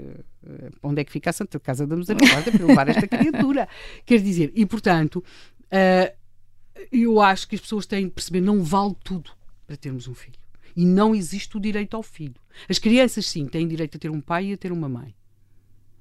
eh, 0.45 0.69
onde 0.83 1.01
é 1.01 1.03
que 1.05 1.11
fica 1.11 1.29
a 1.29 1.33
Santa 1.33 1.59
Casa 1.59 1.87
da 1.87 1.95
Misericórdia 1.95 2.51
para 2.51 2.65
levar 2.65 2.89
esta 2.89 3.07
criatura? 3.07 3.69
Quer 4.05 4.21
dizer, 4.21 4.51
e 4.53 4.65
portanto, 4.65 5.23
uh, 5.71 6.15
eu 6.91 7.21
acho 7.21 7.47
que 7.47 7.55
as 7.55 7.61
pessoas 7.61 7.85
têm 7.85 8.05
de 8.05 8.11
perceber, 8.11 8.41
não 8.41 8.63
vale 8.63 8.95
tudo 9.03 9.31
para 9.65 9.77
termos 9.77 10.07
um 10.07 10.13
filho. 10.13 10.37
E 10.75 10.85
não 10.85 11.15
existe 11.15 11.55
o 11.57 11.59
direito 11.59 11.95
ao 11.95 12.03
filho. 12.03 12.35
As 12.69 12.77
crianças, 12.77 13.25
sim, 13.25 13.47
têm 13.47 13.67
direito 13.67 13.95
a 13.95 13.99
ter 13.99 14.11
um 14.11 14.21
pai 14.21 14.47
e 14.47 14.53
a 14.53 14.57
ter 14.57 14.71
uma 14.71 14.89
mãe. 14.89 15.15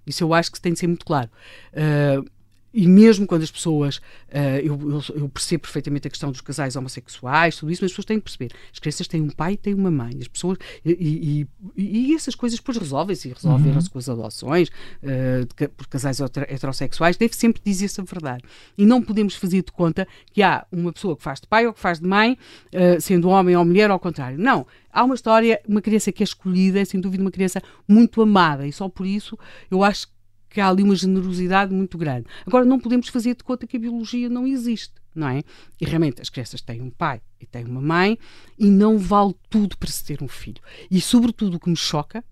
Isso 0.07 0.23
eu 0.23 0.35
acho 0.35 0.53
que 0.53 0.61
tem 0.61 0.73
de 0.73 0.79
ser 0.79 0.87
muito 0.87 1.05
claro. 1.05 1.31
Uh, 1.73 2.29
e 2.77 2.87
mesmo 2.87 3.27
quando 3.27 3.43
as 3.43 3.51
pessoas, 3.51 3.97
uh, 3.97 4.61
eu, 4.63 4.79
eu, 4.79 5.03
eu, 5.23 5.29
percebo 5.31 5.63
perfeitamente 5.63 6.07
a 6.07 6.11
questão 6.11 6.31
dos 6.31 6.43
casais 6.43 6.77
homossexuais, 6.77 7.57
tudo 7.57 7.73
isso, 7.73 7.83
mas 7.83 7.91
as 7.91 7.93
pessoas 7.93 8.05
têm 8.05 8.19
que 8.19 8.25
perceber. 8.25 8.53
As 8.71 8.79
crianças 8.79 9.09
têm 9.09 9.23
um 9.23 9.31
pai 9.31 9.55
e 9.55 9.57
têm 9.57 9.73
uma 9.73 9.91
mãe. 9.91 10.13
As 10.21 10.29
pessoas, 10.29 10.59
e, 10.85 11.47
e, 11.75 11.83
e 11.83 12.15
essas 12.15 12.35
coisas 12.35 12.59
depois 12.59 12.77
resolvem-se, 12.77 13.31
resolveram-se 13.31 13.87
uhum. 13.87 13.93
com 13.93 13.99
as 13.99 14.09
adoções 14.11 14.69
uh, 14.69 15.71
por 15.75 15.87
casais 15.87 16.21
heterossexuais, 16.21 17.17
deve 17.17 17.35
sempre 17.35 17.63
dizer-se 17.65 17.99
a 17.99 18.05
verdade. 18.05 18.45
E 18.77 18.85
não 18.85 19.01
podemos 19.01 19.35
fazer 19.35 19.63
de 19.63 19.73
conta 19.73 20.07
que 20.31 20.43
há 20.43 20.67
uma 20.71 20.93
pessoa 20.93 21.17
que 21.17 21.23
faz 21.23 21.41
de 21.41 21.47
pai 21.47 21.67
ou 21.67 21.73
que 21.73 21.81
faz 21.81 21.99
de 21.99 22.07
mãe, 22.07 22.37
uh, 22.75 23.01
sendo 23.01 23.31
homem 23.31 23.57
ou 23.57 23.65
mulher, 23.65 23.89
ou 23.89 23.95
ao 23.95 24.01
contrário. 24.01 24.39
Não. 24.39 24.67
Há 24.93 25.03
uma 25.03 25.15
história, 25.15 25.63
uma 25.67 25.81
criança 25.81 26.13
que 26.13 26.23
é 26.23 26.25
escolhida, 26.25 26.79
é 26.79 26.85
sem 26.85 27.01
dúvida 27.01 27.23
uma 27.23 27.31
criança 27.31 27.63
muito 27.89 28.21
amada, 28.21 28.67
e 28.67 28.73
só 28.73 28.87
por 28.87 29.07
isso 29.07 29.39
eu 29.71 29.83
acho 29.83 30.09
que 30.09 30.16
que 30.57 30.61
há 30.63 30.71
ali 30.71 30.83
uma 30.83 30.97
generosidade 30.97 31.75
muito 31.75 31.99
grande. 31.99 32.25
Agora, 32.47 32.65
não 32.65 32.81
podemos 32.81 33.09
fazer 33.09 33.37
de 33.37 33.45
conta 33.45 33.67
que 33.67 33.77
a 33.77 33.81
biologia 33.81 34.31
não 34.31 34.47
existe, 34.47 34.95
não 35.15 35.29
é? 35.29 35.43
E 35.79 35.85
realmente 35.85 36.23
as 36.23 36.31
crianças 36.31 36.63
têm 36.63 36.81
um 36.81 36.89
pai 36.89 37.21
e 37.39 37.45
têm 37.45 37.67
uma 37.67 37.83
mãe 37.83 38.19
e 38.59 38.71
não 38.71 38.97
vale 38.97 39.35
tudo 39.51 39.77
para 39.77 39.91
se 39.91 40.03
ter 40.03 40.23
um 40.23 40.29
filho. 40.29 40.63
E, 40.91 40.99
sobretudo, 40.99 41.59
o 41.59 41.61
que 41.61 41.69
me 41.69 41.77
choca 41.77 42.25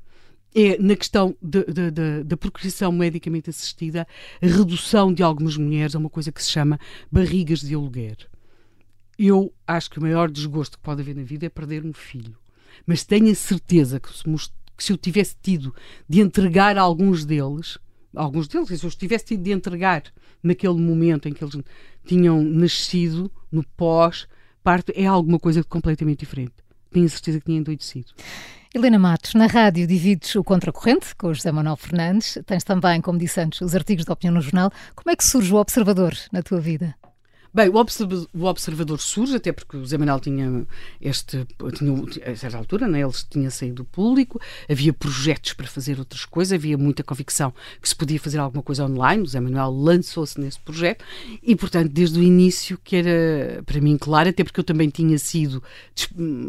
é 0.54 0.78
na 0.78 0.96
questão 0.96 1.36
da 1.42 2.34
procriação 2.38 2.90
medicamente 2.92 3.50
assistida, 3.50 4.08
a 4.40 4.46
redução 4.46 5.12
de 5.12 5.22
algumas 5.22 5.58
mulheres 5.58 5.94
a 5.94 5.98
uma 5.98 6.08
coisa 6.08 6.32
que 6.32 6.42
se 6.42 6.50
chama 6.50 6.80
barrigas 7.12 7.60
de 7.60 7.74
aluguer. 7.74 8.16
eu 9.18 9.52
acho 9.66 9.90
que 9.90 9.98
o 9.98 10.02
maior 10.02 10.30
desgosto 10.30 10.78
que 10.78 10.82
pode 10.82 11.02
haver 11.02 11.14
na 11.14 11.24
vida 11.24 11.44
é 11.44 11.50
perder 11.50 11.84
um 11.84 11.92
filho. 11.92 12.38
Mas 12.86 13.04
tenho 13.04 13.30
a 13.30 13.34
certeza 13.34 14.00
que 14.00 14.08
se, 14.10 14.24
que 14.24 14.82
se 14.82 14.92
eu 14.94 14.96
tivesse 14.96 15.36
tido 15.42 15.74
de 16.08 16.22
entregar 16.22 16.78
alguns 16.78 17.26
deles, 17.26 17.76
alguns 18.14 18.48
deles, 18.48 18.80
se 18.80 18.84
eu 18.84 18.90
tivesse 18.90 19.26
tido 19.26 19.42
de 19.42 19.52
entregar 19.52 20.04
naquele 20.42 20.74
momento 20.74 21.28
em 21.28 21.32
que 21.32 21.42
eles 21.42 21.56
tinham 22.04 22.42
nascido, 22.42 23.30
no 23.50 23.64
pós-parto, 23.76 24.92
é 24.94 25.06
alguma 25.06 25.38
coisa 25.38 25.62
completamente 25.64 26.20
diferente. 26.20 26.54
Tenho 26.90 27.08
certeza 27.08 27.40
que 27.40 27.46
tinha 27.46 27.58
endoidecido. 27.58 28.12
Helena 28.74 28.98
Matos, 28.98 29.34
na 29.34 29.46
rádio 29.46 29.86
divides 29.86 30.34
o 30.34 30.42
Contracorrente 30.42 31.14
com 31.14 31.32
José 31.32 31.52
Manuel 31.52 31.76
Fernandes. 31.76 32.38
Tens 32.44 32.64
também, 32.64 33.00
como 33.00 33.18
disse 33.18 33.40
antes, 33.40 33.60
os 33.60 33.74
artigos 33.74 34.04
de 34.04 34.10
opinião 34.10 34.34
no 34.34 34.40
jornal. 34.40 34.70
Como 34.96 35.10
é 35.10 35.16
que 35.16 35.24
surge 35.24 35.52
o 35.52 35.56
Observador 35.56 36.12
na 36.32 36.42
tua 36.42 36.60
vida? 36.60 36.94
Bem, 37.54 37.68
o 37.68 37.76
observador, 38.48 38.98
surge, 38.98 39.36
até 39.36 39.52
porque 39.52 39.76
o 39.76 39.86
Zé 39.86 39.96
Manuel 39.96 40.18
tinha 40.18 40.66
este. 41.00 41.46
Tinha, 41.76 42.32
a 42.32 42.34
certa 42.34 42.58
altura, 42.58 42.88
né, 42.88 43.00
ele 43.00 43.12
tinha 43.30 43.48
saído 43.48 43.76
do 43.76 43.84
público, 43.84 44.40
havia 44.68 44.92
projetos 44.92 45.52
para 45.52 45.68
fazer 45.68 46.00
outras 46.00 46.24
coisas, 46.24 46.52
havia 46.52 46.76
muita 46.76 47.04
convicção 47.04 47.54
que 47.80 47.88
se 47.88 47.94
podia 47.94 48.18
fazer 48.18 48.38
alguma 48.38 48.60
coisa 48.60 48.84
online. 48.84 49.22
O 49.22 49.26
Zé 49.26 49.38
Manuel 49.38 49.70
lançou-se 49.70 50.40
nesse 50.40 50.58
projeto 50.58 51.04
e, 51.40 51.54
portanto, 51.54 51.92
desde 51.92 52.18
o 52.18 52.22
início, 52.24 52.76
que 52.82 52.96
era 52.96 53.62
para 53.62 53.80
mim 53.80 53.96
claro, 53.96 54.30
até 54.30 54.42
porque 54.42 54.58
eu 54.58 54.64
também 54.64 54.88
tinha 54.88 55.16
sido. 55.16 55.62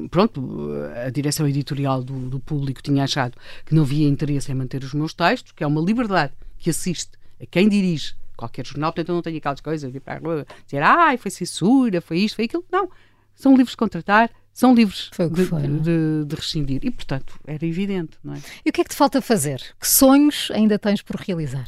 Pronto, 0.10 0.72
a 1.06 1.12
direção 1.12 1.48
editorial 1.48 2.04
do, 2.04 2.30
do 2.30 2.40
público 2.40 2.82
tinha 2.82 3.04
achado 3.04 3.38
que 3.64 3.76
não 3.76 3.84
havia 3.84 4.08
interesse 4.08 4.52
em 4.52 4.56
manter 4.56 4.84
os 4.84 4.96
meus 4.96 5.14
textos, 5.14 5.52
que 5.52 5.64
é 5.64 5.68
uma 5.68 5.82
liberdade 5.82 6.34
que 6.58 6.72
assiste 6.72 7.12
a 7.40 7.46
quem 7.46 7.70
dirige 7.70 8.16
qualquer 8.36 8.66
jornal, 8.66 8.92
portanto 8.92 9.10
eu 9.10 9.16
não 9.16 9.22
tenho 9.22 9.38
aquelas 9.38 9.62
coisas 9.62 9.92
de 9.92 9.98
ir 9.98 10.02
para 10.02 10.16
a 10.16 10.20
rua 10.20 10.46
dizer, 10.66 10.82
ai, 10.82 11.18
foi 11.18 11.32
censura, 11.32 12.02
foi 12.02 12.20
isto, 12.20 12.36
foi 12.36 12.46
aquilo. 12.46 12.66
Não. 12.72 12.90
São 13.34 13.52
livres 13.52 13.72
de 13.72 13.78
contratar, 13.78 14.32
são 14.54 14.74
livres 14.74 15.10
de, 15.12 15.16
foi, 15.16 15.30
de, 15.30 15.80
de, 15.82 16.26
de, 16.26 16.36
rescindir. 16.36 16.80
E, 16.84 16.90
portanto, 16.90 17.38
era 17.46 17.66
evidente, 17.66 18.18
não 18.24 18.34
é? 18.34 18.38
E 18.66 18.70
o 18.70 18.74
que 18.74 18.82
é 18.82 18.84
que 18.84 18.90
te 18.92 18.96
falta 18.96 19.22
fazer? 19.22 19.62
Que 19.80 19.88
sonhos 19.88 20.50
ainda 20.52 20.80
tens 20.80 21.02
por 21.02 21.18
realizar? 21.18 21.68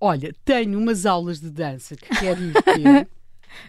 Olha, 0.00 0.34
tenho 0.44 0.78
umas 0.78 1.06
aulas 1.06 1.40
de 1.40 1.50
dança 1.50 1.94
que 1.94 2.08
quero 2.08 2.42
ir 2.42 2.54
ter. 2.62 3.08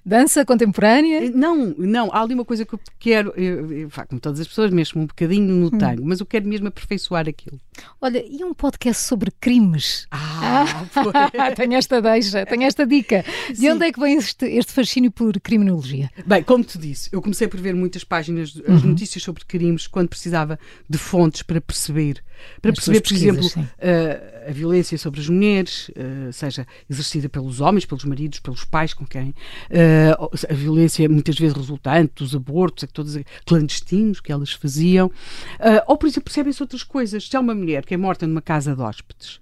Dança 0.06 0.46
contemporânea? 0.46 1.26
Eh, 1.26 1.30
não, 1.30 1.56
não. 1.78 2.10
Há 2.14 2.22
ali 2.22 2.34
uma 2.34 2.46
coisa 2.46 2.66
que 2.66 2.74
eu 2.74 2.80
quero, 3.00 3.34
eu, 3.36 3.72
eu, 3.72 3.90
como 4.08 4.22
todas 4.22 4.40
as 4.40 4.48
pessoas, 4.48 4.72
mexo 4.72 4.98
um 4.98 5.06
bocadinho 5.06 5.54
no 5.54 5.68
hum. 5.68 5.78
tango, 5.78 6.06
mas 6.06 6.20
eu 6.20 6.26
quero 6.26 6.48
mesmo 6.48 6.68
aperfeiçoar 6.68 7.28
aquilo. 7.28 7.60
Olha, 8.00 8.24
e 8.28 8.44
um 8.44 8.54
podcast 8.54 9.04
sobre 9.04 9.32
crimes? 9.40 10.08
Ah, 10.12 10.66
ah 10.96 11.52
tenho 11.56 11.74
esta 11.76 12.02
deixa, 12.02 12.46
tenho 12.46 12.64
esta 12.64 12.86
dica. 12.86 13.24
De 13.50 13.56
Sim. 13.56 13.72
onde 13.72 13.86
é 13.86 13.92
que 13.92 14.00
vem 14.00 14.18
este, 14.18 14.46
este, 14.46 14.72
fascínio 14.72 15.12
por 15.12 15.40
criminologia? 15.40 16.10
Bem, 16.26 16.44
como 16.44 16.64
te 16.64 16.78
disse, 16.78 17.10
eu 17.12 17.22
comecei 17.22 17.48
por 17.48 17.60
ver 17.60 17.76
muitas 17.76 18.04
páginas, 18.04 18.56
uhum. 18.56 18.76
as 18.76 18.84
notícias 18.84 19.24
sobre 19.24 19.46
crimes, 19.46 19.88
quando 19.88 20.10
precisava 20.10 20.60
de 20.90 20.98
fontes 20.98 21.44
para 21.44 21.62
perceber. 21.62 22.24
Para 22.62 22.72
as 22.72 22.76
perceber, 22.76 23.02
por 23.02 23.14
exemplo, 23.14 23.46
uh, 23.46 24.50
a 24.50 24.52
violência 24.52 24.98
sobre 24.98 25.22
as 25.22 25.30
mulheres, 25.30 25.90
uh, 25.90 26.34
seja 26.34 26.66
exercida 26.90 27.30
pelos 27.30 27.62
homens, 27.62 27.86
pelos 27.86 28.04
maridos, 28.04 28.40
pelos 28.40 28.66
pais 28.66 28.94
com 28.94 29.06
quem 29.06 29.30
uh, 29.30 30.30
a 30.50 30.54
violência 30.54 31.08
muitas 31.08 31.38
vezes 31.38 31.56
resultante 31.56 32.14
dos 32.16 32.36
abortos, 32.36 32.88
todos 32.92 33.18
clandestinos 33.46 34.20
que 34.20 34.32
elas 34.32 34.52
faziam, 34.52 35.08
uh, 35.08 35.84
ou 35.88 35.98
por 35.98 36.08
exemplo 36.08 36.24
percebem-se 36.24 36.62
outras 36.62 36.84
coisas. 36.84 37.28
Se 37.28 37.38
há 37.38 37.40
uma 37.40 37.54
mulher 37.54 37.71
que 37.86 37.94
é 37.94 37.98
morta 37.98 38.28
numa 38.28 38.42
casa 38.42 38.76
de 38.76 38.82
hóspedes 38.82 39.42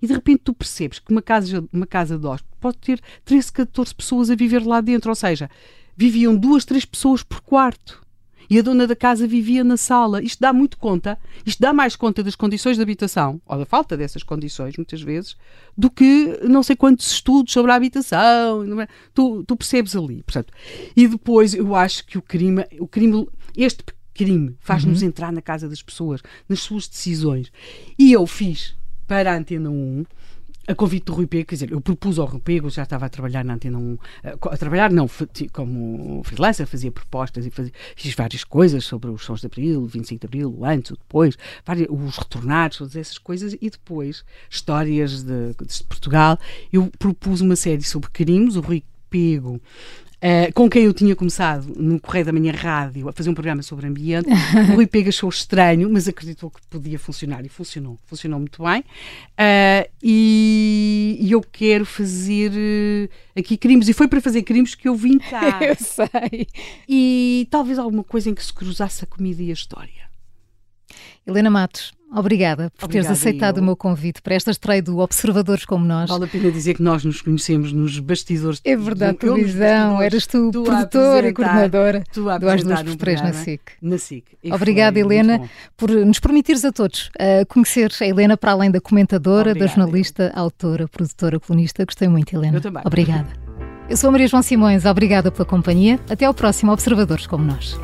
e 0.00 0.06
de 0.06 0.12
repente 0.12 0.42
tu 0.44 0.54
percebes 0.54 0.98
que 0.98 1.10
uma 1.10 1.22
casa, 1.22 1.64
uma 1.72 1.86
casa 1.86 2.18
de 2.18 2.26
hóspedes 2.26 2.58
pode 2.60 2.78
ter 2.78 3.00
13, 3.24 3.52
14 3.52 3.94
pessoas 3.94 4.30
a 4.30 4.34
viver 4.34 4.64
lá 4.64 4.80
dentro, 4.80 5.10
ou 5.10 5.14
seja, 5.14 5.50
viviam 5.96 6.36
duas, 6.36 6.64
três 6.64 6.84
pessoas 6.84 7.22
por 7.22 7.40
quarto 7.40 8.00
e 8.48 8.58
a 8.58 8.62
dona 8.62 8.84
da 8.84 8.96
casa 8.96 9.28
vivia 9.28 9.62
na 9.62 9.76
sala. 9.76 10.22
Isto 10.22 10.40
dá 10.40 10.52
muito 10.52 10.76
conta, 10.76 11.16
isto 11.46 11.60
dá 11.60 11.72
mais 11.72 11.94
conta 11.94 12.22
das 12.22 12.34
condições 12.34 12.76
de 12.76 12.82
habitação, 12.82 13.40
ou 13.46 13.58
da 13.58 13.64
falta 13.64 13.96
dessas 13.96 14.24
condições, 14.24 14.76
muitas 14.76 15.00
vezes, 15.00 15.36
do 15.78 15.88
que 15.88 16.38
não 16.42 16.62
sei 16.62 16.74
quantos 16.74 17.12
estudos 17.12 17.52
sobre 17.52 17.70
a 17.70 17.76
habitação. 17.76 18.80
É? 18.80 18.88
Tu, 19.14 19.44
tu 19.44 19.56
percebes 19.56 19.94
ali. 19.94 20.22
Portanto, 20.24 20.52
e 20.96 21.06
depois 21.06 21.54
eu 21.54 21.76
acho 21.76 22.04
que 22.04 22.18
o 22.18 22.22
crime, 22.22 22.66
o 22.80 22.88
crime 22.88 23.28
este 23.56 23.84
crime 24.14 24.56
faz-nos 24.60 25.02
uhum. 25.02 25.08
entrar 25.08 25.32
na 25.32 25.42
casa 25.42 25.68
das 25.68 25.82
pessoas, 25.82 26.22
nas 26.48 26.60
suas 26.60 26.88
decisões. 26.88 27.52
E 27.98 28.12
eu 28.12 28.26
fiz 28.26 28.76
para 29.06 29.32
a 29.32 29.36
Antena 29.36 29.70
1 29.70 30.04
a 30.70 30.74
convite 30.74 31.06
do 31.06 31.14
Rui 31.14 31.26
Pego, 31.26 31.46
quer 31.46 31.56
dizer, 31.56 31.72
eu 31.72 31.80
propus 31.80 32.18
ao 32.18 32.26
Rui 32.26 32.40
Pego, 32.40 32.70
já 32.70 32.84
estava 32.84 33.06
a 33.06 33.08
trabalhar 33.08 33.44
na 33.44 33.54
Antena 33.54 33.78
1, 33.78 33.98
eh, 34.22 34.36
a 34.40 34.56
trabalhar 34.56 34.92
não, 34.92 35.08
como 35.52 36.22
freelancer, 36.22 36.66
fazia 36.66 36.92
propostas 36.92 37.44
e 37.44 37.50
fazia, 37.50 37.72
fiz 37.96 38.14
várias 38.14 38.44
coisas 38.44 38.84
sobre 38.84 39.10
os 39.10 39.24
sons 39.24 39.40
de 39.40 39.46
Abril, 39.46 39.86
25 39.86 40.20
de 40.20 40.26
Abril, 40.26 40.54
o 40.56 40.64
antes, 40.64 40.92
o 40.92 40.96
depois, 40.96 41.36
várias, 41.64 41.88
os 41.90 42.16
retornados, 42.16 42.78
todas 42.78 42.94
essas 42.94 43.18
coisas, 43.18 43.56
e 43.60 43.68
depois, 43.68 44.24
histórias 44.48 45.22
de, 45.24 45.54
de 45.54 45.84
Portugal. 45.88 46.38
Eu 46.72 46.88
propus 46.98 47.40
uma 47.40 47.56
série 47.56 47.82
sobre 47.82 48.08
crimes, 48.10 48.54
o 48.54 48.60
Rui 48.60 48.84
Pego 49.08 49.60
Uh, 50.22 50.52
com 50.52 50.68
quem 50.68 50.84
eu 50.84 50.92
tinha 50.92 51.16
começado 51.16 51.72
no 51.76 51.98
Correio 51.98 52.26
da 52.26 52.32
Manhã 52.32 52.52
Rádio 52.52 53.08
a 53.08 53.12
fazer 53.12 53.30
um 53.30 53.34
programa 53.34 53.62
sobre 53.62 53.86
ambiente. 53.86 54.28
o 54.28 54.74
Rui 54.76 54.86
Pega 54.86 55.08
achou 55.08 55.30
estranho, 55.30 55.88
mas 55.90 56.06
acreditou 56.06 56.50
que 56.50 56.60
podia 56.68 56.98
funcionar 56.98 57.42
e 57.46 57.48
funcionou. 57.48 57.98
Funcionou 58.04 58.38
muito 58.38 58.62
bem. 58.62 58.80
Uh, 58.80 59.88
e, 60.02 61.16
e, 61.20 61.32
eu 61.32 61.40
quero 61.40 61.86
fazer 61.86 62.50
uh, 62.50 63.38
aqui 63.38 63.56
crimes. 63.56 63.88
E 63.88 63.94
foi 63.94 64.08
para 64.08 64.20
fazer 64.20 64.42
crimes 64.42 64.74
que 64.74 64.88
eu 64.88 64.94
vim 64.94 65.16
cá. 65.16 65.58
eu 65.64 65.76
sei. 65.76 66.46
E 66.86 67.48
talvez 67.50 67.78
alguma 67.78 68.04
coisa 68.04 68.28
em 68.28 68.34
que 68.34 68.44
se 68.44 68.52
cruzasse 68.52 69.02
a 69.02 69.06
comida 69.06 69.42
e 69.42 69.48
a 69.48 69.54
história. 69.54 70.09
Helena 71.26 71.50
Matos, 71.50 71.92
Obrigada 72.12 72.70
por 72.76 72.86
Obrigada, 72.86 73.06
teres 73.06 73.20
aceitado 73.20 73.58
eu. 73.58 73.62
o 73.62 73.66
meu 73.66 73.76
convite 73.76 74.20
para 74.20 74.34
esta 74.34 74.50
estreia 74.50 74.82
do 74.82 74.98
Observadores 74.98 75.64
como 75.64 75.84
nós. 75.84 76.10
Vale 76.10 76.24
a 76.24 76.28
pena 76.28 76.50
dizer 76.50 76.74
que 76.74 76.82
nós 76.82 77.04
nos 77.04 77.22
conhecemos 77.22 77.72
nos 77.72 78.00
bastidores. 78.00 78.60
É 78.64 78.76
verdade, 78.76 79.12
do, 79.12 79.18
televisão, 79.18 80.02
eras 80.02 80.26
tu, 80.26 80.50
tu 80.50 80.64
produtora 80.64 81.28
e 81.28 81.32
coordenadora 81.32 82.04
tu 82.12 82.24
do 82.24 82.48
Às 82.48 82.64
Duas 82.64 82.82
por 82.82 82.96
Três 82.96 83.22
na 83.22 83.32
SIC. 83.32 83.60
Na 83.80 83.96
SIC. 83.96 84.24
Obrigada, 84.52 84.98
Helena, 84.98 85.48
por 85.76 85.90
nos 85.90 86.18
permitires 86.18 86.64
a 86.64 86.72
todos 86.72 87.10
uh, 87.10 87.46
conhecer 87.48 87.92
a 88.00 88.04
Helena 88.04 88.36
para 88.36 88.52
além 88.52 88.72
da 88.72 88.80
comentadora, 88.80 89.50
Obrigada, 89.50 89.60
da 89.60 89.74
jornalista, 89.74 90.32
eu. 90.34 90.42
autora, 90.42 90.88
produtora, 90.88 91.38
colunista. 91.38 91.84
Gostei 91.84 92.08
muito, 92.08 92.34
Helena. 92.34 92.56
Eu 92.56 92.60
também. 92.60 92.82
Obrigada. 92.84 93.28
Eu 93.88 93.96
sou 93.96 94.08
a 94.08 94.10
Maria 94.10 94.26
João 94.26 94.42
Simões, 94.42 94.84
obrigada 94.84 95.30
pela 95.30 95.44
companhia. 95.44 95.98
Até 96.08 96.24
ao 96.24 96.34
próximo 96.34 96.72
Observadores 96.72 97.26
como 97.26 97.44
nós. 97.44 97.78